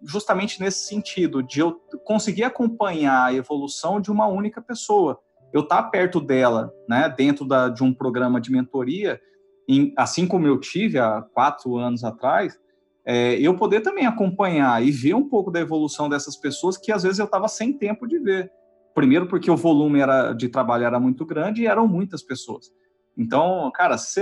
justamente 0.04 0.60
nesse 0.60 0.86
sentido, 0.86 1.42
de 1.42 1.60
eu 1.60 1.80
conseguir 2.04 2.44
acompanhar 2.44 3.24
a 3.24 3.34
evolução 3.34 3.98
de 3.98 4.10
uma 4.10 4.26
única 4.26 4.60
pessoa. 4.60 5.18
Eu 5.54 5.62
estar 5.62 5.84
tá 5.84 5.88
perto 5.88 6.20
dela, 6.20 6.70
né, 6.86 7.08
dentro 7.08 7.46
da, 7.46 7.70
de 7.70 7.82
um 7.82 7.94
programa 7.94 8.38
de 8.38 8.52
mentoria, 8.52 9.18
em, 9.66 9.94
assim 9.96 10.26
como 10.26 10.46
eu 10.46 10.60
tive 10.60 10.98
há 10.98 11.22
quatro 11.32 11.78
anos 11.78 12.04
atrás, 12.04 12.60
é, 13.04 13.34
eu 13.34 13.56
poder 13.56 13.80
também 13.80 14.06
acompanhar 14.06 14.84
e 14.84 14.90
ver 14.90 15.14
um 15.14 15.28
pouco 15.28 15.50
da 15.50 15.60
evolução 15.60 16.08
dessas 16.08 16.36
pessoas 16.36 16.76
que 16.76 16.92
às 16.92 17.02
vezes 17.02 17.18
eu 17.18 17.24
estava 17.24 17.48
sem 17.48 17.72
tempo 17.72 18.06
de 18.06 18.18
ver. 18.18 18.50
Primeiro 18.94 19.26
porque 19.26 19.50
o 19.50 19.56
volume 19.56 20.00
era, 20.00 20.32
de 20.32 20.48
trabalho 20.48 20.84
era 20.84 21.00
muito 21.00 21.24
grande 21.24 21.62
e 21.62 21.66
eram 21.66 21.88
muitas 21.88 22.22
pessoas. 22.22 22.70
Então, 23.16 23.70
cara, 23.74 23.98
se 23.98 24.20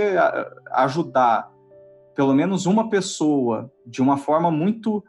ajudar 0.73 1.51
pelo 2.15 2.35
menos 2.35 2.67
uma 2.67 2.89
pessoa 2.89 3.71
de 3.87 4.01
uma 4.01 4.17
forma 4.17 4.51
muito 4.51 5.05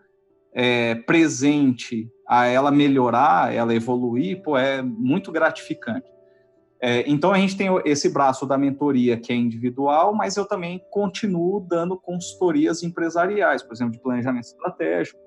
é, 0.53 0.95
presente 0.95 2.09
a 2.27 2.45
ela 2.45 2.71
melhorar, 2.71 3.53
ela 3.53 3.73
evoluir, 3.73 4.41
pô, 4.43 4.57
é 4.57 4.81
muito 4.81 5.31
gratificante. 5.31 6.10
É, 6.83 7.07
então 7.07 7.31
a 7.31 7.37
gente 7.37 7.55
tem 7.55 7.67
esse 7.85 8.09
braço 8.09 8.45
da 8.45 8.57
mentoria 8.57 9.15
que 9.15 9.31
é 9.31 9.35
individual, 9.35 10.15
mas 10.15 10.35
eu 10.35 10.45
também 10.45 10.81
continuo 10.89 11.59
dando 11.59 11.95
consultorias 11.95 12.81
empresariais, 12.81 13.61
por 13.61 13.73
exemplo, 13.73 13.93
de 13.93 14.01
planejamento 14.01 14.45
estratégico, 14.45 15.19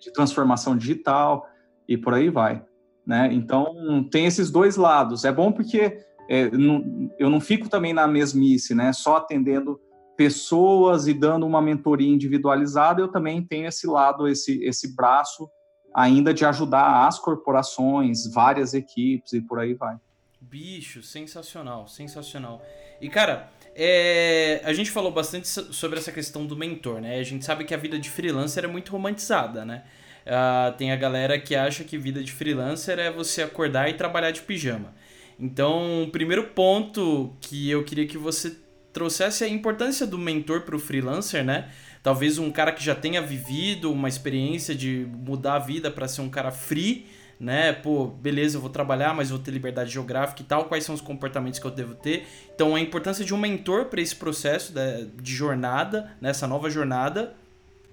de 0.00 0.12
transformação 0.12 0.76
digital 0.76 1.46
e 1.88 1.96
por 1.96 2.12
aí 2.12 2.28
vai. 2.28 2.62
Né? 3.06 3.30
Então 3.32 4.06
tem 4.10 4.26
esses 4.26 4.50
dois 4.50 4.76
lados. 4.76 5.24
É 5.24 5.32
bom 5.32 5.50
porque 5.50 6.04
é, 6.28 6.50
não, 6.50 7.10
eu 7.18 7.30
não 7.30 7.40
fico 7.40 7.70
também 7.70 7.94
na 7.94 8.06
mesmice, 8.06 8.74
né? 8.74 8.92
Só 8.92 9.16
atendendo 9.16 9.80
pessoas 10.14 11.06
e 11.06 11.14
dando 11.14 11.46
uma 11.46 11.62
mentoria 11.62 12.12
individualizada, 12.12 13.00
eu 13.00 13.08
também 13.08 13.42
tenho 13.42 13.66
esse 13.66 13.86
lado, 13.86 14.28
esse, 14.28 14.62
esse 14.62 14.94
braço 14.94 15.48
ainda 15.94 16.34
de 16.34 16.44
ajudar 16.44 17.06
as 17.06 17.18
corporações, 17.18 18.30
várias 18.30 18.74
equipes 18.74 19.32
e 19.32 19.40
por 19.40 19.58
aí 19.58 19.72
vai. 19.72 19.96
Bicho, 20.40 21.02
sensacional, 21.02 21.88
sensacional. 21.88 22.64
E 23.00 23.08
cara, 23.08 23.50
é, 23.74 24.60
a 24.64 24.72
gente 24.72 24.90
falou 24.90 25.10
bastante 25.10 25.48
sobre 25.48 25.98
essa 25.98 26.12
questão 26.12 26.46
do 26.46 26.56
mentor, 26.56 27.00
né? 27.00 27.18
A 27.18 27.22
gente 27.22 27.44
sabe 27.44 27.64
que 27.64 27.74
a 27.74 27.76
vida 27.76 27.98
de 27.98 28.08
freelancer 28.08 28.64
é 28.64 28.68
muito 28.68 28.92
romantizada, 28.92 29.64
né? 29.64 29.84
Uh, 30.26 30.76
tem 30.76 30.92
a 30.92 30.96
galera 30.96 31.38
que 31.38 31.56
acha 31.56 31.84
que 31.84 31.96
vida 31.96 32.22
de 32.22 32.32
freelancer 32.32 32.98
é 32.98 33.10
você 33.10 33.42
acordar 33.42 33.88
e 33.88 33.94
trabalhar 33.94 34.30
de 34.30 34.42
pijama. 34.42 34.94
Então, 35.40 36.02
o 36.02 36.10
primeiro 36.10 36.48
ponto 36.48 37.36
que 37.40 37.70
eu 37.70 37.84
queria 37.84 38.06
que 38.06 38.18
você 38.18 38.56
trouxesse 38.92 39.44
é 39.44 39.46
a 39.46 39.50
importância 39.50 40.06
do 40.06 40.18
mentor 40.18 40.62
para 40.62 40.76
o 40.76 40.78
freelancer, 40.78 41.44
né? 41.44 41.70
Talvez 42.02 42.38
um 42.38 42.50
cara 42.50 42.72
que 42.72 42.84
já 42.84 42.94
tenha 42.94 43.22
vivido 43.22 43.92
uma 43.92 44.08
experiência 44.08 44.74
de 44.74 45.06
mudar 45.10 45.54
a 45.54 45.58
vida 45.58 45.90
para 45.90 46.08
ser 46.08 46.20
um 46.20 46.28
cara 46.28 46.50
free, 46.50 47.06
né? 47.38 47.72
Pô, 47.72 48.06
beleza, 48.06 48.56
eu 48.56 48.60
vou 48.60 48.70
trabalhar, 48.70 49.14
mas 49.14 49.30
vou 49.30 49.38
ter 49.38 49.50
liberdade 49.50 49.90
geográfica 49.90 50.42
e 50.42 50.44
tal. 50.44 50.64
Quais 50.64 50.84
são 50.84 50.94
os 50.94 51.00
comportamentos 51.00 51.60
que 51.60 51.66
eu 51.66 51.70
devo 51.70 51.94
ter? 51.94 52.26
Então, 52.54 52.74
a 52.74 52.80
importância 52.80 53.24
de 53.24 53.32
um 53.32 53.38
mentor 53.38 53.86
para 53.86 54.00
esse 54.00 54.16
processo 54.16 54.72
de, 55.20 55.34
jornada, 55.34 56.12
nessa 56.20 56.46
nova 56.46 56.68
jornada, 56.68 57.34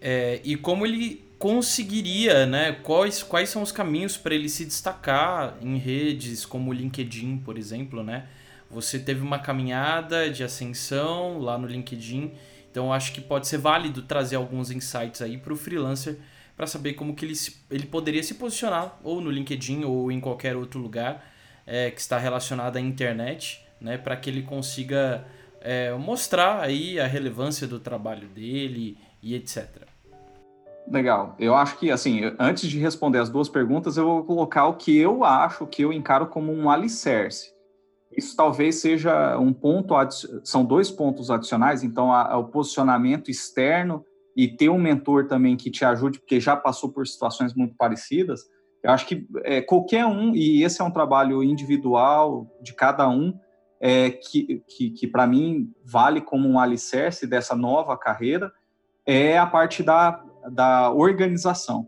é, 0.01 0.41
e 0.43 0.55
como 0.55 0.85
ele 0.85 1.23
conseguiria, 1.37 2.45
né? 2.45 2.71
Quais, 2.83 3.21
quais 3.21 3.49
são 3.49 3.61
os 3.61 3.71
caminhos 3.71 4.17
para 4.17 4.33
ele 4.33 4.49
se 4.49 4.65
destacar 4.65 5.55
em 5.61 5.77
redes 5.77 6.45
como 6.45 6.71
o 6.71 6.73
LinkedIn, 6.73 7.37
por 7.37 7.57
exemplo, 7.57 8.03
né? 8.03 8.25
Você 8.69 8.97
teve 8.97 9.21
uma 9.21 9.37
caminhada 9.37 10.29
de 10.29 10.43
ascensão 10.43 11.37
lá 11.39 11.57
no 11.57 11.67
LinkedIn, 11.67 12.31
então 12.71 12.91
acho 12.91 13.13
que 13.13 13.21
pode 13.21 13.47
ser 13.47 13.57
válido 13.57 14.01
trazer 14.01 14.37
alguns 14.37 14.71
insights 14.71 15.21
aí 15.21 15.37
para 15.37 15.53
o 15.53 15.55
freelancer 15.55 16.17
para 16.55 16.67
saber 16.67 16.93
como 16.93 17.15
que 17.15 17.25
ele, 17.25 17.35
se, 17.35 17.57
ele 17.69 17.85
poderia 17.85 18.23
se 18.23 18.35
posicionar 18.35 18.97
ou 19.03 19.19
no 19.19 19.29
LinkedIn 19.29 19.83
ou 19.83 20.11
em 20.11 20.19
qualquer 20.19 20.55
outro 20.55 20.79
lugar 20.79 21.25
é, 21.65 21.91
que 21.91 21.99
está 21.99 22.17
relacionado 22.17 22.77
à 22.77 22.81
internet, 22.81 23.65
né? 23.81 23.97
Para 23.97 24.15
que 24.15 24.29
ele 24.29 24.43
consiga 24.43 25.25
é, 25.61 25.91
mostrar 25.93 26.61
aí 26.61 26.99
a 26.99 27.07
relevância 27.07 27.67
do 27.67 27.79
trabalho 27.79 28.27
dele 28.29 28.97
e 29.21 29.35
etc. 29.35 29.67
Legal. 30.87 31.35
Eu 31.39 31.55
acho 31.55 31.79
que, 31.79 31.89
assim, 31.89 32.21
antes 32.39 32.69
de 32.69 32.77
responder 32.79 33.17
as 33.17 33.29
duas 33.29 33.49
perguntas, 33.49 33.97
eu 33.97 34.05
vou 34.05 34.23
colocar 34.23 34.67
o 34.67 34.75
que 34.75 34.95
eu 34.95 35.23
acho, 35.23 35.65
que 35.65 35.81
eu 35.81 35.91
encaro 35.91 36.27
como 36.27 36.53
um 36.53 36.69
alicerce. 36.69 37.51
Isso 38.15 38.35
talvez 38.35 38.75
seja 38.75 39.37
um 39.39 39.51
ponto, 39.51 39.95
são 40.43 40.63
dois 40.63 40.91
pontos 40.91 41.31
adicionais, 41.31 41.83
então, 41.83 42.13
a, 42.13 42.37
o 42.37 42.45
posicionamento 42.45 43.31
externo 43.31 44.05
e 44.35 44.47
ter 44.47 44.69
um 44.69 44.77
mentor 44.77 45.27
também 45.27 45.55
que 45.55 45.71
te 45.71 45.85
ajude, 45.85 46.19
porque 46.19 46.39
já 46.39 46.55
passou 46.55 46.91
por 46.91 47.07
situações 47.07 47.53
muito 47.53 47.75
parecidas. 47.75 48.41
Eu 48.83 48.91
acho 48.91 49.07
que 49.07 49.27
é, 49.43 49.61
qualquer 49.61 50.05
um, 50.05 50.35
e 50.35 50.63
esse 50.63 50.81
é 50.81 50.83
um 50.83 50.91
trabalho 50.91 51.41
individual 51.41 52.47
de 52.61 52.73
cada 52.73 53.07
um, 53.09 53.37
é, 53.79 54.09
que, 54.09 54.63
que, 54.67 54.89
que 54.89 55.07
para 55.07 55.25
mim 55.25 55.71
vale 55.83 56.21
como 56.21 56.47
um 56.47 56.59
alicerce 56.59 57.25
dessa 57.25 57.55
nova 57.55 57.97
carreira, 57.97 58.51
é 59.05 59.37
a 59.37 59.45
parte 59.45 59.83
da 59.83 60.23
da 60.49 60.91
organização. 60.91 61.87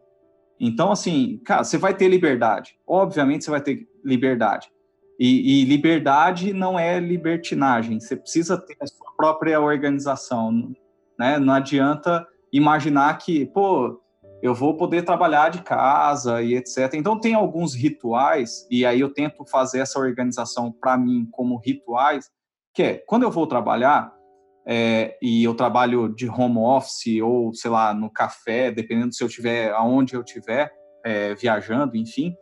Então, 0.60 0.92
assim, 0.92 1.40
cara, 1.46 1.64
você 1.64 1.78
vai 1.78 1.94
ter 1.94 2.08
liberdade. 2.08 2.78
Obviamente, 2.88 3.44
você 3.44 3.52
vai 3.52 3.62
ter 3.62 3.88
liberdade. 4.04 4.70
E, 5.20 5.62
e, 5.62 5.66
liberdade 5.66 6.54
não 6.54 6.78
é 6.78 7.00
libertinagem. 7.00 8.00
Você 8.00 8.16
precisa 8.16 8.58
ter 8.58 8.78
a 8.80 8.88
sua 8.88 9.12
própria 9.16 9.60
organização. 9.60 10.74
Né? 11.18 11.40
Não 11.40 11.54
adianta 11.54 12.28
imaginar 12.52 13.18
que, 13.18 13.46
pô, 13.46 14.02
eu 14.42 14.54
vou 14.54 14.76
poder 14.76 15.04
trabalhar 15.04 15.50
de 15.50 15.62
casa 15.64 16.42
e 16.42 16.56
etc. 16.56 16.94
Então, 16.94 17.20
tem 17.20 17.34
alguns 17.34 17.74
rituais, 17.74 18.68
e 18.70 18.86
aí 18.86 19.00
eu 19.00 19.14
tento 19.14 19.46
fazer 19.46 19.80
essa 19.80 20.00
organização 20.00 20.72
para 20.72 20.98
mim 20.98 21.28
como 21.32 21.58
rituais, 21.58 22.30
que 22.74 22.84
é, 22.84 22.94
quando 23.08 23.24
eu 23.24 23.32
vou 23.32 23.48
trabalhar, 23.48 24.14
é, 24.70 25.18
e 25.22 25.44
eu 25.44 25.56
trabalho 25.56 26.14
de 26.14 26.30
home 26.30 26.58
office 26.58 27.22
ou, 27.24 27.54
sei 27.54 27.72
lá, 27.72 27.94
no 27.94 28.12
café, 28.12 28.70
dependendo 28.70 29.14
se 29.14 29.24
eu 29.24 29.30
tiver, 29.30 29.72
aonde 29.72 30.14
eu 30.14 30.24
tiver, 30.24 30.72
é, 31.06 31.34
viajando, 31.34 31.96
enfim, 31.96 32.36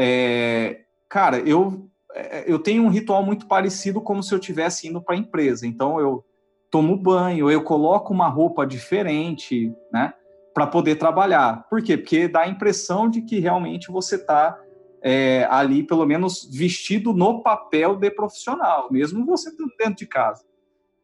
é, 0.00 0.80
cara, 1.08 1.38
eu, 1.40 1.90
é, 2.14 2.44
eu 2.46 2.60
tenho 2.60 2.84
um 2.84 2.88
ritual 2.88 3.24
muito 3.24 3.48
parecido 3.48 4.00
como 4.00 4.22
se 4.22 4.32
eu 4.32 4.38
estivesse 4.38 4.86
indo 4.86 5.02
para 5.02 5.16
a 5.16 5.18
empresa. 5.18 5.66
Então, 5.66 5.98
eu 5.98 6.24
tomo 6.70 6.96
banho, 6.96 7.50
eu 7.50 7.62
coloco 7.62 8.12
uma 8.12 8.28
roupa 8.28 8.66
diferente, 8.66 9.72
né, 9.92 10.12
para 10.54 10.66
poder 10.66 10.96
trabalhar. 10.96 11.66
Por 11.68 11.82
quê? 11.82 11.96
Porque 11.96 12.28
dá 12.28 12.40
a 12.40 12.48
impressão 12.48 13.08
de 13.08 13.22
que 13.22 13.38
realmente 13.38 13.90
você 13.90 14.16
está 14.16 14.58
é, 15.02 15.46
ali, 15.50 15.82
pelo 15.82 16.04
menos, 16.04 16.48
vestido 16.52 17.12
no 17.12 17.42
papel 17.42 17.96
de 17.96 18.10
profissional, 18.10 18.88
mesmo 18.90 19.24
você 19.24 19.50
dentro 19.78 19.96
de 19.96 20.06
casa, 20.06 20.44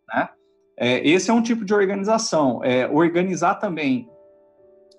né? 0.09 0.29
É, 0.77 1.09
esse 1.09 1.31
é 1.31 1.33
um 1.33 1.43
tipo 1.43 1.65
de 1.65 1.73
organização. 1.73 2.63
É, 2.65 2.89
organizar 2.89 3.55
também 3.57 4.09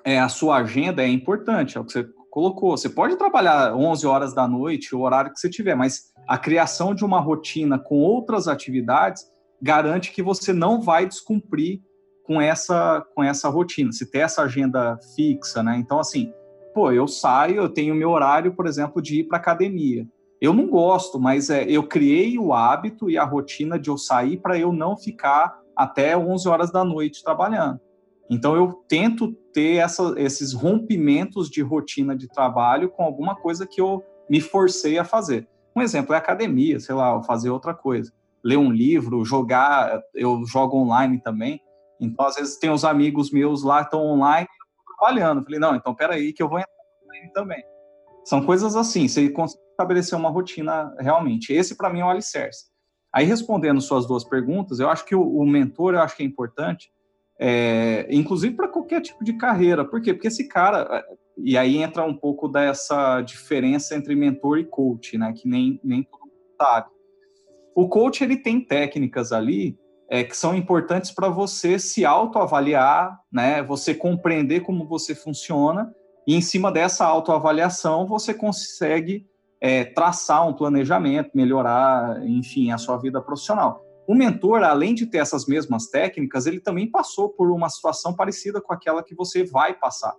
é, 0.05 0.19
a 0.19 0.29
sua 0.29 0.57
agenda 0.57 1.03
é 1.03 1.07
importante, 1.07 1.77
é 1.77 1.81
o 1.81 1.83
que 1.83 1.91
você 1.91 2.07
colocou. 2.29 2.77
Você 2.77 2.89
pode 2.89 3.17
trabalhar 3.17 3.75
11 3.75 4.07
horas 4.07 4.33
da 4.33 4.47
noite, 4.47 4.95
o 4.95 5.01
horário 5.01 5.33
que 5.33 5.39
você 5.39 5.49
tiver, 5.49 5.75
mas 5.75 6.13
a 6.27 6.37
criação 6.37 6.95
de 6.95 7.03
uma 7.03 7.19
rotina 7.19 7.77
com 7.77 7.99
outras 7.99 8.47
atividades 8.47 9.25
garante 9.61 10.11
que 10.11 10.21
você 10.21 10.53
não 10.53 10.81
vai 10.81 11.05
descumprir 11.05 11.81
com 12.23 12.41
essa, 12.41 13.05
com 13.13 13.23
essa 13.23 13.49
rotina. 13.49 13.91
Se 13.91 14.09
tem 14.09 14.21
essa 14.21 14.41
agenda 14.41 14.97
fixa, 15.15 15.61
né? 15.61 15.77
Então, 15.77 15.99
assim, 15.99 16.31
pô, 16.73 16.91
eu 16.91 17.07
saio, 17.07 17.57
eu 17.57 17.69
tenho 17.69 17.95
meu 17.95 18.09
horário, 18.09 18.53
por 18.53 18.67
exemplo, 18.67 19.01
de 19.01 19.19
ir 19.19 19.23
para 19.25 19.37
academia. 19.37 20.07
Eu 20.41 20.53
não 20.53 20.67
gosto, 20.67 21.19
mas 21.19 21.49
é, 21.49 21.63
eu 21.63 21.87
criei 21.87 22.37
o 22.37 22.53
hábito 22.53 23.09
e 23.09 23.17
a 23.17 23.23
rotina 23.23 23.79
de 23.79 23.89
eu 23.89 23.97
sair 23.97 24.37
para 24.37 24.57
eu 24.57 24.73
não 24.73 24.97
ficar 24.97 25.59
até 25.75 26.17
11 26.17 26.47
horas 26.47 26.71
da 26.71 26.83
noite 26.83 27.23
trabalhando. 27.23 27.79
Então 28.29 28.55
eu 28.55 28.83
tento 28.87 29.33
ter 29.53 29.75
essa, 29.75 30.13
esses 30.17 30.53
rompimentos 30.53 31.49
de 31.49 31.61
rotina 31.61 32.15
de 32.15 32.27
trabalho 32.27 32.89
com 32.89 33.03
alguma 33.03 33.35
coisa 33.35 33.67
que 33.67 33.79
eu 33.79 34.03
me 34.29 34.41
forcei 34.41 34.97
a 34.97 35.05
fazer. 35.05 35.47
Um 35.75 35.81
exemplo 35.81 36.13
é 36.15 36.17
academia, 36.17 36.79
sei 36.79 36.95
lá, 36.95 37.21
fazer 37.23 37.49
outra 37.49 37.73
coisa, 37.73 38.11
ler 38.45 38.57
um 38.57 38.71
livro, 38.71 39.25
jogar, 39.25 39.99
eu 40.13 40.45
jogo 40.45 40.77
online 40.77 41.19
também. 41.19 41.59
Então 41.99 42.27
às 42.27 42.35
vezes 42.35 42.59
tem 42.59 42.69
uns 42.69 42.85
amigos 42.85 43.31
meus 43.31 43.63
lá 43.63 43.81
estão 43.81 44.05
online 44.05 44.47
trabalhando. 44.97 45.43
falei, 45.43 45.59
não, 45.59 45.75
então 45.75 45.95
peraí 45.95 46.31
que 46.31 46.43
eu 46.43 46.47
vou 46.47 46.59
entrar 46.59 46.71
online 47.03 47.33
também. 47.33 47.63
São 48.23 48.45
coisas 48.45 48.75
assim, 48.75 49.07
você 49.07 49.29
consegue 49.29 49.63
estabelecer 49.71 50.17
uma 50.17 50.29
rotina 50.29 50.93
realmente. 50.99 51.51
Esse 51.51 51.75
para 51.75 51.89
mim 51.89 52.01
é 52.01 52.05
o 52.05 52.09
alicerce. 52.09 52.65
Aí, 53.11 53.25
respondendo 53.25 53.79
suas 53.79 54.05
duas 54.05 54.23
perguntas, 54.25 54.79
eu 54.79 54.89
acho 54.89 55.05
que 55.05 55.15
o, 55.15 55.21
o 55.21 55.45
mentor, 55.45 55.93
eu 55.93 56.01
acho 56.01 56.17
que 56.17 56.23
é 56.23 56.25
importante, 56.25 56.91
é, 57.39 58.07
inclusive 58.09 58.55
para 58.55 58.67
qualquer 58.67 59.01
tipo 59.01 59.23
de 59.23 59.33
carreira. 59.33 59.85
Por 59.85 60.01
quê? 60.01 60.13
Porque 60.13 60.27
esse 60.27 60.47
cara, 60.47 61.03
e 61.37 61.57
aí 61.57 61.77
entra 61.77 62.03
um 62.03 62.15
pouco 62.15 62.47
dessa 62.47 63.21
diferença 63.21 63.95
entre 63.95 64.15
mentor 64.15 64.59
e 64.59 64.65
coach, 64.65 65.17
né? 65.17 65.31
Que 65.33 65.47
nem, 65.47 65.79
nem 65.83 66.03
todo 66.03 66.21
mundo 66.21 66.33
sabe. 66.61 66.94
O 67.75 67.89
coach, 67.89 68.23
ele 68.23 68.37
tem 68.37 68.61
técnicas 68.61 69.33
ali 69.33 69.77
é, 70.09 70.23
que 70.23 70.35
são 70.35 70.55
importantes 70.55 71.11
para 71.11 71.27
você 71.27 71.77
se 71.77 72.05
autoavaliar, 72.05 73.19
né? 73.29 73.61
Você 73.63 73.93
compreender 73.93 74.61
como 74.61 74.87
você 74.87 75.13
funciona 75.13 75.93
e 76.25 76.35
em 76.35 76.41
cima 76.41 76.71
dessa 76.71 77.05
autoavaliação 77.05 78.07
você 78.07 78.33
consegue 78.33 79.27
é, 79.59 79.83
traçar 79.83 80.47
um 80.47 80.53
planejamento, 80.53 81.31
melhorar, 81.33 82.25
enfim, 82.25 82.71
a 82.71 82.77
sua 82.77 82.97
vida 82.97 83.21
profissional. 83.21 83.83
O 84.07 84.15
mentor, 84.15 84.63
além 84.63 84.93
de 84.93 85.05
ter 85.07 85.17
essas 85.17 85.45
mesmas 85.45 85.87
técnicas, 85.87 86.45
ele 86.45 86.61
também 86.61 86.89
passou 86.89 87.29
por 87.29 87.51
uma 87.51 87.69
situação 87.69 88.15
parecida 88.15 88.61
com 88.61 88.71
aquela 88.71 89.03
que 89.03 89.15
você 89.15 89.43
vai 89.43 89.73
passar. 89.73 90.15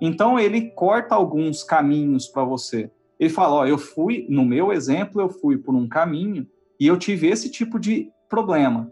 Então, 0.00 0.38
ele 0.38 0.70
corta 0.72 1.14
alguns 1.14 1.62
caminhos 1.62 2.26
para 2.26 2.44
você. 2.44 2.90
Ele 3.18 3.30
fala: 3.30 3.56
Ó, 3.56 3.66
eu 3.66 3.78
fui, 3.78 4.26
no 4.28 4.44
meu 4.44 4.72
exemplo, 4.72 5.20
eu 5.20 5.28
fui 5.28 5.56
por 5.56 5.74
um 5.74 5.88
caminho 5.88 6.46
e 6.80 6.86
eu 6.86 6.96
tive 6.96 7.28
esse 7.28 7.50
tipo 7.50 7.78
de 7.78 8.10
problema. 8.28 8.90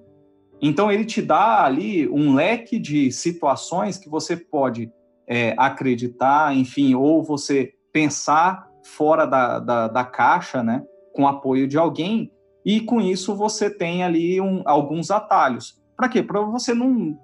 Então, 0.60 0.92
ele 0.92 1.04
te 1.04 1.22
dá 1.22 1.64
ali 1.64 2.08
um 2.08 2.34
leque 2.34 2.78
de 2.78 3.10
situações 3.10 3.96
que 3.96 4.08
você 4.08 4.36
pode 4.36 4.92
é, 5.26 5.54
acreditar, 5.56 6.54
enfim, 6.54 6.94
ou 6.94 7.22
você 7.22 7.72
pensar 7.92 8.68
fora 8.84 9.24
da, 9.24 9.58
da, 9.58 9.88
da 9.88 10.04
caixa, 10.04 10.62
né, 10.62 10.84
com 11.14 11.26
apoio 11.26 11.66
de 11.66 11.78
alguém, 11.78 12.30
e 12.64 12.80
com 12.80 13.00
isso 13.00 13.34
você 13.34 13.70
tem 13.70 14.02
ali 14.02 14.40
um, 14.40 14.62
alguns 14.66 15.10
atalhos. 15.10 15.80
Para 15.96 16.08
quê? 16.08 16.22
Para 16.22 16.40
você 16.40 16.74
não 16.74 17.18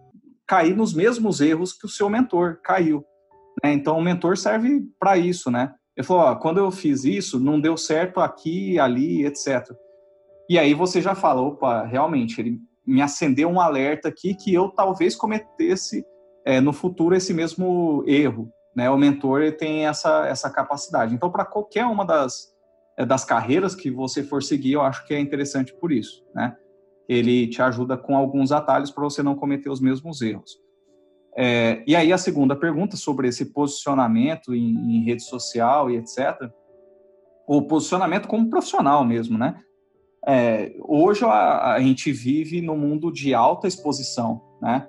cair 0.47 0.77
nos 0.77 0.95
mesmos 0.95 1.41
erros 1.41 1.73
que 1.73 1.87
o 1.87 1.89
seu 1.89 2.09
mentor 2.09 2.61
caiu. 2.63 3.05
Né? 3.63 3.73
Então, 3.73 3.99
o 3.99 4.03
mentor 4.03 4.37
serve 4.37 4.83
para 4.99 5.17
isso, 5.17 5.51
né? 5.51 5.75
Ele 5.97 6.07
falou, 6.07 6.25
ó, 6.25 6.35
quando 6.35 6.59
eu 6.59 6.71
fiz 6.71 7.05
isso, 7.05 7.39
não 7.39 7.61
deu 7.61 7.77
certo 7.77 8.21
aqui, 8.21 8.79
ali, 8.79 9.25
etc. 9.25 9.71
E 10.49 10.59
aí 10.59 10.75
você 10.75 11.01
já 11.01 11.15
fala, 11.15 11.41
opa, 11.41 11.85
realmente, 11.85 12.41
ele 12.41 12.61
me 12.87 13.01
acendeu 13.01 13.49
um 13.49 13.61
alerta 13.61 14.09
aqui 14.09 14.35
que 14.35 14.53
eu 14.53 14.69
talvez 14.69 15.17
cometesse 15.17 16.05
é, 16.45 16.61
no 16.61 16.73
futuro 16.73 17.15
esse 17.15 17.33
mesmo 17.33 18.05
erro. 18.07 18.51
Né? 18.77 18.91
O 18.91 18.99
mentor 18.99 19.53
tem 19.53 19.87
essa, 19.87 20.27
essa 20.27 20.51
capacidade. 20.51 21.15
Então, 21.15 21.31
para 21.31 21.45
qualquer 21.45 21.87
uma 21.87 22.05
das, 22.05 22.53
é, 22.99 23.07
das 23.07 23.25
carreiras 23.25 23.75
que 23.75 23.91
você 23.91 24.23
for 24.23 24.43
seguir, 24.43 24.73
eu 24.73 24.83
acho 24.83 25.07
que 25.07 25.15
é 25.15 25.21
interessante 25.21 25.75
por 25.75 25.91
isso. 25.91 26.23
Né? 26.35 26.55
Ele 27.09 27.47
te 27.47 27.63
ajuda 27.63 27.97
com 27.97 28.17
alguns 28.17 28.53
atalhos 28.53 28.91
para 28.91 29.05
você 29.05 29.23
não 29.23 29.35
cometer 29.35 29.71
os 29.71 29.81
mesmos 29.81 30.21
erros. 30.21 30.59
É, 31.37 31.83
e 31.87 31.97
aí, 31.97 32.13
a 32.13 32.19
segunda 32.19 32.55
pergunta 32.55 32.97
sobre 32.97 33.27
esse 33.27 33.47
posicionamento 33.47 34.55
em, 34.55 34.99
em 34.99 35.05
rede 35.05 35.23
social 35.23 35.91
e 35.91 35.97
etc. 35.97 36.49
O 37.47 37.63
posicionamento 37.63 38.29
como 38.29 38.49
profissional 38.49 39.05
mesmo, 39.05 39.37
né? 39.37 39.61
É, 40.27 40.73
hoje 40.81 41.25
a, 41.25 41.75
a, 41.75 41.81
gente 41.81 42.11
vive 42.11 42.63
no 42.63 42.77
mundo 42.77 43.13
de 43.13 43.35
alta 43.35 43.69
exposição, 43.69 44.41
né? 44.61 44.89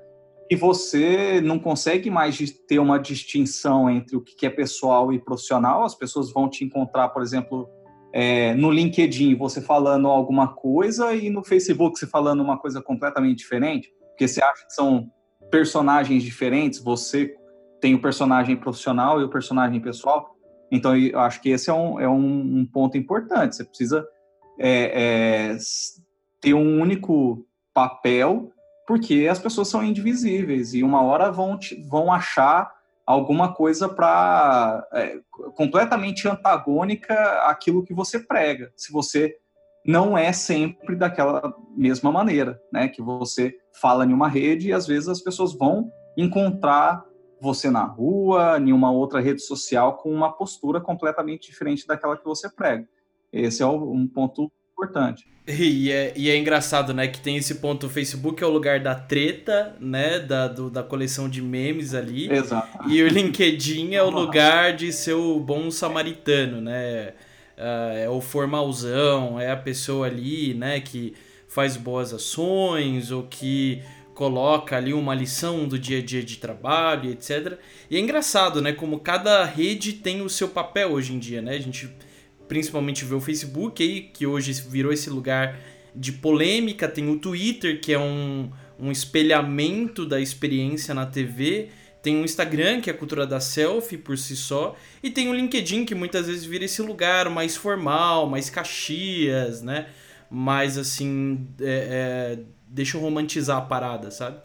e 0.50 0.56
você 0.56 1.42
não 1.42 1.58
consegue 1.58 2.10
mais 2.10 2.38
ter 2.68 2.80
uma 2.80 3.00
distinção 3.00 3.90
entre 3.90 4.16
o 4.16 4.22
que 4.22 4.46
é 4.46 4.50
pessoal 4.50 5.12
e 5.12 5.20
profissional. 5.20 5.84
As 5.84 5.96
pessoas 5.96 6.32
vão 6.32 6.50
te 6.50 6.64
encontrar, 6.64 7.10
por 7.10 7.24
exemplo, 7.24 7.68
é, 8.14 8.54
no 8.54 8.70
LinkedIn 8.72 9.36
você 9.36 9.60
falando 9.60 10.08
alguma 10.08 10.48
coisa 10.48 11.14
e 11.14 11.30
no 11.30 11.44
Facebook 11.44 11.98
você 11.98 12.06
falando 12.06 12.42
uma 12.42 12.58
coisa 12.58 12.82
completamente 12.82 13.40
diferente, 13.40 13.92
porque 14.10 14.28
você 14.28 14.42
acha 14.42 14.66
que 14.66 14.74
são 14.74 15.10
personagens 15.50 16.24
diferentes, 16.24 16.80
você 16.80 17.34
tem 17.82 17.94
o 17.94 18.02
personagem 18.02 18.56
profissional 18.56 19.20
e 19.20 19.24
o 19.24 19.30
personagem 19.30 19.80
pessoal. 19.82 20.36
Então, 20.72 20.96
eu 20.96 21.20
acho 21.20 21.42
que 21.42 21.50
esse 21.50 21.70
é 21.70 21.74
um, 21.74 22.00
é 22.00 22.08
um, 22.08 22.60
um 22.60 22.66
ponto 22.66 22.98
importante. 22.98 23.56
Você 23.56 23.64
precisa 23.64 24.06
é, 24.60 25.52
é, 25.52 25.58
ter 26.42 26.54
um 26.54 26.82
único 26.82 27.46
papel, 27.74 28.52
porque 28.88 29.28
as 29.30 29.40
pessoas 29.40 29.68
são 29.68 29.84
indivisíveis 29.84 30.74
e 30.74 30.84
uma 30.84 31.02
hora 31.02 31.32
vão, 31.32 31.58
vão 31.90 32.12
achar 32.12 32.72
alguma 33.06 33.54
coisa 33.54 33.88
para 33.88 34.88
é, 34.94 35.20
completamente 35.56 36.28
antagônica 36.28 37.14
àquilo 37.44 37.84
que 37.84 37.94
você 37.94 38.20
prega, 38.20 38.72
se 38.76 38.92
você 38.92 39.36
não 39.86 40.18
é 40.18 40.34
sempre 40.34 40.96
daquela 40.96 41.54
mesma 41.78 42.12
maneira, 42.12 42.60
né? 42.74 42.88
Que 42.88 43.04
você 43.04 43.56
fala 43.80 44.04
em 44.04 44.14
uma 44.14 44.28
rede 44.28 44.70
e 44.70 44.74
às 44.74 44.88
vezes 44.88 45.08
as 45.08 45.22
pessoas 45.22 45.54
vão 45.54 45.92
encontrar 46.18 47.06
você 47.40 47.70
na 47.70 47.84
rua, 47.84 48.58
em 48.60 48.74
uma 48.74 48.92
outra 48.92 49.20
rede 49.20 49.42
social 49.42 49.98
com 49.98 50.12
uma 50.12 50.32
postura 50.32 50.82
completamente 50.82 51.52
diferente 51.52 51.86
daquela 51.86 52.18
que 52.18 52.26
você 52.26 52.50
prega. 52.50 52.88
Esse 53.36 53.62
é 53.62 53.66
um 53.66 54.08
ponto 54.08 54.50
importante. 54.72 55.26
E 55.48 55.92
é, 55.92 56.12
e 56.16 56.30
é 56.30 56.38
engraçado, 56.38 56.92
né, 56.92 57.08
que 57.08 57.20
tem 57.20 57.38
esse 57.38 57.56
ponto, 57.56 57.86
o 57.86 57.90
Facebook 57.90 58.44
é 58.44 58.48
o 58.48 58.50
lugar 58.50 58.80
da 58.80 58.96
treta, 58.96 59.76
né, 59.80 60.20
da, 60.20 60.48
do, 60.48 60.72
da 60.72 60.82
coleção 60.82 61.30
de 61.30 61.42
memes 61.42 61.94
ali. 61.94 62.32
Exato. 62.32 62.90
E 62.90 63.04
o 63.04 63.08
LinkedIn 63.08 63.94
é 63.94 64.02
o 64.02 64.10
lugar 64.10 64.76
de 64.76 64.92
ser 64.92 65.14
o 65.14 65.40
bom 65.40 65.70
samaritano, 65.70 66.62
né, 66.62 67.14
uh, 67.58 67.98
é 67.98 68.10
o 68.10 68.20
formalzão, 68.22 69.40
é 69.40 69.52
a 69.52 69.58
pessoa 69.58 70.08
ali, 70.08 70.56
né, 70.56 70.80
que 70.80 71.14
faz 71.48 71.78
boas 71.78 72.12
ações 72.12 73.12
ou 73.12 73.24
que 73.24 73.84
coloca 74.16 74.78
ali 74.78 74.94
uma 74.94 75.14
lição 75.14 75.68
do 75.68 75.78
dia 75.78 76.00
a 76.00 76.02
dia 76.02 76.24
de 76.24 76.38
trabalho, 76.38 77.12
etc. 77.12 77.60
E 77.92 77.98
é 77.98 78.00
engraçado, 78.00 78.62
né, 78.64 78.74
como 78.74 79.00
cada 79.00 79.46
rede 79.46 79.94
tem 79.94 80.22
o 80.22 80.30
seu 80.30 80.48
papel 80.48 80.94
hoje 80.94 81.14
em 81.14 81.20
dia, 81.20 81.42
né, 81.42 81.52
a 81.52 81.60
gente 81.60 81.88
principalmente 82.48 83.06
vê 83.06 83.16
o 83.16 83.22
Facebook 83.22 83.82
aí, 83.84 84.02
que 84.02 84.26
hoje 84.26 84.54
virou 84.68 84.92
esse 84.92 85.10
lugar 85.10 85.58
de 85.96 86.12
polêmica, 86.12 86.88
tem 86.88 87.10
o 87.10 87.18
Twitter, 87.18 87.80
que 87.80 87.94
é 87.94 88.00
um, 88.00 88.50
um 88.80 88.92
espelhamento 88.92 90.06
da 90.06 90.20
experiência 90.20 90.94
na 90.94 91.06
TV, 91.06 91.70
tem 92.02 92.22
o 92.22 92.24
Instagram, 92.24 92.82
que 92.82 92.90
é 92.90 92.94
a 92.94 92.98
cultura 92.98 93.26
da 93.26 93.40
selfie 93.40 93.98
por 93.98 94.18
si 94.18 94.36
só, 94.36 94.76
e 95.02 95.10
tem 95.10 95.30
o 95.30 95.34
LinkedIn, 95.34 95.86
que 95.86 95.96
muitas 95.96 96.28
vezes 96.28 96.46
vira 96.46 96.66
esse 96.66 96.82
lugar 96.82 97.30
mais 97.30 97.56
formal, 97.56 98.28
mais 98.28 98.50
caxias, 98.50 99.62
né? 99.62 99.88
Mais 100.30 100.78
assim, 100.78 101.48
é, 101.60 102.38
é, 102.38 102.40
deixa 102.68 102.98
eu 102.98 103.02
romantizar 103.02 103.58
a 103.58 103.62
parada, 103.62 104.12
sabe? 104.12 104.40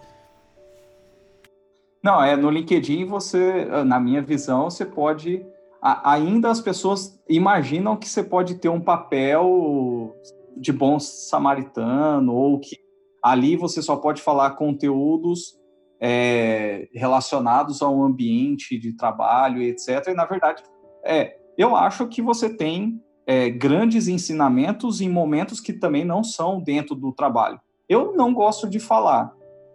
Não, 2.03 2.22
é 2.22 2.34
no 2.34 2.48
LinkedIn 2.48 3.05
você, 3.05 3.66
na 3.84 4.01
minha 4.01 4.22
visão, 4.22 4.70
você 4.70 4.86
pode 4.86 5.44
ainda 5.82 6.50
as 6.50 6.60
pessoas 6.60 7.18
imaginam 7.28 7.96
que 7.96 8.08
você 8.08 8.22
pode 8.22 8.56
ter 8.56 8.68
um 8.68 8.80
papel 8.80 10.14
de 10.56 10.72
bom 10.72 10.98
samaritano 10.98 12.34
ou 12.34 12.60
que 12.60 12.76
ali 13.22 13.56
você 13.56 13.80
só 13.80 13.96
pode 13.96 14.20
falar 14.20 14.50
conteúdos 14.52 15.58
é, 16.00 16.88
relacionados 16.94 17.82
ao 17.82 18.02
ambiente 18.02 18.78
de 18.78 18.96
trabalho, 18.96 19.62
etc. 19.62 20.08
E 20.08 20.14
na 20.14 20.24
verdade, 20.24 20.62
é, 21.04 21.36
eu 21.56 21.76
acho 21.76 22.08
que 22.08 22.22
você 22.22 22.54
tem 22.54 23.00
é, 23.26 23.50
grandes 23.50 24.08
ensinamentos 24.08 25.00
em 25.00 25.08
momentos 25.08 25.60
que 25.60 25.72
também 25.72 26.04
não 26.04 26.24
são 26.24 26.60
dentro 26.60 26.94
do 26.94 27.12
trabalho. 27.12 27.60
Eu 27.88 28.14
não 28.16 28.32
gosto 28.32 28.68
de 28.68 28.78
falar, 28.78 29.32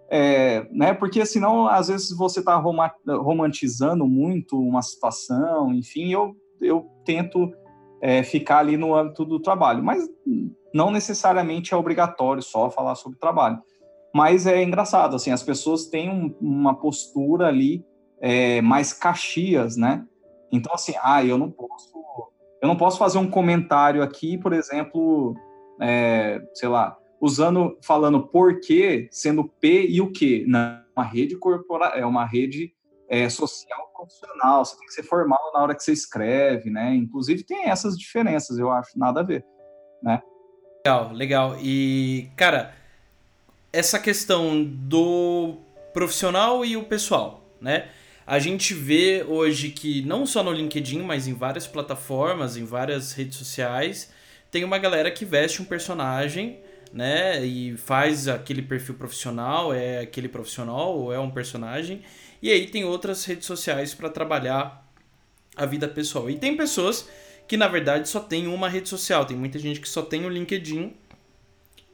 é, 0.09 0.67
né? 0.71 0.93
Porque 0.93 1.25
senão, 1.25 1.67
às 1.67 1.87
vezes, 1.87 2.15
você 2.15 2.39
está 2.39 2.55
romantizando 2.55 4.07
muito 4.07 4.59
uma 4.59 4.81
situação, 4.81 5.73
enfim, 5.73 6.11
eu, 6.11 6.35
eu 6.61 6.87
tento 7.03 7.51
é, 8.01 8.23
ficar 8.23 8.59
ali 8.59 8.77
no 8.77 8.95
âmbito 8.95 9.25
do 9.25 9.39
trabalho, 9.39 9.83
mas 9.83 10.07
não 10.73 10.91
necessariamente 10.91 11.73
é 11.73 11.77
obrigatório 11.77 12.43
só 12.43 12.69
falar 12.69 12.95
sobre 12.95 13.17
trabalho. 13.17 13.59
Mas 14.13 14.45
é 14.45 14.63
engraçado, 14.63 15.15
assim, 15.15 15.31
as 15.31 15.43
pessoas 15.43 15.87
têm 15.87 16.09
um, 16.09 16.33
uma 16.39 16.73
postura 16.75 17.47
ali 17.47 17.83
é, 18.21 18.61
mais 18.61 18.93
caxias, 18.93 19.75
né? 19.75 20.05
Então, 20.51 20.73
assim, 20.73 20.93
ah, 21.03 21.23
eu 21.23 21.37
não 21.37 21.51
posso, 21.51 21.93
eu 22.61 22.67
não 22.67 22.77
posso 22.77 22.97
fazer 22.97 23.17
um 23.17 23.29
comentário 23.29 24.01
aqui, 24.01 24.37
por 24.37 24.53
exemplo, 24.53 25.35
é, 25.81 26.41
sei 26.53 26.69
lá, 26.69 26.97
usando, 27.19 27.77
falando 27.81 28.27
porquê, 28.27 29.07
sendo 29.11 29.43
P 29.43 29.87
e 29.87 30.01
o 30.01 30.11
que. 30.11 30.45
Não, 30.47 30.83
uma 30.95 31.05
rede 31.05 31.37
corporativa, 31.37 31.99
é 31.99 32.05
uma 32.05 32.25
rede 32.25 32.73
é, 33.09 33.27
social 33.29 33.85
profissional, 33.95 34.63
você 34.63 34.77
tem 34.77 34.87
que 34.87 34.93
ser 34.93 35.03
formal 35.03 35.51
na 35.53 35.61
hora 35.61 35.75
que 35.75 35.83
você 35.83 35.91
escreve, 35.91 36.69
né? 36.69 36.93
Inclusive 36.93 37.43
tem 37.43 37.69
essas 37.69 37.97
diferenças, 37.97 38.57
eu 38.57 38.71
acho, 38.71 38.97
nada 38.97 39.21
a 39.21 39.23
ver, 39.23 39.45
né? 40.01 40.21
Legal, 40.85 41.11
legal. 41.13 41.57
E, 41.59 42.29
cara, 42.35 42.75
essa 43.73 43.99
questão 43.99 44.63
do 44.63 45.57
profissional 45.93 46.63
e 46.63 46.77
o 46.77 46.83
pessoal, 46.83 47.43
né? 47.59 47.89
A 48.27 48.39
gente 48.39 48.73
vê 48.73 49.23
hoje 49.27 49.69
que 49.69 50.01
não 50.01 50.25
só 50.25 50.43
no 50.43 50.51
LinkedIn, 50.51 51.01
mas 51.01 51.27
em 51.27 51.33
várias 51.33 51.67
plataformas, 51.67 52.57
em 52.57 52.65
várias 52.65 53.13
redes 53.13 53.37
sociais, 53.37 54.11
tem 54.49 54.63
uma 54.63 54.79
galera 54.79 55.11
que 55.11 55.23
veste 55.23 55.61
um 55.61 55.65
personagem 55.65 56.59
né? 56.93 57.45
E 57.45 57.75
faz 57.77 58.27
aquele 58.27 58.61
perfil 58.61 58.95
profissional, 58.95 59.73
é 59.73 59.99
aquele 59.99 60.27
profissional 60.27 60.97
ou 60.97 61.13
é 61.13 61.19
um 61.19 61.31
personagem. 61.31 62.01
E 62.41 62.51
aí 62.51 62.67
tem 62.67 62.83
outras 62.83 63.23
redes 63.25 63.45
sociais 63.45 63.93
para 63.93 64.09
trabalhar 64.09 64.85
a 65.55 65.65
vida 65.65 65.87
pessoal. 65.87 66.29
E 66.29 66.37
tem 66.37 66.55
pessoas 66.55 67.07
que 67.47 67.57
na 67.57 67.67
verdade 67.67 68.09
só 68.09 68.19
tem 68.19 68.47
uma 68.47 68.69
rede 68.69 68.89
social. 68.89 69.25
Tem 69.25 69.37
muita 69.37 69.59
gente 69.59 69.79
que 69.79 69.89
só 69.89 70.01
tem 70.01 70.25
o 70.25 70.29
LinkedIn 70.29 70.93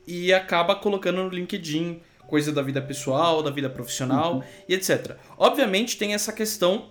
e 0.07 0.33
acaba 0.33 0.75
colocando 0.75 1.23
no 1.23 1.29
LinkedIn 1.29 2.01
coisa 2.27 2.51
da 2.51 2.61
vida 2.61 2.81
pessoal, 2.81 3.43
da 3.43 3.51
vida 3.51 3.69
profissional 3.69 4.35
uhum. 4.35 4.43
e 4.67 4.73
etc. 4.73 5.17
Obviamente 5.37 5.97
tem 5.97 6.13
essa 6.13 6.31
questão 6.31 6.89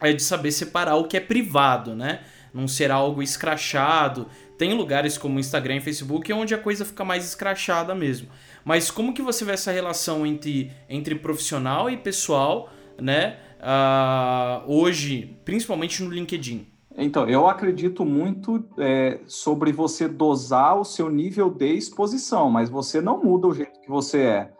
é, 0.00 0.12
de 0.12 0.22
saber 0.22 0.52
separar 0.52 0.96
o 0.96 1.08
que 1.08 1.16
é 1.16 1.20
privado, 1.20 1.94
né? 1.94 2.24
Não 2.56 2.66
ser 2.66 2.90
algo 2.90 3.22
escrachado, 3.22 4.28
tem 4.56 4.72
lugares 4.72 5.18
como 5.18 5.38
Instagram 5.38 5.76
e 5.76 5.80
Facebook 5.80 6.32
onde 6.32 6.54
a 6.54 6.58
coisa 6.58 6.86
fica 6.86 7.04
mais 7.04 7.22
escrachada 7.22 7.94
mesmo. 7.94 8.28
Mas 8.64 8.90
como 8.90 9.12
que 9.12 9.20
você 9.20 9.44
vê 9.44 9.52
essa 9.52 9.70
relação 9.70 10.26
entre, 10.26 10.72
entre 10.88 11.14
profissional 11.16 11.90
e 11.90 11.98
pessoal, 11.98 12.70
né? 12.98 13.36
Uh, 13.60 14.72
hoje, 14.72 15.36
principalmente 15.44 16.02
no 16.02 16.10
LinkedIn? 16.10 16.66
Então, 16.96 17.28
eu 17.28 17.46
acredito 17.46 18.06
muito 18.06 18.64
é, 18.78 19.20
sobre 19.26 19.70
você 19.70 20.08
dosar 20.08 20.80
o 20.80 20.84
seu 20.84 21.10
nível 21.10 21.50
de 21.50 21.74
exposição, 21.74 22.48
mas 22.48 22.70
você 22.70 23.02
não 23.02 23.22
muda 23.22 23.48
o 23.48 23.54
jeito 23.54 23.78
que 23.82 23.88
você 23.88 24.22
é. 24.22 24.55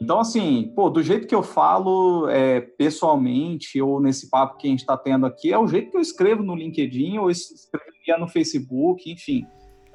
Então, 0.00 0.20
assim, 0.20 0.72
pô, 0.76 0.88
do 0.88 1.02
jeito 1.02 1.26
que 1.26 1.34
eu 1.34 1.42
falo 1.42 2.28
é, 2.28 2.60
pessoalmente 2.60 3.80
ou 3.82 4.00
nesse 4.00 4.30
papo 4.30 4.56
que 4.56 4.66
a 4.66 4.70
gente 4.70 4.80
está 4.80 4.96
tendo 4.96 5.26
aqui, 5.26 5.52
é 5.52 5.58
o 5.58 5.66
jeito 5.66 5.90
que 5.90 5.96
eu 5.96 6.00
escrevo 6.00 6.42
no 6.42 6.54
LinkedIn 6.54 7.18
ou 7.18 7.30
escreveria 7.30 8.16
no 8.18 8.28
Facebook, 8.28 9.10
enfim. 9.10 9.46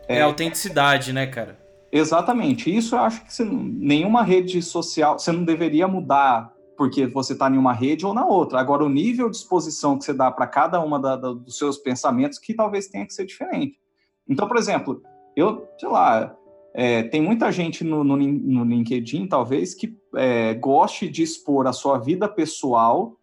É, 0.08 0.18
é 0.18 0.22
autenticidade, 0.22 1.14
né, 1.14 1.26
cara? 1.28 1.58
Exatamente. 1.92 2.76
Isso 2.76 2.96
eu 2.96 3.00
acho 3.00 3.24
que 3.24 3.34
você, 3.34 3.46
nenhuma 3.46 4.24
rede 4.24 4.62
social, 4.62 5.18
você 5.18 5.32
não 5.32 5.46
deveria 5.46 5.88
mudar 5.88 6.52
porque 6.76 7.06
você 7.06 7.34
está 7.34 7.50
em 7.50 7.58
uma 7.58 7.72
rede 7.72 8.06
ou 8.06 8.14
na 8.14 8.26
outra. 8.26 8.60
Agora, 8.60 8.84
o 8.84 8.90
nível 8.90 9.30
de 9.30 9.38
exposição 9.38 9.98
que 9.98 10.04
você 10.04 10.14
dá 10.14 10.32
para 10.32 10.48
cada 10.48 10.82
uma 10.82 11.00
da, 11.00 11.16
da, 11.16 11.32
dos 11.32 11.58
seus 11.58 11.78
pensamentos 11.78 12.40
que 12.40 12.54
talvez 12.54 12.88
tenha 12.88 13.06
que 13.06 13.14
ser 13.14 13.26
diferente. 13.26 13.80
Então, 14.28 14.48
por 14.48 14.58
exemplo, 14.58 15.02
eu, 15.36 15.68
sei 15.78 15.88
lá, 15.88 16.36
é, 16.74 17.04
tem 17.04 17.22
muita 17.22 17.52
gente 17.52 17.84
no, 17.84 18.04
no, 18.04 18.18
no 18.18 18.64
LinkedIn, 18.64 19.28
talvez, 19.28 19.76
que 19.76 19.96
é, 20.16 20.56
goste 20.56 21.08
de 21.08 21.22
expor 21.22 21.68
a 21.68 21.74
sua 21.74 22.00
vida 22.00 22.28
pessoal, 22.28 23.16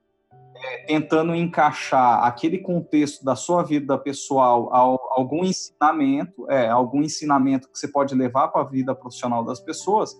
é, 0.55 0.85
tentando 0.85 1.35
encaixar 1.35 2.25
aquele 2.25 2.59
contexto 2.59 3.25
da 3.25 3.35
sua 3.35 3.63
vida 3.63 3.99
pessoal 3.99 4.73
a, 4.73 4.79
algum 5.19 5.45
ensinamento, 5.45 6.49
é, 6.49 6.69
algum 6.69 7.03
ensinamento 7.03 7.69
que 7.69 7.79
você 7.79 7.89
pode 7.89 8.15
levar 8.15 8.49
para 8.49 8.61
a 8.61 8.69
vida 8.69 8.95
profissional 8.95 9.45
das 9.45 9.59
pessoas, 9.59 10.15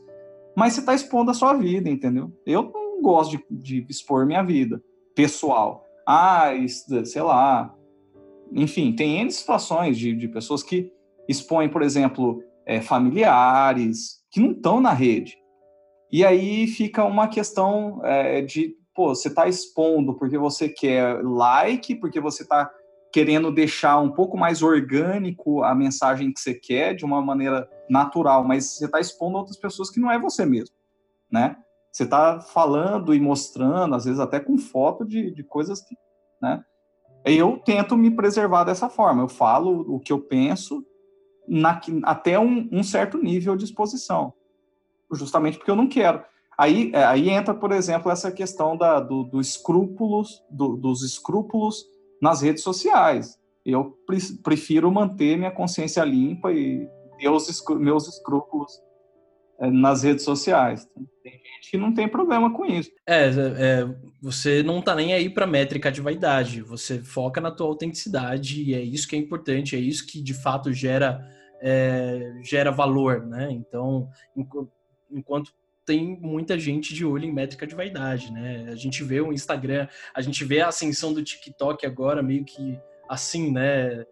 mas 0.57 0.73
você 0.73 0.81
está 0.81 0.95
expondo 0.95 1.31
a 1.31 1.35
sua 1.35 1.55
vida, 1.55 1.89
entendeu? 1.89 2.33
Eu 2.45 2.73
não 2.75 3.01
gosto 3.01 3.37
de, 3.37 3.45
de 3.51 3.87
expor 3.89 4.27
minha 4.27 4.43
vida 4.43 4.83
pessoal. 5.15 5.85
Ah, 6.05 6.51
sei 7.05 7.23
lá. 7.23 7.73
Enfim, 8.53 8.93
tem 8.93 9.21
N 9.21 9.31
situações 9.31 9.97
de, 9.97 10.13
de 10.13 10.27
pessoas 10.27 10.63
que 10.63 10.93
expõem, 11.29 11.69
por 11.69 11.83
exemplo, 11.83 12.43
é, 12.67 12.81
familiares 12.81 14.21
que 14.31 14.41
não 14.41 14.53
estão 14.53 14.81
na 14.81 14.93
rede. 14.93 15.37
E 16.13 16.25
aí 16.25 16.67
fica 16.67 17.05
uma 17.05 17.29
questão 17.29 18.01
é, 18.05 18.43
de, 18.43 18.75
pô, 18.95 19.15
você 19.15 19.29
está 19.29 19.49
expondo 19.49 20.15
porque 20.15 20.37
você 20.37 20.69
quer 20.69 21.23
like, 21.23 21.95
porque 21.97 22.21
você 22.21 22.43
está 22.43 22.71
querendo 23.13 23.51
deixar 23.53 23.99
um 23.99 24.11
pouco 24.11 24.37
mais 24.37 24.63
orgânico 24.63 25.63
a 25.63 25.75
mensagem 25.75 26.33
que 26.33 26.41
você 26.41 26.55
quer, 26.55 26.95
de 26.95 27.05
uma 27.05 27.21
maneira 27.21 27.69
natural, 27.89 28.45
mas 28.45 28.77
você 28.77 28.87
está 28.87 29.01
expondo 29.01 29.39
outras 29.39 29.57
pessoas 29.57 29.91
que 29.91 29.99
não 29.99 30.11
é 30.11 30.19
você 30.19 30.47
mesmo, 30.47 30.75
né? 31.31 31.57
Você 31.93 32.05
está 32.05 32.41
falando 32.41 33.13
e 33.13 33.21
mostrando, 33.21 33.97
às 33.97 34.05
vezes 34.05 34.21
até 34.21 34.39
com 34.39 34.57
foto 34.57 35.05
de, 35.05 35.33
de 35.33 35.43
coisas 35.43 35.81
que, 35.81 35.97
né? 36.41 36.65
Eu 37.25 37.59
tento 37.59 37.97
me 37.97 38.11
preservar 38.11 38.65
dessa 38.65 38.89
forma. 38.89 39.23
Eu 39.23 39.29
falo 39.29 39.95
o 39.95 40.01
que 40.01 40.13
eu 40.13 40.21
penso 40.21 40.85
na, 41.47 41.81
até 42.05 42.39
um, 42.39 42.69
um, 42.71 42.83
certo 42.83 43.19
nível 43.19 43.57
de 43.57 43.65
exposição, 43.65 44.33
justamente 45.13 45.59
porque 45.59 45.71
eu 45.71 45.77
não 45.77 45.89
quero. 45.89 46.23
Aí, 46.57 46.91
é, 46.95 47.05
aí 47.05 47.31
entra, 47.31 47.55
por 47.55 47.73
exemplo, 47.73 48.11
essa 48.11 48.31
questão 48.31 48.77
da, 48.77 49.01
do, 49.01 49.25
do 49.25 49.41
escrúpulos, 49.41 50.45
do, 50.51 50.77
dos 50.77 51.03
escrúpulos 51.03 51.87
nas 52.21 52.43
redes 52.43 52.63
sociais. 52.63 53.39
Eu 53.65 53.97
prefiro 54.43 54.91
manter 54.91 55.37
minha 55.37 55.51
consciência 55.51 56.05
limpa 56.05 56.53
e 56.53 56.89
os, 57.29 57.65
meus 57.79 58.09
escrúpulos 58.09 58.81
nas 59.69 60.03
redes 60.03 60.25
sociais. 60.25 60.87
Tem 61.23 61.33
gente 61.33 61.71
que 61.71 61.77
não 61.77 61.93
tem 61.93 62.09
problema 62.09 62.53
com 62.53 62.65
isso. 62.65 62.91
É, 63.07 63.27
é 63.29 64.11
você 64.23 64.63
não 64.63 64.83
tá 64.83 64.95
nem 64.95 65.13
aí 65.13 65.29
para 65.29 65.47
métrica 65.47 65.91
de 65.91 66.01
vaidade. 66.01 66.63
Você 66.63 67.03
foca 67.03 67.41
na 67.41 67.51
tua 67.51 67.67
autenticidade 67.67 68.63
e 68.63 68.75
é 68.75 68.81
isso 68.81 69.09
que 69.09 69.17
é 69.17 69.19
importante. 69.19 69.77
É 69.77 69.79
isso 69.79 70.07
que 70.07 70.23
de 70.23 70.35
fato 70.35 70.73
gera 70.73 71.21
é, 71.61 72.33
gera 72.43 72.71
valor, 72.71 73.27
né? 73.27 73.49
Então, 73.51 74.09
enquanto 75.11 75.53
tem 75.85 76.19
muita 76.21 76.59
gente 76.59 76.95
de 76.95 77.05
olho 77.05 77.25
em 77.25 77.33
métrica 77.33 77.67
de 77.67 77.75
vaidade, 77.75 78.33
né? 78.33 78.69
A 78.71 78.77
gente 78.77 79.03
vê 79.03 79.21
o 79.21 79.33
Instagram, 79.33 79.89
a 80.15 80.21
gente 80.23 80.45
vê 80.45 80.61
a 80.61 80.69
ascensão 80.69 81.13
do 81.13 81.23
TikTok 81.23 81.85
agora 81.85 82.23
meio 82.23 82.45
que 82.45 82.79
assim, 83.09 83.51
né? 83.51 84.05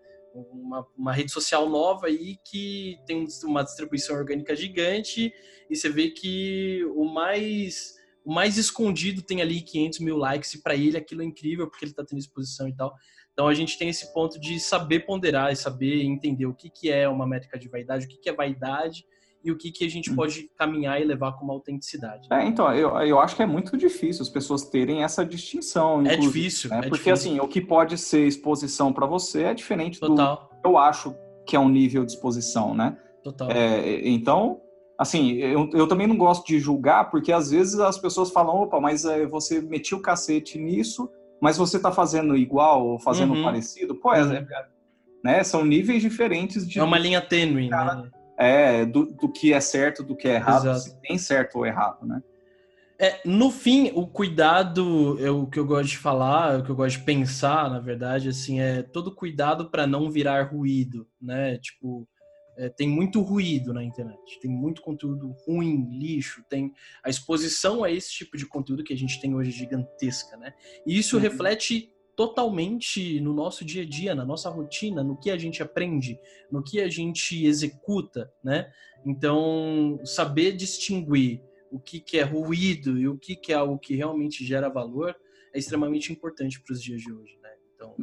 Uma, 0.53 0.87
uma 0.97 1.13
rede 1.13 1.33
social 1.33 1.69
nova 1.69 2.07
aí 2.07 2.37
que 2.45 2.99
tem 3.07 3.27
uma 3.45 3.63
distribuição 3.63 4.17
orgânica 4.17 4.55
gigante 4.55 5.33
e 5.69 5.77
você 5.77 5.89
vê 5.89 6.11
que 6.11 6.85
o 6.95 7.05
mais 7.05 7.97
o 8.25 8.33
mais 8.33 8.59
escondido 8.59 9.23
tem 9.23 9.41
ali 9.41 9.63
500 9.63 10.01
mil 10.01 10.17
likes 10.17 10.53
e 10.53 10.63
para 10.63 10.75
ele 10.75 10.99
aquilo 10.99 11.23
é 11.23 11.25
incrível 11.25 11.69
porque 11.69 11.85
ele 11.85 11.93
está 11.93 12.05
tendo 12.05 12.19
exposição 12.19 12.69
e 12.69 12.75
tal. 12.75 12.95
Então 13.33 13.49
a 13.49 13.55
gente 13.55 13.79
tem 13.79 13.89
esse 13.89 14.13
ponto 14.13 14.39
de 14.39 14.61
saber 14.61 15.01
ponderar 15.01 15.53
e 15.53 15.57
saber 15.57 16.03
entender 16.03 16.45
o 16.45 16.55
que, 16.55 16.69
que 16.69 16.91
é 16.91 17.09
uma 17.09 17.27
métrica 17.27 17.59
de 17.59 17.69
vaidade, 17.69 18.05
o 18.05 18.09
que, 18.09 18.19
que 18.19 18.29
é 18.29 18.33
vaidade 18.33 19.05
e 19.49 19.51
o 19.51 19.57
que, 19.57 19.73
que 19.73 19.85
a 19.85 19.89
gente 19.89 20.11
hum. 20.11 20.15
pode 20.15 20.51
caminhar 20.57 21.01
e 21.01 21.05
levar 21.05 21.33
como 21.33 21.51
autenticidade. 21.53 22.29
É, 22.31 22.47
então, 22.47 22.73
eu, 22.75 22.91
eu 23.01 23.19
acho 23.19 23.35
que 23.35 23.43
é 23.43 23.47
muito 23.47 23.77
difícil 23.77 24.23
as 24.23 24.29
pessoas 24.29 24.65
terem 24.65 25.03
essa 25.03 25.25
distinção. 25.25 26.07
É 26.07 26.17
difícil. 26.17 26.71
Né? 26.71 26.79
É 26.79 26.81
Porque, 26.83 27.11
difícil. 27.11 27.13
assim, 27.13 27.41
o 27.41 27.49
que 27.49 27.61
pode 27.61 27.97
ser 27.97 28.27
exposição 28.27 28.93
para 28.93 29.07
você 29.07 29.45
é 29.45 29.55
diferente 29.55 29.99
Total. 29.99 30.51
do 30.63 30.69
eu 30.69 30.77
acho 30.77 31.15
que 31.47 31.57
é 31.57 31.61
um 31.61 31.69
nível 31.69 32.05
de 32.05 32.13
exposição, 32.13 32.75
né? 32.75 32.97
Total. 33.25 33.51
É, 33.51 34.07
então, 34.07 34.61
assim, 34.99 35.33
eu, 35.37 35.71
eu 35.73 35.87
também 35.87 36.07
não 36.07 36.17
gosto 36.17 36.47
de 36.47 36.59
julgar, 36.59 37.11
porque 37.11 37.33
às 37.33 37.51
vezes 37.51 37.81
as 37.81 37.99
pessoas 37.99 38.31
falam, 38.31 38.55
opa, 38.57 38.79
mas 38.81 39.05
é, 39.05 39.27
você 39.27 39.61
metiu 39.63 39.99
o 39.99 40.03
cacete 40.03 40.59
nisso, 40.59 41.09
mas 41.41 41.57
você 41.57 41.79
está 41.79 41.91
fazendo 41.91 42.37
igual 42.37 42.87
ou 42.87 42.99
fazendo 42.99 43.33
uhum. 43.33 43.45
parecido. 43.45 43.95
Pô, 43.95 44.13
é, 44.13 44.23
uhum. 44.23 44.45
né? 45.25 45.43
São 45.43 45.65
níveis 45.65 46.03
diferentes 46.03 46.69
de. 46.69 46.79
É 46.79 46.83
uma 46.83 46.99
linha 46.99 47.21
tênue, 47.21 47.71
né? 47.71 48.11
É, 48.39 48.87
do, 48.87 49.07
do, 49.07 49.29
que 49.29 49.53
é 49.53 49.61
certo, 49.61 50.03
do 50.05 50.17
que 50.17 50.29
é 50.29 50.37
errado, 50.37 50.71
Exato. 50.71 50.81
se 50.81 51.01
tem 51.01 51.19
certo 51.19 51.59
ou 51.59 51.67
errado, 51.67 52.07
né? 52.07 52.23
É, 53.01 53.21
no 53.25 53.51
fim, 53.51 53.93
o 53.95 54.07
cuidado, 54.07 55.19
é 55.25 55.31
o 55.31 55.47
que 55.47 55.59
eu 55.59 55.65
gosto 55.65 55.91
de 55.91 55.99
falar, 55.99 56.59
o 56.59 56.65
que 56.65 56.71
eu 56.71 56.75
gosto 56.75 56.99
de 56.99 57.05
pensar, 57.05 57.71
na 57.71 57.79
verdade, 57.79 58.29
assim, 58.29 58.61
é 58.61 58.83
todo 58.83 59.15
cuidado 59.15 59.71
para 59.71 59.87
não 59.87 60.11
virar 60.11 60.51
ruído, 60.51 61.07
né? 61.21 61.59
Tipo, 61.59 62.09
é, 62.57 62.69
tem 62.69 62.89
muito 62.89 63.21
ruído 63.21 63.73
na 63.73 63.85
internet, 63.85 64.41
tem 64.41 64.51
muito 64.51 64.83
conteúdo 64.83 65.33
ruim, 65.47 65.89
lixo, 65.97 66.45
tem 66.49 66.73
a 67.05 67.09
exposição 67.09 67.85
a 67.85 67.91
esse 67.91 68.11
tipo 68.11 68.37
de 68.37 68.47
conteúdo 68.47 68.83
que 68.83 68.93
a 68.93 68.97
gente 68.97 69.21
tem 69.21 69.35
hoje 69.35 69.53
gigantesca, 69.53 70.37
né? 70.37 70.53
E 70.85 70.99
isso 70.99 71.17
uhum. 71.17 71.23
reflete 71.23 71.93
totalmente 72.19 73.21
no 73.21 73.33
nosso 73.33 73.65
dia 73.65 73.85
a 73.85 73.87
dia, 73.87 74.13
na 74.13 74.25
nossa 74.25 74.51
rotina, 74.51 75.05
no 75.05 75.17
que 75.17 75.31
a 75.31 75.39
gente 75.39 75.63
aprende, 75.63 76.19
no 76.51 76.65
que 76.65 76.81
a 76.81 76.89
gente 76.89 77.47
executa, 77.47 78.29
né? 78.43 78.73
Então, 79.07 80.01
saber 80.05 80.51
distinguir 80.51 81.41
o 81.71 81.79
que, 81.79 82.01
que 82.01 82.19
é 82.19 82.25
ruído 82.25 82.99
e 82.99 83.07
o 83.07 83.17
que, 83.17 83.37
que 83.37 83.53
é 83.53 83.55
algo 83.55 83.79
que 83.79 83.95
realmente 83.95 84.45
gera 84.45 84.69
valor 84.69 85.15
é 85.55 85.61
extremamente 85.61 86.13
importante 86.13 86.61
para 86.61 86.73
os 86.73 86.83
dias 86.83 87.01
de 87.01 87.13
hoje, 87.13 87.39
né? 87.41 87.51
Então... 87.77 87.95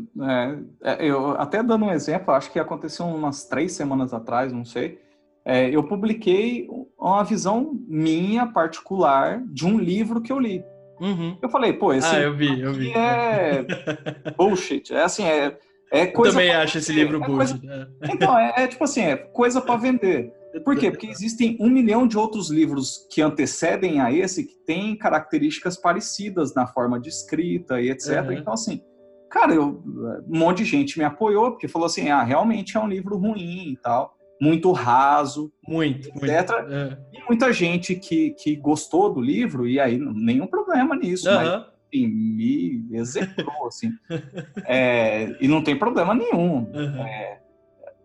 É, 0.81 0.93
é, 0.93 1.05
eu 1.05 1.31
até 1.31 1.61
dando 1.61 1.83
um 1.83 1.91
exemplo, 1.91 2.33
acho 2.33 2.49
que 2.53 2.57
aconteceu 2.57 3.05
umas 3.05 3.43
três 3.43 3.73
semanas 3.73 4.13
atrás, 4.13 4.53
não 4.53 4.63
sei. 4.63 4.97
É, 5.43 5.69
eu 5.69 5.83
publiquei 5.83 6.69
uma 6.97 7.23
visão 7.25 7.77
minha 7.85 8.47
particular 8.47 9.43
de 9.47 9.65
um 9.65 9.77
livro 9.77 10.21
que 10.21 10.31
eu 10.31 10.39
li. 10.39 10.63
Uhum. 10.99 11.37
Eu 11.41 11.49
falei, 11.49 11.73
pô, 11.73 11.93
esse 11.93 12.07
ah, 12.07 12.21
eu 12.21 12.35
vi, 12.35 12.61
eu 12.61 12.73
vi. 12.73 12.91
é 12.91 13.65
bullshit. 14.37 14.93
É 14.93 15.03
assim, 15.03 15.23
é, 15.23 15.57
é 15.91 16.07
coisa. 16.07 16.29
Eu 16.29 16.33
também 16.33 16.55
acho 16.55 16.77
esse 16.77 16.93
livro 16.93 17.21
é 17.21 17.25
bullshit. 17.25 17.59
Coisa... 17.59 17.91
É. 18.01 18.11
Então, 18.11 18.37
é, 18.37 18.53
é, 18.57 18.67
tipo 18.67 18.83
assim, 18.83 19.01
é 19.01 19.15
coisa 19.15 19.61
para 19.61 19.75
vender. 19.75 20.31
Por 20.63 20.77
quê? 20.77 20.89
Porque 20.89 21.07
existem 21.07 21.57
um 21.59 21.69
milhão 21.69 22.07
de 22.07 22.17
outros 22.17 22.49
livros 22.49 23.05
que 23.11 23.21
antecedem 23.21 23.99
a 23.99 24.11
esse 24.11 24.45
que 24.45 24.55
têm 24.65 24.97
características 24.97 25.75
parecidas 25.75 26.55
na 26.55 26.65
forma 26.65 26.97
de 26.99 27.09
escrita 27.09 27.81
e 27.81 27.89
etc. 27.89 28.23
Uhum. 28.23 28.31
Então, 28.31 28.53
assim, 28.53 28.81
cara, 29.29 29.53
eu, 29.53 29.83
um 30.25 30.39
monte 30.39 30.59
de 30.59 30.65
gente 30.65 30.97
me 30.97 31.03
apoiou, 31.03 31.51
porque 31.51 31.67
falou 31.67 31.87
assim: 31.87 32.09
ah, 32.09 32.23
realmente 32.23 32.77
é 32.77 32.79
um 32.79 32.87
livro 32.87 33.17
ruim 33.17 33.73
e 33.73 33.77
tal 33.77 34.14
muito 34.41 34.71
raso, 34.71 35.51
muito, 35.67 36.09
etc. 36.09 36.51
Muito, 36.59 36.73
é. 36.73 36.97
E 37.13 37.23
muita 37.27 37.53
gente 37.53 37.95
que, 37.95 38.31
que 38.31 38.55
gostou 38.55 39.13
do 39.13 39.21
livro, 39.21 39.67
e 39.67 39.79
aí 39.79 39.97
nenhum 39.97 40.47
problema 40.47 40.95
nisso, 40.95 41.29
uhum. 41.29 41.35
mas 41.35 41.65
enfim, 41.93 42.07
me 42.07 42.87
execrou, 42.91 43.67
assim. 43.67 43.91
é, 44.65 45.35
e 45.39 45.47
não 45.47 45.63
tem 45.63 45.77
problema 45.77 46.13
nenhum. 46.13 46.69
Uhum. 46.73 47.05
É, 47.05 47.39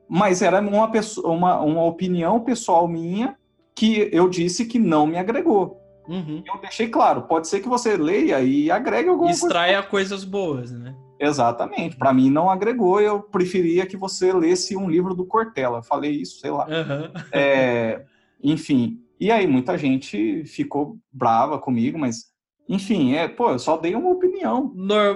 mas 0.09 0.43
era 0.43 0.61
uma, 0.61 0.91
pessoa, 0.91 1.31
uma, 1.31 1.61
uma 1.61 1.85
opinião 1.85 2.41
pessoal 2.41 2.87
minha 2.87 3.37
que 3.75 4.09
eu 4.13 4.29
disse 4.29 4.67
que 4.67 4.79
não 4.79 5.07
me 5.07 5.17
agregou. 5.17 5.81
Uhum. 6.09 6.43
Eu 6.47 6.61
deixei 6.61 6.89
claro, 6.89 7.23
pode 7.23 7.47
ser 7.47 7.61
que 7.61 7.69
você 7.69 7.97
leia 7.97 8.41
e 8.41 8.71
agregue 8.71 9.09
alguma 9.09 9.31
Extraia 9.31 9.77
coisa. 9.77 9.89
coisas 9.89 10.25
boas, 10.25 10.73
né? 10.73 10.95
Exatamente. 11.21 11.97
Para 11.97 12.15
mim 12.15 12.31
não 12.31 12.51
agregou, 12.51 13.01
eu 13.01 13.21
preferia 13.21 13.85
que 13.85 13.97
você 13.97 14.33
lesse 14.33 14.75
um 14.75 14.89
livro 14.89 15.15
do 15.15 15.27
Cortella. 15.27 15.79
Eu 15.79 15.83
falei 15.83 16.13
isso, 16.13 16.41
sei 16.41 16.51
lá. 16.51 16.67
Uhum. 16.67 17.13
É, 17.31 18.05
enfim. 18.43 18.99
E 19.21 19.31
aí 19.31 19.47
muita 19.47 19.77
gente 19.77 20.45
ficou 20.47 20.97
brava 21.13 21.59
comigo, 21.59 21.99
mas 21.99 22.31
enfim, 22.67 23.15
é, 23.17 23.29
pô, 23.29 23.51
eu 23.51 23.59
só 23.59 23.77
dei 23.77 23.95
uma 23.95 24.11
opinião. 24.11 24.73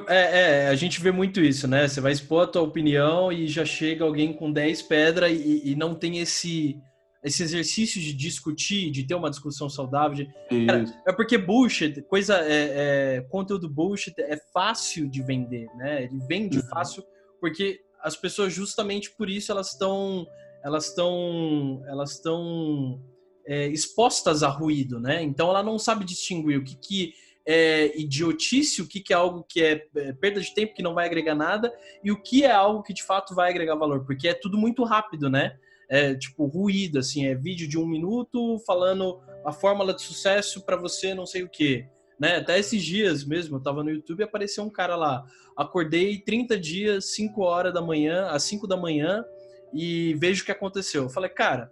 é, 0.09 0.65
é, 0.65 0.69
a 0.69 0.75
gente 0.75 1.01
vê 1.01 1.11
muito 1.11 1.41
isso, 1.41 1.67
né? 1.69 1.89
Você 1.89 2.01
vai 2.01 2.13
expor 2.13 2.43
a 2.43 2.47
tua 2.49 2.63
opinião 2.63 3.33
e 3.33 3.47
já 3.47 3.65
chega 3.65 4.05
alguém 4.05 4.33
com 4.33 4.53
10 4.53 4.83
pedras 4.83 5.31
e, 5.33 5.71
e 5.71 5.77
não 5.77 5.95
tem 5.95 6.19
esse 6.19 6.77
esse 7.25 7.43
exercício 7.43 8.01
de 8.01 8.13
discutir, 8.13 8.91
de 8.91 9.03
ter 9.03 9.15
uma 9.15 9.31
discussão 9.31 9.69
saudável. 9.71 10.27
De... 10.51 10.67
Cara, 10.67 10.85
é 11.07 11.13
porque 11.13 11.39
bullshit, 11.39 12.03
coisa, 12.03 12.37
é, 12.41 13.17
é, 13.17 13.21
conteúdo 13.31 13.67
bullshit 13.67 14.15
é 14.19 14.37
fácil 14.53 15.09
de 15.09 15.23
vender, 15.23 15.67
né? 15.75 16.05
Ele 16.05 16.19
vende 16.29 16.59
uhum. 16.59 16.69
fácil 16.69 17.03
porque 17.41 17.81
as 18.03 18.15
pessoas 18.15 18.53
justamente 18.53 19.11
por 19.11 19.31
isso 19.31 19.51
elas 19.51 19.73
estão 19.73 20.27
elas 20.63 20.89
estão 20.89 21.83
elas 21.87 22.13
estão 22.13 23.01
é, 23.47 23.69
expostas 23.69 24.43
a 24.43 24.49
ruído, 24.49 25.01
né? 25.01 25.23
Então 25.23 25.49
ela 25.49 25.63
não 25.63 25.79
sabe 25.79 26.05
distinguir 26.05 26.59
o 26.59 26.65
que, 26.65 26.77
que 26.77 27.15
é 27.47 27.99
idiotice, 27.99 28.83
o 28.83 28.87
que, 28.87 29.01
que 29.01 29.15
é 29.15 29.17
algo 29.17 29.45
que 29.49 29.63
é, 29.63 29.87
é 29.97 30.13
perda 30.13 30.41
de 30.41 30.55
tempo, 30.55 30.75
que 30.75 30.83
não 30.83 30.95
vai 30.95 31.07
agregar 31.07 31.35
nada, 31.35 31.73
e 32.03 32.11
o 32.11 32.21
que 32.21 32.45
é 32.45 32.51
algo 32.51 32.83
que 32.83 32.95
de 32.95 33.03
fato 33.03 33.35
vai 33.35 33.51
agregar 33.51 33.75
valor, 33.77 34.05
porque 34.05 34.29
é 34.29 34.35
tudo 34.35 34.57
muito 34.59 34.85
rápido, 34.85 35.29
né? 35.31 35.59
É, 35.95 36.13
tipo, 36.13 36.45
ruído, 36.47 36.99
assim, 36.99 37.25
é 37.25 37.37
vídeo 37.37 37.69
de 37.69 37.79
um 37.79 37.87
minuto 37.87 38.59
falando 38.67 39.21
a 39.47 39.53
fórmula 39.53 39.95
de 39.95 40.03
sucesso 40.03 40.67
para 40.67 40.77
você 40.77 41.15
não 41.15 41.25
sei 41.25 41.45
o 41.45 41.49
que. 41.49 41.87
Né? 42.19 42.39
Até 42.39 42.59
esses 42.59 42.83
dias 42.83 43.25
mesmo, 43.25 43.57
eu 43.57 43.63
tava 43.63 43.85
no 43.85 43.91
YouTube 43.91 44.19
e 44.19 44.25
apareceu 44.25 44.65
um 44.65 44.71
cara 44.71 44.97
lá. 44.97 45.25
Acordei 45.57 46.19
30 46.19 46.59
dias, 46.59 47.15
5 47.15 47.41
horas 47.41 47.73
da 47.73 47.81
manhã, 47.81 48.27
às 48.27 48.43
5 48.43 48.67
da 48.67 48.77
manhã, 48.77 49.25
e 49.73 50.15
vejo 50.15 50.43
o 50.43 50.47
que 50.47 50.51
aconteceu. 50.51 51.05
Eu 51.05 51.11
falei, 51.11 51.31
cara. 51.31 51.71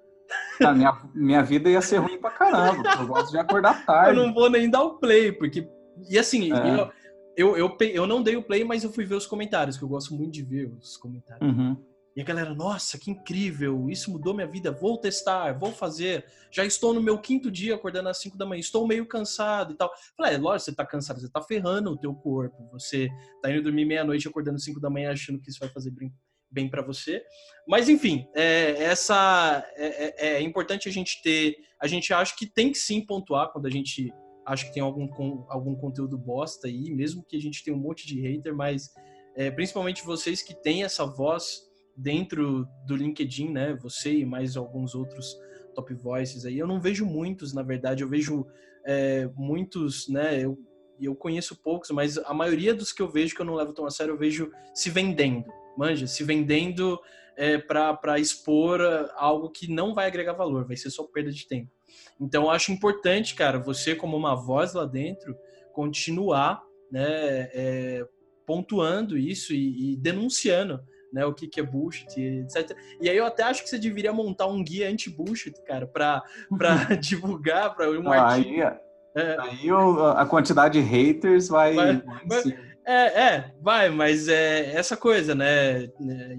Ah, 0.64 0.72
minha, 0.72 1.02
minha 1.12 1.42
vida 1.42 1.68
ia 1.68 1.80
ser 1.80 1.96
ruim 1.96 2.20
pra 2.20 2.30
caramba. 2.30 2.90
Eu 3.02 3.06
gosto 3.08 3.32
de 3.32 3.38
acordar 3.38 3.84
tarde. 3.84 4.16
Eu 4.16 4.24
não 4.24 4.32
vou 4.32 4.48
nem 4.48 4.70
dar 4.70 4.84
o 4.84 5.00
play, 5.00 5.32
porque. 5.32 5.68
E 6.08 6.16
assim, 6.16 6.52
é. 6.52 6.92
eu, 7.36 7.56
eu, 7.56 7.56
eu, 7.56 7.76
eu 7.92 8.06
não 8.06 8.22
dei 8.22 8.36
o 8.36 8.42
play, 8.42 8.62
mas 8.62 8.84
eu 8.84 8.92
fui 8.92 9.04
ver 9.04 9.16
os 9.16 9.26
comentários, 9.26 9.76
que 9.76 9.82
eu 9.82 9.88
gosto 9.88 10.14
muito 10.14 10.32
de 10.32 10.42
ver 10.42 10.72
os 10.80 10.96
comentários. 10.96 11.46
Uhum. 11.46 11.76
E 12.14 12.20
a 12.20 12.24
galera, 12.24 12.54
nossa, 12.54 12.98
que 12.98 13.10
incrível, 13.10 13.88
isso 13.88 14.10
mudou 14.10 14.34
minha 14.34 14.46
vida, 14.46 14.70
vou 14.70 14.98
testar, 14.98 15.58
vou 15.58 15.72
fazer. 15.72 16.26
Já 16.50 16.64
estou 16.64 16.92
no 16.92 17.02
meu 17.02 17.18
quinto 17.18 17.50
dia 17.50 17.74
acordando 17.74 18.10
às 18.10 18.18
5 18.18 18.36
da 18.36 18.44
manhã, 18.44 18.60
estou 18.60 18.86
meio 18.86 19.06
cansado 19.06 19.72
e 19.72 19.76
tal. 19.76 19.90
Falei, 20.14 20.34
é 20.34 20.38
lógico, 20.38 20.66
você 20.66 20.74
tá 20.74 20.84
cansado, 20.84 21.20
você 21.20 21.30
tá 21.30 21.40
ferrando 21.40 21.90
o 21.90 21.96
teu 21.96 22.14
corpo. 22.14 22.68
Você 22.72 23.08
tá 23.40 23.50
indo 23.50 23.62
dormir 23.62 23.86
meia-noite 23.86 24.28
acordando 24.28 24.56
às 24.56 24.64
5 24.64 24.78
da 24.78 24.90
manhã 24.90 25.12
achando 25.12 25.40
que 25.40 25.48
isso 25.48 25.58
vai 25.58 25.70
fazer 25.70 25.90
bem, 25.90 26.12
bem 26.50 26.68
para 26.68 26.82
você. 26.82 27.24
Mas 27.66 27.88
enfim, 27.88 28.28
é, 28.34 28.82
essa 28.82 29.66
é, 29.74 29.86
é, 29.86 30.34
é, 30.34 30.42
importante 30.42 30.90
a 30.90 30.92
gente 30.92 31.22
ter. 31.22 31.56
A 31.80 31.86
gente 31.86 32.12
acha 32.12 32.36
que 32.36 32.46
tem 32.46 32.70
que 32.70 32.78
sim 32.78 33.00
pontuar 33.00 33.50
quando 33.50 33.66
a 33.66 33.70
gente 33.70 34.12
acha 34.44 34.66
que 34.66 34.74
tem 34.74 34.82
algum, 34.82 35.08
algum 35.48 35.74
conteúdo 35.74 36.18
bosta 36.18 36.66
aí, 36.66 36.90
mesmo 36.90 37.24
que 37.24 37.36
a 37.36 37.40
gente 37.40 37.64
tenha 37.64 37.76
um 37.76 37.80
monte 37.80 38.06
de 38.06 38.20
hater, 38.20 38.54
mas 38.54 38.92
é, 39.34 39.50
principalmente 39.50 40.04
vocês 40.04 40.42
que 40.42 40.54
têm 40.54 40.84
essa 40.84 41.06
voz 41.06 41.71
dentro 41.96 42.66
do 42.86 42.96
LinkedIn, 42.96 43.50
né? 43.50 43.74
Você 43.82 44.18
e 44.18 44.24
mais 44.24 44.56
alguns 44.56 44.94
outros 44.94 45.38
top 45.74 45.92
voices 45.94 46.44
aí. 46.44 46.58
Eu 46.58 46.66
não 46.66 46.80
vejo 46.80 47.04
muitos, 47.04 47.52
na 47.52 47.62
verdade, 47.62 48.02
eu 48.02 48.08
vejo 48.08 48.46
é, 48.84 49.28
muitos, 49.34 50.08
né? 50.08 50.42
Eu, 50.42 50.58
eu 51.00 51.14
conheço 51.14 51.60
poucos, 51.62 51.90
mas 51.90 52.18
a 52.18 52.32
maioria 52.32 52.74
dos 52.74 52.92
que 52.92 53.02
eu 53.02 53.08
vejo 53.08 53.34
que 53.34 53.40
eu 53.40 53.46
não 53.46 53.54
levo 53.54 53.72
tão 53.72 53.86
a 53.86 53.90
sério, 53.90 54.12
eu 54.12 54.18
vejo 54.18 54.50
se 54.74 54.90
vendendo, 54.90 55.46
manja, 55.76 56.06
se 56.06 56.22
vendendo 56.22 56.98
é, 57.36 57.58
para 57.58 58.18
expor 58.18 58.80
algo 59.16 59.50
que 59.50 59.72
não 59.72 59.94
vai 59.94 60.06
agregar 60.06 60.34
valor, 60.34 60.66
vai 60.66 60.76
ser 60.76 60.90
só 60.90 61.04
perda 61.04 61.30
de 61.30 61.46
tempo. 61.46 61.70
Então, 62.20 62.44
eu 62.44 62.50
acho 62.50 62.72
importante, 62.72 63.34
cara, 63.34 63.58
você 63.58 63.94
como 63.94 64.16
uma 64.16 64.34
voz 64.34 64.74
lá 64.74 64.84
dentro, 64.84 65.36
continuar, 65.72 66.62
né, 66.90 67.50
é, 67.52 68.06
pontuando 68.46 69.16
isso 69.16 69.52
e, 69.54 69.92
e 69.92 69.96
denunciando 69.96 70.80
né? 71.12 71.24
O 71.26 71.34
que, 71.34 71.46
que 71.46 71.60
é 71.60 71.62
bullshit, 71.62 72.18
etc. 72.18 72.76
E 73.00 73.08
aí 73.08 73.16
eu 73.16 73.26
até 73.26 73.42
acho 73.42 73.62
que 73.62 73.68
você 73.68 73.78
deveria 73.78 74.12
montar 74.12 74.46
um 74.46 74.62
guia 74.62 74.88
anti-bullshit, 74.88 75.62
cara, 75.64 75.86
para 75.86 76.22
divulgar 77.00 77.74
para 77.74 77.90
um 77.90 78.10
ah, 78.10 78.16
artigo. 78.16 78.62
Aí, 78.62 78.78
é, 79.14 79.36
aí 79.40 79.68
a 80.16 80.24
quantidade 80.24 80.80
de 80.80 80.86
haters 80.86 81.48
vai. 81.48 81.74
vai, 81.74 82.02
vai 82.26 82.42
é, 82.84 83.22
é, 83.22 83.54
vai, 83.60 83.90
mas 83.90 84.26
é 84.28 84.74
essa 84.74 84.96
coisa, 84.96 85.34
né? 85.34 85.84
É, 85.84 85.88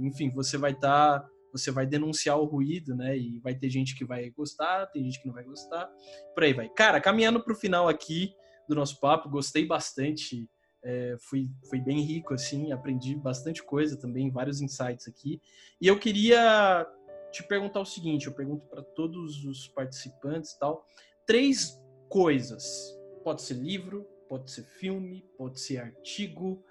enfim, 0.02 0.30
você 0.32 0.58
vai 0.58 0.72
estar. 0.72 1.20
Tá, 1.20 1.30
você 1.54 1.70
vai 1.70 1.86
denunciar 1.86 2.40
o 2.40 2.46
ruído, 2.46 2.96
né? 2.96 3.16
E 3.16 3.40
vai 3.40 3.54
ter 3.54 3.70
gente 3.70 3.96
que 3.96 4.04
vai 4.04 4.32
gostar, 4.32 4.88
tem 4.88 5.04
gente 5.04 5.22
que 5.22 5.28
não 5.28 5.36
vai 5.36 5.44
gostar. 5.44 5.88
Por 6.34 6.44
aí 6.44 6.52
vai. 6.52 6.68
Cara, 6.68 7.00
caminhando 7.00 7.44
para 7.44 7.54
o 7.54 7.56
final 7.56 7.88
aqui 7.88 8.34
do 8.68 8.74
nosso 8.74 9.00
papo, 9.00 9.30
gostei 9.30 9.66
bastante 9.66 10.50
é, 10.84 11.16
fui, 11.20 11.50
fui 11.70 11.80
bem 11.80 12.02
rico, 12.02 12.34
assim, 12.34 12.72
aprendi 12.72 13.16
bastante 13.16 13.64
coisa 13.64 13.98
também, 13.98 14.30
vários 14.30 14.62
insights 14.62 15.08
aqui. 15.08 15.42
E 15.80 15.88
eu 15.88 15.98
queria 15.98 16.86
te 17.32 17.42
perguntar 17.44 17.80
o 17.80 17.86
seguinte, 17.86 18.28
eu 18.28 18.34
pergunto 18.34 18.66
para 18.68 18.84
todos 18.84 19.44
os 19.46 19.68
participantes 19.68 20.52
e 20.52 20.60
tal, 20.60 20.86
três 21.26 21.82
coisas. 22.10 22.96
Pode 23.24 23.42
ser 23.42 23.56
livro, 23.56 24.06
pode 24.28 24.52
ser 24.52 24.64
filme, 24.64 25.26
pode 25.38 25.60
ser 25.60 25.78
artigo, 25.78 26.64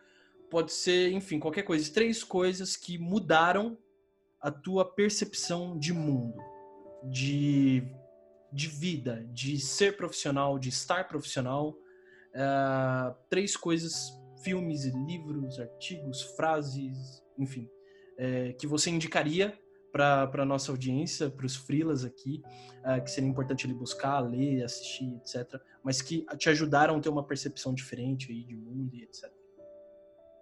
pode 0.51 0.73
ser, 0.73 1.13
enfim, 1.13 1.39
qualquer 1.39 1.63
coisa. 1.63 1.93
Três 1.93 2.23
coisas 2.23 2.77
que 2.77 2.99
mudaram 2.99 3.79
a 4.41 4.51
tua 4.51 4.85
percepção 4.85 5.79
de 5.79 5.93
mundo, 5.93 6.39
de, 7.05 7.83
de 8.53 8.69
vida, 8.69 9.25
de 9.33 9.59
ser 9.59 9.97
profissional, 9.97 10.59
de 10.59 10.69
estar 10.69 11.09
profissional, 11.09 11.77
uh, 12.35 13.15
três 13.29 13.57
coisas, 13.57 14.11
filmes, 14.43 14.85
livros, 14.85 15.59
artigos, 15.59 16.23
frases, 16.37 17.23
enfim, 17.39 17.69
é, 18.19 18.53
que 18.53 18.67
você 18.67 18.91
indicaria 18.91 19.57
para 19.93 20.31
a 20.33 20.45
nossa 20.45 20.73
audiência, 20.73 21.29
para 21.29 21.45
os 21.45 21.55
freelas 21.55 22.05
aqui, 22.05 22.43
uh, 22.85 23.03
que 23.03 23.11
seria 23.11 23.29
importante 23.29 23.67
ele 23.67 23.75
buscar, 23.75 24.21
ler, 24.21 24.65
assistir, 24.65 25.15
etc., 25.17 25.61
mas 25.83 26.01
que 26.01 26.25
te 26.39 26.49
ajudaram 26.49 26.97
a 26.97 27.01
ter 27.01 27.09
uma 27.09 27.23
percepção 27.23 27.75
diferente 27.75 28.31
aí 28.31 28.43
de 28.45 28.57
mundo 28.57 28.95
e 28.95 29.03
etc. 29.03 29.31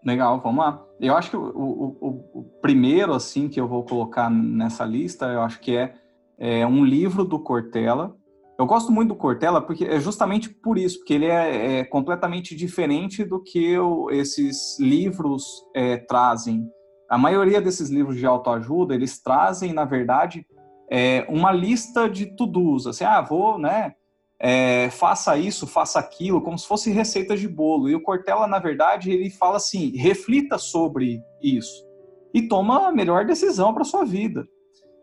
Legal, 0.04 0.40
vamos 0.40 0.64
lá. 0.64 0.86
Eu 1.00 1.16
acho 1.16 1.30
que 1.30 1.36
o, 1.36 1.42
o, 1.42 2.30
o, 2.32 2.42
primeiro, 2.62 3.12
assim, 3.12 3.48
que 3.48 3.60
eu 3.60 3.68
vou 3.68 3.84
colocar 3.84 4.30
nessa 4.30 4.84
lista, 4.84 5.26
eu 5.26 5.42
acho 5.42 5.60
que 5.60 5.76
é, 5.76 5.94
é 6.38 6.66
um 6.66 6.84
livro 6.84 7.24
do 7.24 7.38
Cortella, 7.38 8.16
eu 8.60 8.66
gosto 8.66 8.92
muito 8.92 9.08
do 9.08 9.16
Cortella 9.16 9.62
porque 9.62 9.86
é 9.86 9.98
justamente 9.98 10.50
por 10.50 10.76
isso, 10.76 10.98
porque 10.98 11.14
ele 11.14 11.24
é, 11.24 11.78
é 11.78 11.84
completamente 11.84 12.54
diferente 12.54 13.24
do 13.24 13.42
que 13.42 13.74
esses 14.10 14.78
livros 14.78 15.64
é, 15.74 15.96
trazem. 15.96 16.68
A 17.08 17.16
maioria 17.16 17.58
desses 17.58 17.88
livros 17.88 18.18
de 18.18 18.26
autoajuda, 18.26 18.94
eles 18.94 19.18
trazem, 19.18 19.72
na 19.72 19.86
verdade, 19.86 20.46
é, 20.90 21.24
uma 21.30 21.50
lista 21.50 22.06
de 22.06 22.26
to-dos, 22.36 22.86
assim, 22.86 23.02
ah, 23.02 23.22
vou, 23.22 23.58
né, 23.58 23.94
é, 24.38 24.90
faça 24.90 25.38
isso, 25.38 25.66
faça 25.66 25.98
aquilo, 25.98 26.42
como 26.42 26.58
se 26.58 26.68
fosse 26.68 26.90
receitas 26.90 27.40
de 27.40 27.48
bolo. 27.48 27.88
E 27.88 27.94
o 27.94 28.02
Cortella, 28.02 28.46
na 28.46 28.58
verdade, 28.58 29.10
ele 29.10 29.30
fala 29.30 29.56
assim, 29.56 29.96
reflita 29.96 30.58
sobre 30.58 31.22
isso 31.42 31.82
e 32.34 32.46
toma 32.46 32.88
a 32.88 32.92
melhor 32.92 33.24
decisão 33.24 33.72
para 33.72 33.84
sua 33.84 34.04
vida. 34.04 34.46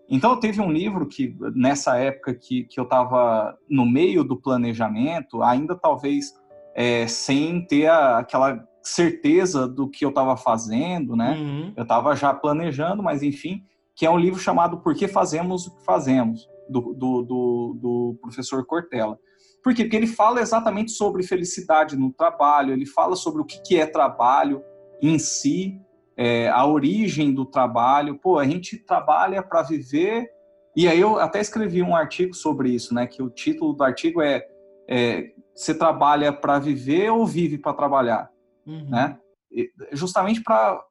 Então, 0.10 0.32
eu 0.32 0.38
teve 0.38 0.62
um 0.62 0.72
livro 0.72 1.06
que, 1.06 1.36
nessa 1.54 1.98
época 1.98 2.34
que, 2.34 2.64
que 2.64 2.80
eu 2.80 2.86
estava 2.86 3.58
no 3.70 3.86
meio 3.86 4.24
do 4.24 4.40
planejamento, 4.40 5.44
ainda 5.44 5.76
talvez 5.76 6.34
é, 6.74 7.08
sem 7.08 7.66
ter 7.66 7.88
a, 7.88 8.20
aquela 8.20 8.66
certeza 8.82 9.68
do 9.68 9.90
que 9.90 10.06
eu 10.06 10.10
estava 10.10 10.38
fazendo, 10.38 11.16
né? 11.16 11.36
Uhum. 11.38 11.74
Eu 11.76 11.84
estava 11.84 12.16
já 12.16 12.34
planejando, 12.34 13.04
mas 13.04 13.22
enfim, 13.22 13.64
que 13.94 14.06
é 14.06 14.10
um 14.10 14.18
livro 14.18 14.40
chamado 14.40 14.78
Por 14.78 14.96
que 14.96 15.08
Fazemos 15.08 15.68
o 15.68 15.76
que 15.76 15.84
Fazemos, 15.84 16.48
do, 16.70 16.94
do, 16.94 17.22
do, 17.24 17.78
do 17.82 18.20
professor 18.22 18.66
Cortella. 18.66 19.20
Por 19.64 19.74
quê? 19.74 19.84
Porque 19.84 19.98
ele 19.98 20.08
fala 20.08 20.40
exatamente 20.40 20.92
sobre 20.92 21.24
felicidade 21.24 21.98
no 21.98 22.14
trabalho, 22.14 22.72
ele 22.72 22.86
fala 22.86 23.16
sobre 23.16 23.42
o 23.42 23.46
que, 23.46 23.62
que 23.62 23.78
é 23.78 23.86
trabalho 23.86 24.62
em 25.02 25.20
si, 25.20 25.80
é, 26.18 26.50
a 26.50 26.66
origem 26.66 27.34
do 27.34 27.46
trabalho. 27.46 28.18
Pô, 28.18 28.40
a 28.40 28.46
gente 28.46 28.78
trabalha 28.78 29.44
para 29.44 29.62
viver. 29.62 30.28
E 30.76 30.88
aí 30.88 31.00
eu 31.00 31.20
até 31.20 31.40
escrevi 31.40 31.84
um 31.84 31.96
artigo 31.96 32.34
sobre 32.34 32.70
isso, 32.72 32.94
né? 32.94 33.06
Que 33.06 33.22
o 33.22 33.30
título 33.30 33.74
do 33.74 33.84
artigo 33.84 34.22
é, 34.22 34.44
é 34.90 35.32
Você 35.56 35.74
trabalha 35.76 36.34
para 36.34 36.58
viver 36.58 37.12
ou 37.12 37.26
vive 37.26 37.58
para 37.58 37.74
trabalhar? 37.74 38.30
Uhum. 38.66 38.90
Né? 38.90 39.18
E, 39.52 39.70
justamente 39.94 40.42
para 40.42 40.82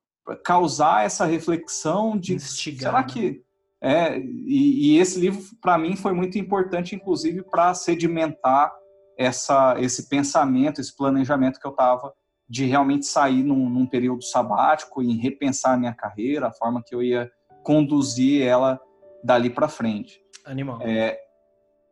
causar 0.44 1.04
essa 1.04 1.24
reflexão 1.24 2.16
de 2.16 2.34
Instigar, 2.34 2.92
será 2.92 3.00
né? 3.02 3.06
que 3.08 3.46
é 3.80 4.18
e, 4.18 4.94
e 4.94 4.98
esse 4.98 5.20
livro 5.20 5.40
para 5.60 5.76
mim 5.76 5.94
foi 5.94 6.12
muito 6.12 6.38
importante 6.38 6.96
inclusive 6.96 7.42
para 7.42 7.74
sedimentar 7.74 8.72
essa 9.16 9.76
esse 9.78 10.08
pensamento 10.08 10.80
esse 10.80 10.96
planejamento 10.96 11.60
que 11.60 11.66
eu 11.66 11.70
estava 11.70 12.12
de 12.48 12.64
realmente 12.64 13.06
sair 13.06 13.42
num, 13.42 13.68
num 13.68 13.86
período 13.86 14.22
sabático 14.22 15.02
e 15.02 15.16
repensar 15.16 15.74
a 15.74 15.76
minha 15.76 15.94
carreira, 15.94 16.48
a 16.48 16.52
forma 16.52 16.82
que 16.84 16.94
eu 16.94 17.02
ia 17.02 17.30
conduzir 17.62 18.42
ela 18.42 18.80
dali 19.22 19.50
para 19.50 19.68
frente. 19.68 20.20
Animal. 20.44 20.80
É, 20.82 21.18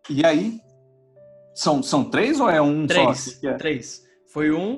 e 0.09 0.25
aí, 0.25 0.61
são, 1.55 1.83
são 1.83 2.05
três 2.05 2.41
ou 2.41 2.49
é 2.49 2.61
um 2.61 2.87
três, 2.87 3.39
só? 3.41 3.49
É? 3.49 3.55
Três. 3.55 4.03
Foi 4.33 4.53
um, 4.53 4.77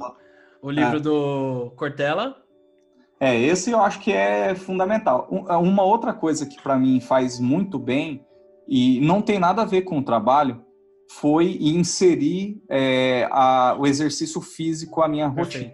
o 0.62 0.70
livro 0.70 0.96
é. 0.96 1.00
do 1.00 1.72
Cortella. 1.76 2.36
É, 3.20 3.34
esse 3.34 3.70
eu 3.70 3.80
acho 3.80 4.00
que 4.00 4.12
é 4.12 4.54
fundamental. 4.54 5.28
Uma 5.30 5.82
outra 5.82 6.12
coisa 6.12 6.46
que 6.46 6.60
para 6.62 6.76
mim 6.76 7.00
faz 7.00 7.40
muito 7.40 7.78
bem, 7.78 8.26
e 8.68 9.00
não 9.00 9.22
tem 9.22 9.38
nada 9.38 9.62
a 9.62 9.64
ver 9.64 9.82
com 9.82 9.98
o 9.98 10.04
trabalho, 10.04 10.65
foi 11.08 11.58
inserir 11.60 12.60
é, 12.68 13.28
a, 13.30 13.76
o 13.78 13.86
exercício 13.86 14.40
físico 14.40 15.00
à 15.02 15.08
minha 15.08 15.28
rotina. 15.28 15.72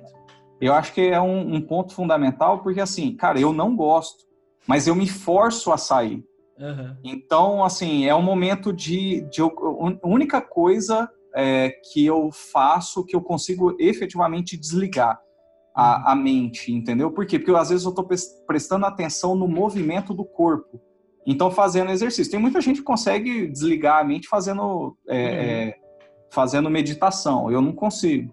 Eu 0.61 0.73
acho 0.73 0.93
que 0.93 1.01
é 1.01 1.21
um, 1.21 1.57
um, 1.57 1.61
ponto 1.61 1.93
fundamental, 1.93 2.63
porque 2.63 2.81
assim, 2.81 3.17
cara, 3.17 3.41
eu 3.41 3.53
não 3.53 3.75
gosto, 3.75 4.25
mas 4.67 4.87
eu 4.87 4.95
me 4.95 5.09
forço 5.09 5.73
a 5.73 5.77
sair. 5.77 6.25
Uhum. 6.59 6.97
Então, 7.03 7.65
assim, 7.65 8.07
é 8.07 8.15
um 8.15 8.23
momento 8.23 8.73
de. 8.73 9.23
de 9.23 9.43
a 9.43 10.07
única 10.07 10.41
coisa 10.41 11.11
é, 11.35 11.71
que 11.91 12.07
eu 12.07 12.31
faço 12.31 13.05
que 13.05 13.17
eu 13.17 13.21
consigo 13.21 13.75
efetivamente 13.81 14.57
desligar 14.57 15.19
a, 15.75 15.97
uhum. 15.97 16.09
a 16.09 16.15
mente, 16.15 16.73
entendeu? 16.73 17.11
Por 17.11 17.27
quê? 17.27 17.39
Porque 17.39 17.51
eu, 17.51 17.57
às 17.57 17.71
vezes 17.71 17.85
eu 17.85 17.91
estou 17.91 18.07
prestando 18.47 18.87
atenção 18.87 19.35
no 19.35 19.49
movimento 19.49 20.15
do 20.15 20.25
corpo. 20.25 20.81
Então, 21.27 21.51
fazendo 21.51 21.91
exercício. 21.91 22.31
Tem 22.31 22.41
muita 22.41 22.61
gente 22.61 22.79
que 22.79 22.85
consegue 22.85 23.47
desligar 23.47 24.01
a 24.01 24.05
mente 24.05 24.29
fazendo, 24.29 24.97
é, 25.09 25.15
uhum. 25.15 25.29
é, 25.29 25.75
fazendo 26.31 26.71
meditação. 26.71 27.51
Eu 27.51 27.61
não 27.61 27.73
consigo. 27.73 28.33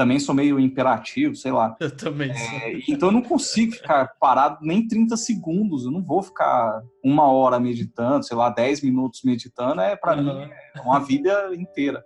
Também 0.00 0.18
sou 0.18 0.34
meio 0.34 0.58
imperativo, 0.58 1.36
sei 1.36 1.52
lá. 1.52 1.76
Eu 1.78 1.94
também 1.94 2.30
é, 2.30 2.78
Então, 2.88 3.10
eu 3.10 3.12
não 3.12 3.20
consigo 3.20 3.72
ficar 3.72 4.14
parado 4.18 4.56
nem 4.62 4.88
30 4.88 5.14
segundos. 5.14 5.84
Eu 5.84 5.90
não 5.90 6.02
vou 6.02 6.22
ficar 6.22 6.80
uma 7.04 7.30
hora 7.30 7.60
meditando, 7.60 8.24
sei 8.24 8.34
lá, 8.34 8.48
10 8.48 8.80
minutos 8.80 9.20
meditando. 9.22 9.78
É, 9.82 9.94
para 9.94 10.16
uhum. 10.16 10.22
mim, 10.22 10.50
é 10.74 10.80
uma 10.80 11.00
vida 11.00 11.54
inteira. 11.54 12.02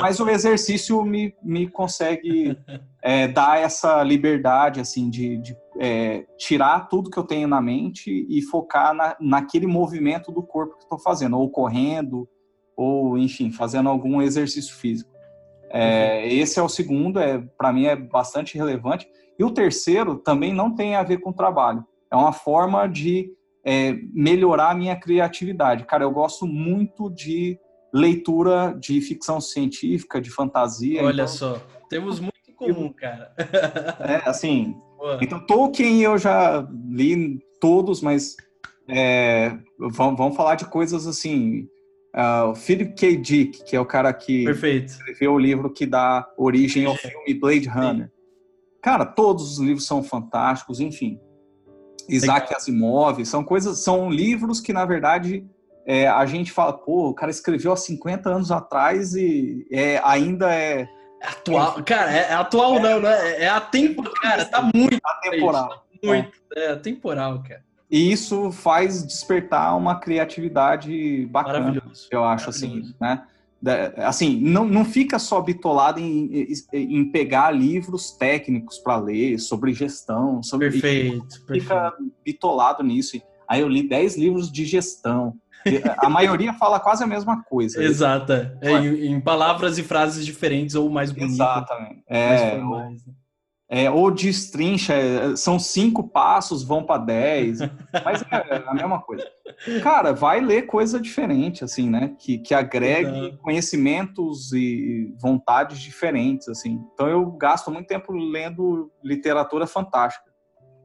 Mas 0.00 0.20
o 0.20 0.30
exercício 0.30 1.02
me, 1.02 1.34
me 1.42 1.68
consegue 1.68 2.56
é, 3.02 3.26
dar 3.26 3.58
essa 3.58 4.04
liberdade, 4.04 4.78
assim, 4.78 5.10
de, 5.10 5.36
de 5.38 5.56
é, 5.80 6.24
tirar 6.38 6.86
tudo 6.88 7.10
que 7.10 7.18
eu 7.18 7.24
tenho 7.24 7.48
na 7.48 7.60
mente 7.60 8.24
e 8.28 8.40
focar 8.40 8.94
na, 8.94 9.16
naquele 9.20 9.66
movimento 9.66 10.30
do 10.30 10.44
corpo 10.44 10.76
que 10.76 10.84
estou 10.84 11.00
fazendo, 11.00 11.36
ou 11.36 11.50
correndo, 11.50 12.28
ou 12.76 13.18
enfim, 13.18 13.50
fazendo 13.50 13.88
algum 13.88 14.22
exercício 14.22 14.76
físico. 14.76 15.11
É, 15.72 16.28
esse 16.32 16.58
é 16.58 16.62
o 16.62 16.68
segundo, 16.68 17.18
é 17.18 17.38
para 17.56 17.72
mim 17.72 17.86
é 17.86 17.96
bastante 17.96 18.56
relevante. 18.56 19.08
E 19.38 19.44
o 19.44 19.50
terceiro 19.50 20.16
também 20.16 20.52
não 20.52 20.74
tem 20.74 20.94
a 20.94 21.02
ver 21.02 21.18
com 21.18 21.32
trabalho. 21.32 21.84
É 22.10 22.16
uma 22.16 22.32
forma 22.32 22.86
de 22.86 23.30
é, 23.64 23.94
melhorar 24.12 24.70
a 24.70 24.74
minha 24.74 24.94
criatividade. 24.94 25.84
Cara, 25.84 26.04
eu 26.04 26.10
gosto 26.10 26.46
muito 26.46 27.08
de 27.08 27.58
leitura 27.92 28.76
de 28.78 29.00
ficção 29.00 29.40
científica, 29.40 30.20
de 30.20 30.30
fantasia. 30.30 31.02
Olha 31.02 31.22
então... 31.22 31.28
só, 31.28 31.62
temos 31.88 32.20
muito 32.20 32.32
em 32.48 32.52
comum, 32.52 32.92
cara. 32.92 33.32
é, 34.00 34.28
assim. 34.28 34.74
Boa. 34.98 35.18
Então, 35.22 35.44
Tolkien 35.46 36.02
eu 36.02 36.18
já 36.18 36.66
li 36.90 37.40
todos, 37.60 38.00
mas 38.00 38.36
é, 38.88 39.56
vamos, 39.78 40.18
vamos 40.18 40.36
falar 40.36 40.54
de 40.54 40.66
coisas 40.66 41.06
assim. 41.06 41.66
Uh, 42.14 42.50
o 42.50 42.54
Philip 42.54 42.94
K. 42.94 43.16
Dick, 43.16 43.64
que 43.64 43.74
é 43.74 43.80
o 43.80 43.86
cara 43.86 44.12
que 44.12 44.44
Perfeito. 44.44 44.88
escreveu 44.88 45.32
o 45.32 45.38
livro 45.38 45.72
que 45.72 45.86
dá 45.86 46.26
origem 46.36 46.84
ao 46.84 46.94
filme 46.94 47.34
Blade 47.34 47.68
Runner. 47.68 48.06
Sim. 48.06 48.12
Cara, 48.82 49.06
todos 49.06 49.52
os 49.52 49.58
livros 49.58 49.86
são 49.86 50.02
fantásticos, 50.02 50.78
enfim. 50.78 51.18
Isaac 52.08 52.46
Legal. 52.46 52.56
Asimov, 52.56 53.24
são 53.24 53.42
coisas, 53.44 53.78
são 53.78 54.10
livros 54.10 54.60
que, 54.60 54.72
na 54.72 54.84
verdade, 54.84 55.46
é, 55.86 56.06
a 56.08 56.26
gente 56.26 56.52
fala, 56.52 56.72
pô, 56.72 57.08
o 57.08 57.14
cara 57.14 57.30
escreveu 57.30 57.72
há 57.72 57.76
50 57.76 58.28
anos 58.28 58.50
atrás 58.50 59.14
e 59.14 59.66
é, 59.72 60.00
ainda 60.04 60.54
é. 60.54 60.82
é 60.82 61.26
atual, 61.26 61.82
cara, 61.82 62.10
é, 62.10 62.32
atual 62.34 62.76
é, 62.76 62.80
não, 62.80 63.00
né? 63.00 63.42
É 63.42 63.48
atemporal, 63.48 64.12
cara, 64.14 64.44
tá 64.44 64.62
muito. 64.74 64.98
Atemporal. 65.02 65.68
Tá 65.68 65.82
muito, 66.02 66.32
é 66.56 66.68
atemporal, 66.68 67.42
cara. 67.42 67.64
E 67.92 68.10
isso 68.10 68.50
faz 68.50 69.06
despertar 69.06 69.76
uma 69.76 69.96
criatividade 69.96 71.26
bacana, 71.26 71.82
eu 72.10 72.24
acho, 72.24 72.48
assim, 72.48 72.94
né? 72.98 73.22
Assim, 73.98 74.40
não, 74.40 74.64
não 74.64 74.82
fica 74.82 75.18
só 75.18 75.42
bitolado 75.42 76.00
em, 76.00 76.48
em 76.72 77.04
pegar 77.12 77.50
livros 77.50 78.10
técnicos 78.12 78.78
para 78.78 78.96
ler 78.96 79.38
sobre 79.38 79.74
gestão, 79.74 80.42
sobre 80.42 80.70
perfeito, 80.70 81.38
fica 81.46 81.90
perfeito. 81.90 82.12
bitolado 82.24 82.82
nisso. 82.82 83.20
Aí 83.46 83.60
eu 83.60 83.68
li 83.68 83.86
10 83.86 84.16
livros 84.16 84.50
de 84.50 84.64
gestão. 84.64 85.34
A 85.98 86.08
maioria 86.08 86.54
fala 86.54 86.80
quase 86.80 87.04
a 87.04 87.06
mesma 87.06 87.44
coisa. 87.44 87.84
Exata. 87.84 88.58
É, 88.62 88.72
em, 88.72 89.12
em, 89.12 89.20
palavras 89.20 89.76
e 89.76 89.82
frases 89.82 90.24
diferentes 90.24 90.74
ou 90.74 90.88
mais 90.88 91.12
bonitas. 91.12 91.34
Exatamente. 91.34 92.02
É, 92.08 92.56
mais 92.58 93.04
é, 93.74 93.90
ou 93.90 94.10
destrincha, 94.10 94.92
é, 94.92 95.34
são 95.34 95.58
cinco 95.58 96.06
passos, 96.06 96.62
vão 96.62 96.84
para 96.84 97.02
dez, 97.02 97.60
mas 98.04 98.22
é 98.30 98.62
a 98.66 98.74
mesma 98.74 99.00
coisa. 99.00 99.26
Cara, 99.82 100.12
vai 100.12 100.42
ler 100.42 100.66
coisa 100.66 101.00
diferente, 101.00 101.64
assim, 101.64 101.88
né? 101.88 102.14
Que, 102.18 102.36
que 102.36 102.52
agregue 102.52 103.28
Exato. 103.28 103.38
conhecimentos 103.38 104.52
e 104.52 105.14
vontades 105.18 105.80
diferentes, 105.80 106.48
assim. 106.48 106.78
Então 106.92 107.08
eu 107.08 107.24
gasto 107.30 107.70
muito 107.70 107.86
tempo 107.86 108.12
lendo 108.12 108.92
literatura 109.02 109.66
fantástica. 109.66 110.30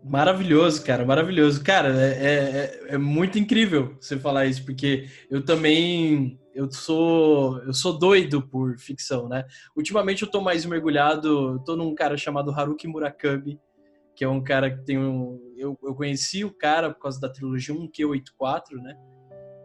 Maravilhoso, 0.01 0.81
cara, 0.85 1.05
maravilhoso. 1.05 1.61
Cara, 1.61 1.89
é, 1.89 2.79
é, 2.87 2.93
é, 2.93 2.97
muito 2.97 3.37
incrível 3.37 3.97
você 3.99 4.17
falar 4.17 4.45
isso, 4.45 4.63
porque 4.63 5.07
eu 5.29 5.43
também 5.43 6.39
eu 6.57 6.71
sou 6.71 7.59
eu 7.61 7.73
sou 7.73 7.97
doido 7.97 8.41
por 8.41 8.77
ficção, 8.79 9.29
né? 9.29 9.45
Ultimamente 9.75 10.23
eu 10.23 10.31
tô 10.31 10.41
mais 10.41 10.65
mergulhado, 10.65 11.63
tô 11.63 11.75
num 11.75 11.93
cara 11.93 12.17
chamado 12.17 12.51
Haruki 12.51 12.87
Murakami, 12.87 13.59
que 14.15 14.23
é 14.23 14.27
um 14.27 14.43
cara 14.43 14.75
que 14.75 14.83
tem 14.83 14.97
um 14.97 15.39
eu, 15.55 15.77
eu 15.83 15.93
conheci 15.93 16.43
o 16.43 16.51
cara 16.51 16.91
por 16.91 17.01
causa 17.01 17.21
da 17.21 17.29
trilogia 17.29 17.75
1Q84, 17.75 18.81
né? 18.81 18.97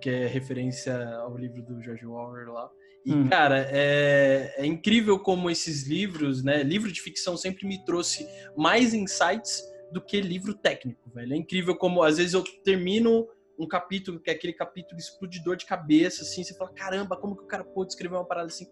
Que 0.02 0.10
é 0.10 0.26
referência 0.26 1.16
ao 1.16 1.36
livro 1.38 1.62
do 1.62 1.82
George 1.82 2.06
Orwell 2.06 2.52
lá. 2.52 2.70
E, 3.04 3.12
hum. 3.12 3.28
cara, 3.28 3.66
é, 3.70 4.54
é 4.58 4.66
incrível 4.66 5.18
como 5.18 5.50
esses 5.50 5.88
livros, 5.88 6.44
né? 6.44 6.62
Livro 6.62 6.92
de 6.92 7.00
ficção 7.00 7.36
sempre 7.38 7.66
me 7.66 7.82
trouxe 7.84 8.28
mais 8.56 8.92
insights 8.92 9.62
do 9.90 10.00
que 10.00 10.20
livro 10.20 10.54
técnico, 10.54 11.10
velho. 11.10 11.32
É 11.32 11.36
incrível 11.36 11.74
como 11.74 12.02
às 12.02 12.18
vezes 12.18 12.34
eu 12.34 12.44
termino 12.62 13.26
um 13.58 13.66
capítulo, 13.66 14.20
que 14.20 14.30
é 14.30 14.34
aquele 14.34 14.52
capítulo 14.52 14.98
explodidor 14.98 15.56
de 15.56 15.66
cabeça, 15.66 16.22
assim, 16.22 16.42
você 16.42 16.54
fala, 16.54 16.72
caramba, 16.72 17.16
como 17.16 17.36
que 17.36 17.44
o 17.44 17.46
cara 17.46 17.64
pôde 17.64 17.92
escrever 17.92 18.16
uma 18.16 18.26
parada 18.26 18.48
assim? 18.48 18.66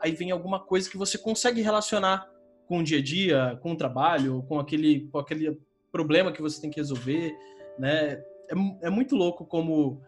Aí 0.00 0.12
vem 0.12 0.30
alguma 0.30 0.64
coisa 0.64 0.90
que 0.90 0.96
você 0.96 1.16
consegue 1.16 1.60
relacionar 1.60 2.28
com 2.66 2.78
o 2.78 2.84
dia 2.84 2.98
a 2.98 3.02
dia, 3.02 3.58
com 3.62 3.72
o 3.72 3.76
trabalho, 3.76 4.42
com 4.48 4.58
aquele, 4.58 5.08
com 5.08 5.18
aquele 5.18 5.60
problema 5.92 6.32
que 6.32 6.42
você 6.42 6.60
tem 6.60 6.70
que 6.70 6.80
resolver, 6.80 7.34
né? 7.78 8.22
É, 8.50 8.54
é 8.82 8.90
muito 8.90 9.16
louco 9.16 9.46
como, 9.46 10.02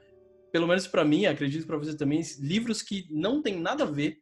pelo 0.53 0.67
menos 0.67 0.87
para 0.87 1.05
mim, 1.05 1.27
acredito 1.27 1.67
para 1.67 1.79
você 1.79 1.97
também, 1.97 2.21
livros 2.41 2.83
que 2.83 3.07
não 3.11 3.43
tem 3.43 3.59
nada 3.59 3.85
a 3.85 3.87
ver 3.87 4.19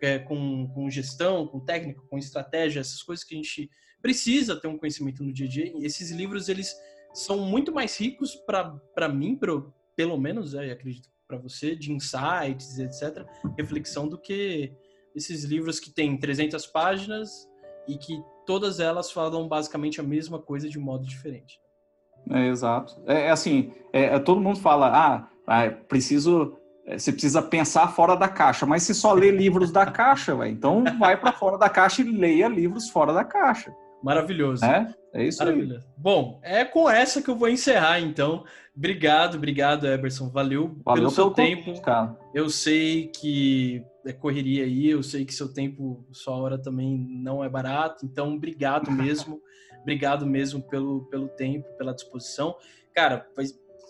é, 0.00 0.18
com, 0.18 0.68
com 0.68 0.90
gestão, 0.90 1.46
com 1.46 1.60
técnica, 1.60 2.00
com 2.08 2.18
estratégia, 2.18 2.80
essas 2.80 3.02
coisas 3.02 3.24
que 3.24 3.34
a 3.34 3.38
gente 3.38 3.68
precisa 4.00 4.60
ter 4.60 4.68
um 4.68 4.78
conhecimento 4.78 5.22
no 5.22 5.32
dia 5.32 5.46
a 5.46 5.48
dia. 5.48 5.72
Esses 5.80 6.10
livros, 6.10 6.48
eles 6.48 6.74
são 7.12 7.38
muito 7.38 7.72
mais 7.72 7.98
ricos 7.98 8.34
para 8.94 9.08
mim, 9.08 9.36
pro, 9.36 9.72
pelo 9.96 10.16
menos, 10.18 10.54
é, 10.54 10.70
acredito 10.70 11.08
para 11.26 11.38
você, 11.38 11.76
de 11.76 11.92
insights, 11.92 12.78
etc., 12.78 13.26
reflexão, 13.56 14.08
do 14.08 14.18
que 14.18 14.72
esses 15.14 15.44
livros 15.44 15.78
que 15.78 15.90
têm 15.90 16.16
300 16.16 16.66
páginas 16.66 17.48
e 17.86 17.96
que 17.98 18.22
todas 18.46 18.80
elas 18.80 19.10
falam 19.10 19.46
basicamente 19.46 20.00
a 20.00 20.04
mesma 20.04 20.38
coisa 20.38 20.68
de 20.68 20.78
um 20.78 20.82
modo 20.82 21.06
diferente. 21.06 21.60
É, 22.30 22.48
exato. 22.48 23.00
É, 23.06 23.26
é 23.26 23.30
assim, 23.30 23.72
é, 23.92 24.04
é 24.04 24.18
todo 24.18 24.40
mundo 24.40 24.58
fala, 24.58 24.88
ah, 24.88 25.28
ah 25.46 25.70
preciso 25.70 26.58
é, 26.88 26.98
você 26.98 27.12
precisa 27.12 27.42
pensar 27.42 27.88
fora 27.88 28.16
da 28.16 28.28
caixa, 28.28 28.64
mas 28.64 28.82
se 28.82 28.94
só 28.94 29.12
lê 29.12 29.30
livros 29.30 29.70
da 29.70 29.84
caixa, 29.84 30.34
véio, 30.34 30.52
então 30.52 30.82
vai 30.98 31.20
para 31.20 31.32
fora 31.32 31.58
da 31.58 31.68
caixa 31.68 32.00
e 32.00 32.04
leia 32.04 32.48
livros 32.48 32.88
fora 32.88 33.12
da 33.12 33.24
caixa. 33.24 33.74
Maravilhoso. 34.02 34.64
É, 34.64 34.94
é 35.12 35.24
isso 35.24 35.38
Maravilhoso. 35.38 35.84
Aí. 35.86 35.94
Bom, 35.96 36.40
é 36.42 36.64
com 36.64 36.88
essa 36.88 37.20
que 37.20 37.28
eu 37.28 37.36
vou 37.36 37.48
encerrar, 37.48 38.00
então. 38.00 38.44
Obrigado, 38.76 39.36
obrigado, 39.36 39.86
Eberson. 39.86 40.28
Valeu, 40.28 40.76
Valeu 40.84 41.02
pelo 41.02 41.10
seu 41.10 41.30
tempo. 41.30 41.64
Convite, 41.64 41.82
cara. 41.82 42.16
Eu 42.32 42.48
sei 42.48 43.08
que 43.08 43.84
é 44.06 44.12
correria 44.12 44.64
aí, 44.64 44.88
eu 44.88 45.02
sei 45.02 45.24
que 45.24 45.34
seu 45.34 45.52
tempo, 45.52 46.06
sua 46.12 46.36
hora 46.36 46.56
também 46.56 46.96
não 46.96 47.42
é 47.42 47.48
barato, 47.48 48.06
então 48.06 48.34
obrigado 48.34 48.90
mesmo. 48.92 49.40
obrigado 49.80 50.24
mesmo 50.24 50.62
pelo, 50.62 51.04
pelo 51.06 51.28
tempo, 51.28 51.66
pela 51.76 51.92
disposição. 51.92 52.54
Cara, 52.94 53.26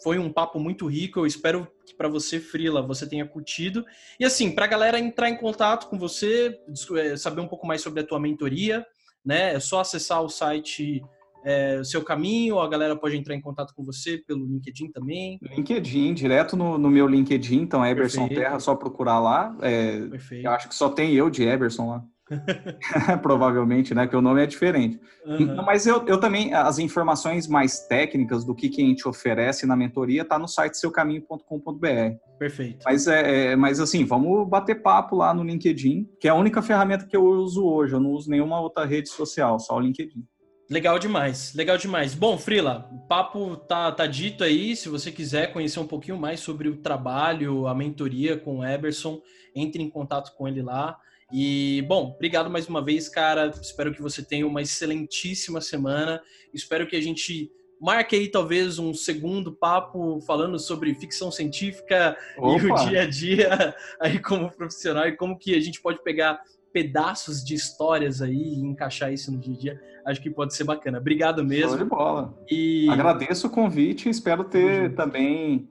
foi 0.02 0.18
um 0.18 0.32
papo 0.32 0.58
muito 0.58 0.86
rico. 0.86 1.20
Eu 1.20 1.26
espero 1.26 1.68
que 1.86 1.94
para 1.94 2.08
você, 2.08 2.40
Frila, 2.40 2.82
você 2.82 3.06
tenha 3.06 3.26
curtido. 3.26 3.84
E 4.18 4.24
assim, 4.24 4.50
para 4.54 4.64
a 4.64 4.68
galera 4.68 4.98
entrar 4.98 5.28
em 5.28 5.36
contato 5.36 5.88
com 5.88 5.98
você, 5.98 6.58
é, 6.96 7.16
saber 7.16 7.40
um 7.40 7.48
pouco 7.48 7.66
mais 7.66 7.82
sobre 7.82 8.00
a 8.00 8.06
tua 8.06 8.20
mentoria, 8.20 8.86
né? 9.24 9.54
É 9.54 9.60
só 9.60 9.80
acessar 9.80 10.22
o 10.22 10.28
site 10.28 11.02
é, 11.44 11.82
Seu 11.84 12.02
Caminho, 12.02 12.58
a 12.58 12.68
galera 12.68 12.96
pode 12.96 13.16
entrar 13.16 13.34
em 13.34 13.40
contato 13.40 13.72
com 13.74 13.84
você 13.84 14.18
pelo 14.18 14.44
LinkedIn 14.44 14.90
também. 14.90 15.38
LinkedIn, 15.42 16.14
direto 16.14 16.56
no, 16.56 16.76
no 16.76 16.90
meu 16.90 17.06
LinkedIn, 17.06 17.62
então 17.62 17.84
Eberson 17.84 18.28
Perfeito. 18.28 18.40
Terra, 18.40 18.60
só 18.60 18.74
procurar 18.74 19.18
lá. 19.20 19.56
É, 19.62 19.98
eu 20.42 20.50
acho 20.50 20.68
que 20.68 20.74
só 20.74 20.88
tem 20.88 21.14
eu 21.14 21.30
de 21.30 21.44
Eberson 21.44 21.88
lá. 21.88 22.04
Provavelmente, 23.22 23.94
né? 23.94 24.06
Que 24.06 24.16
o 24.16 24.22
nome 24.22 24.42
é 24.42 24.46
diferente. 24.46 25.00
Uhum. 25.24 25.62
Mas 25.64 25.86
eu, 25.86 26.04
eu 26.06 26.18
também, 26.18 26.52
as 26.54 26.78
informações 26.78 27.46
mais 27.46 27.86
técnicas 27.86 28.44
do 28.44 28.54
que, 28.54 28.68
que 28.68 28.82
a 28.82 28.84
gente 28.84 29.08
oferece 29.08 29.66
na 29.66 29.76
mentoria 29.76 30.24
tá 30.24 30.38
no 30.38 30.48
site 30.48 30.76
seucaminho.com.br. 30.76 32.16
Perfeito. 32.38 32.84
Mas, 32.84 33.06
é, 33.06 33.52
é, 33.52 33.56
mas 33.56 33.80
assim, 33.80 34.04
vamos 34.04 34.48
bater 34.48 34.82
papo 34.82 35.16
lá 35.16 35.34
no 35.34 35.42
LinkedIn, 35.42 36.08
que 36.20 36.28
é 36.28 36.30
a 36.30 36.34
única 36.34 36.62
ferramenta 36.62 37.06
que 37.06 37.16
eu 37.16 37.24
uso 37.24 37.64
hoje. 37.64 37.94
Eu 37.94 38.00
não 38.00 38.10
uso 38.10 38.30
nenhuma 38.30 38.60
outra 38.60 38.84
rede 38.84 39.08
social, 39.08 39.58
só 39.58 39.76
o 39.76 39.80
LinkedIn. 39.80 40.24
Legal 40.70 40.98
demais, 40.98 41.54
legal 41.54 41.78
demais. 41.78 42.14
Bom, 42.14 42.36
Frila, 42.36 42.90
o 42.92 42.98
papo 43.06 43.56
tá, 43.56 43.90
tá 43.90 44.06
dito 44.06 44.44
aí. 44.44 44.76
Se 44.76 44.90
você 44.90 45.10
quiser 45.10 45.50
conhecer 45.50 45.80
um 45.80 45.86
pouquinho 45.86 46.18
mais 46.18 46.40
sobre 46.40 46.68
o 46.68 46.76
trabalho, 46.76 47.66
a 47.66 47.74
mentoria 47.74 48.36
com 48.36 48.58
o 48.58 48.64
Eberson, 48.64 49.18
entre 49.54 49.82
em 49.82 49.88
contato 49.88 50.36
com 50.36 50.46
ele 50.46 50.60
lá. 50.60 50.98
E, 51.32 51.84
bom, 51.86 52.12
obrigado 52.14 52.48
mais 52.48 52.68
uma 52.68 52.82
vez, 52.82 53.08
cara. 53.08 53.52
Espero 53.60 53.92
que 53.92 54.00
você 54.00 54.22
tenha 54.22 54.46
uma 54.46 54.62
excelentíssima 54.62 55.60
semana. 55.60 56.22
Espero 56.54 56.86
que 56.86 56.96
a 56.96 57.02
gente 57.02 57.50
marque 57.80 58.16
aí 58.16 58.28
talvez 58.28 58.78
um 58.78 58.92
segundo 58.92 59.52
papo 59.52 60.20
falando 60.22 60.58
sobre 60.58 60.94
ficção 60.94 61.30
científica 61.30 62.16
Opa. 62.36 62.60
e 62.60 62.70
o 62.70 62.74
dia 62.88 63.02
a 63.02 63.06
dia 63.06 63.74
aí 64.00 64.18
como 64.18 64.50
profissional 64.50 65.06
e 65.06 65.16
como 65.16 65.38
que 65.38 65.54
a 65.54 65.60
gente 65.60 65.80
pode 65.80 66.02
pegar 66.02 66.40
pedaços 66.72 67.44
de 67.44 67.54
histórias 67.54 68.20
aí 68.20 68.34
e 68.34 68.60
encaixar 68.60 69.12
isso 69.12 69.32
no 69.32 69.38
dia 69.38 69.54
a 69.54 69.58
dia. 69.58 69.80
Acho 70.06 70.22
que 70.22 70.30
pode 70.30 70.54
ser 70.54 70.64
bacana. 70.64 70.98
Obrigado 70.98 71.44
mesmo. 71.44 71.70
Show 71.70 71.78
de 71.78 71.84
bola. 71.84 72.34
E 72.50 72.88
agradeço 72.90 73.46
o 73.46 73.50
convite, 73.50 74.08
espero 74.08 74.44
ter 74.44 74.94
também 74.94 75.68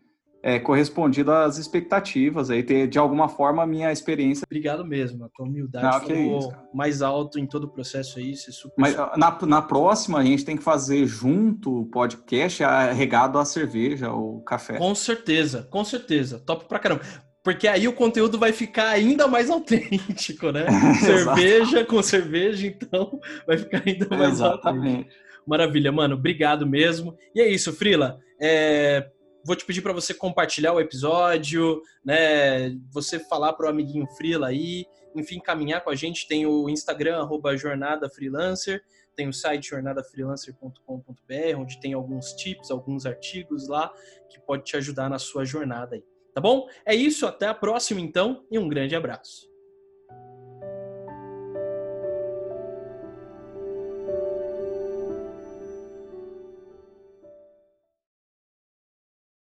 é, 0.48 0.58
correspondido 0.58 1.30
às 1.30 1.58
expectativas, 1.58 2.50
aí 2.50 2.64
ter 2.64 2.88
de 2.88 2.98
alguma 2.98 3.28
forma 3.28 3.62
a 3.62 3.68
minha 3.68 3.92
experiência. 3.92 4.46
Obrigado 4.48 4.86
mesmo, 4.86 5.26
a 5.26 5.30
tua 5.36 5.46
humildade 5.46 5.86
Não, 5.86 6.00
ficou 6.00 6.54
é 6.54 6.56
mais 6.74 7.02
alto 7.02 7.38
em 7.38 7.46
todo 7.46 7.66
o 7.66 7.68
processo 7.68 8.18
aí. 8.18 8.34
Super... 8.34 8.74
Mas 8.78 8.96
na, 8.96 9.38
na 9.46 9.62
próxima 9.62 10.20
a 10.20 10.24
gente 10.24 10.46
tem 10.46 10.56
que 10.56 10.64
fazer 10.64 11.06
junto 11.06 11.82
o 11.82 11.86
podcast 11.88 12.64
regado 12.96 13.38
à 13.38 13.44
cerveja 13.44 14.10
ou 14.10 14.42
café. 14.42 14.78
Com 14.78 14.96
certeza, 14.96 15.68
com 15.70 15.84
certeza. 15.84 16.40
Top 16.40 16.64
pra 16.64 16.80
caramba. 16.80 17.02
Porque 17.44 17.68
aí 17.68 17.86
o 17.86 17.94
conteúdo 17.94 18.40
vai 18.40 18.54
ficar 18.54 18.88
ainda 18.88 19.28
mais 19.28 19.50
autêntico, 19.52 20.50
né? 20.54 20.66
cerveja 21.04 21.84
com 21.84 22.02
cerveja, 22.02 22.68
então 22.68 23.20
vai 23.46 23.58
ficar 23.58 23.84
ainda 23.86 24.08
mais 24.08 24.32
Exatamente. 24.36 24.88
autêntico. 24.88 25.28
Maravilha, 25.46 25.92
mano. 25.92 26.16
Obrigado 26.16 26.66
mesmo. 26.66 27.18
E 27.36 27.42
é 27.42 27.50
isso, 27.50 27.74
Frila. 27.74 28.18
É, 28.40 29.10
vou 29.48 29.56
te 29.56 29.66
pedir 29.66 29.82
para 29.82 29.94
você 29.94 30.14
compartilhar 30.14 30.74
o 30.74 30.82
episódio, 30.82 31.82
né? 32.04 32.78
Você 32.92 33.18
falar 33.18 33.54
para 33.54 33.68
o 33.68 33.70
amiguinho 33.70 34.06
Frila 34.18 34.50
aí, 34.50 34.86
enfim, 35.16 35.40
caminhar 35.40 35.82
com 35.86 35.90
a 35.90 35.96
gente. 35.96 36.28
Tem 36.28 36.46
o 36.46 36.68
Instagram, 36.68 37.22
arroba 37.22 37.56
Jornada 37.56 38.10
Freelancer, 38.10 38.84
tem 39.16 39.30
o 39.30 39.34
site 39.34 39.70
jornadafreelancer.com.br, 39.70 41.58
onde 41.58 41.80
tem 41.80 41.94
alguns 41.94 42.34
tips, 42.34 42.70
alguns 42.70 43.06
artigos 43.06 43.70
lá 43.70 43.90
que 44.30 44.38
pode 44.42 44.66
te 44.66 44.76
ajudar 44.76 45.10
na 45.10 45.18
sua 45.18 45.46
jornada 45.46 45.96
aí. 45.96 46.04
Tá 46.34 46.42
bom? 46.42 46.68
É 46.86 46.94
isso, 46.94 47.26
até 47.26 47.48
a 47.48 47.54
próxima 47.54 48.02
então 48.02 48.46
e 48.52 48.60
um 48.60 48.68
grande 48.68 48.98
abraço. 48.98 49.48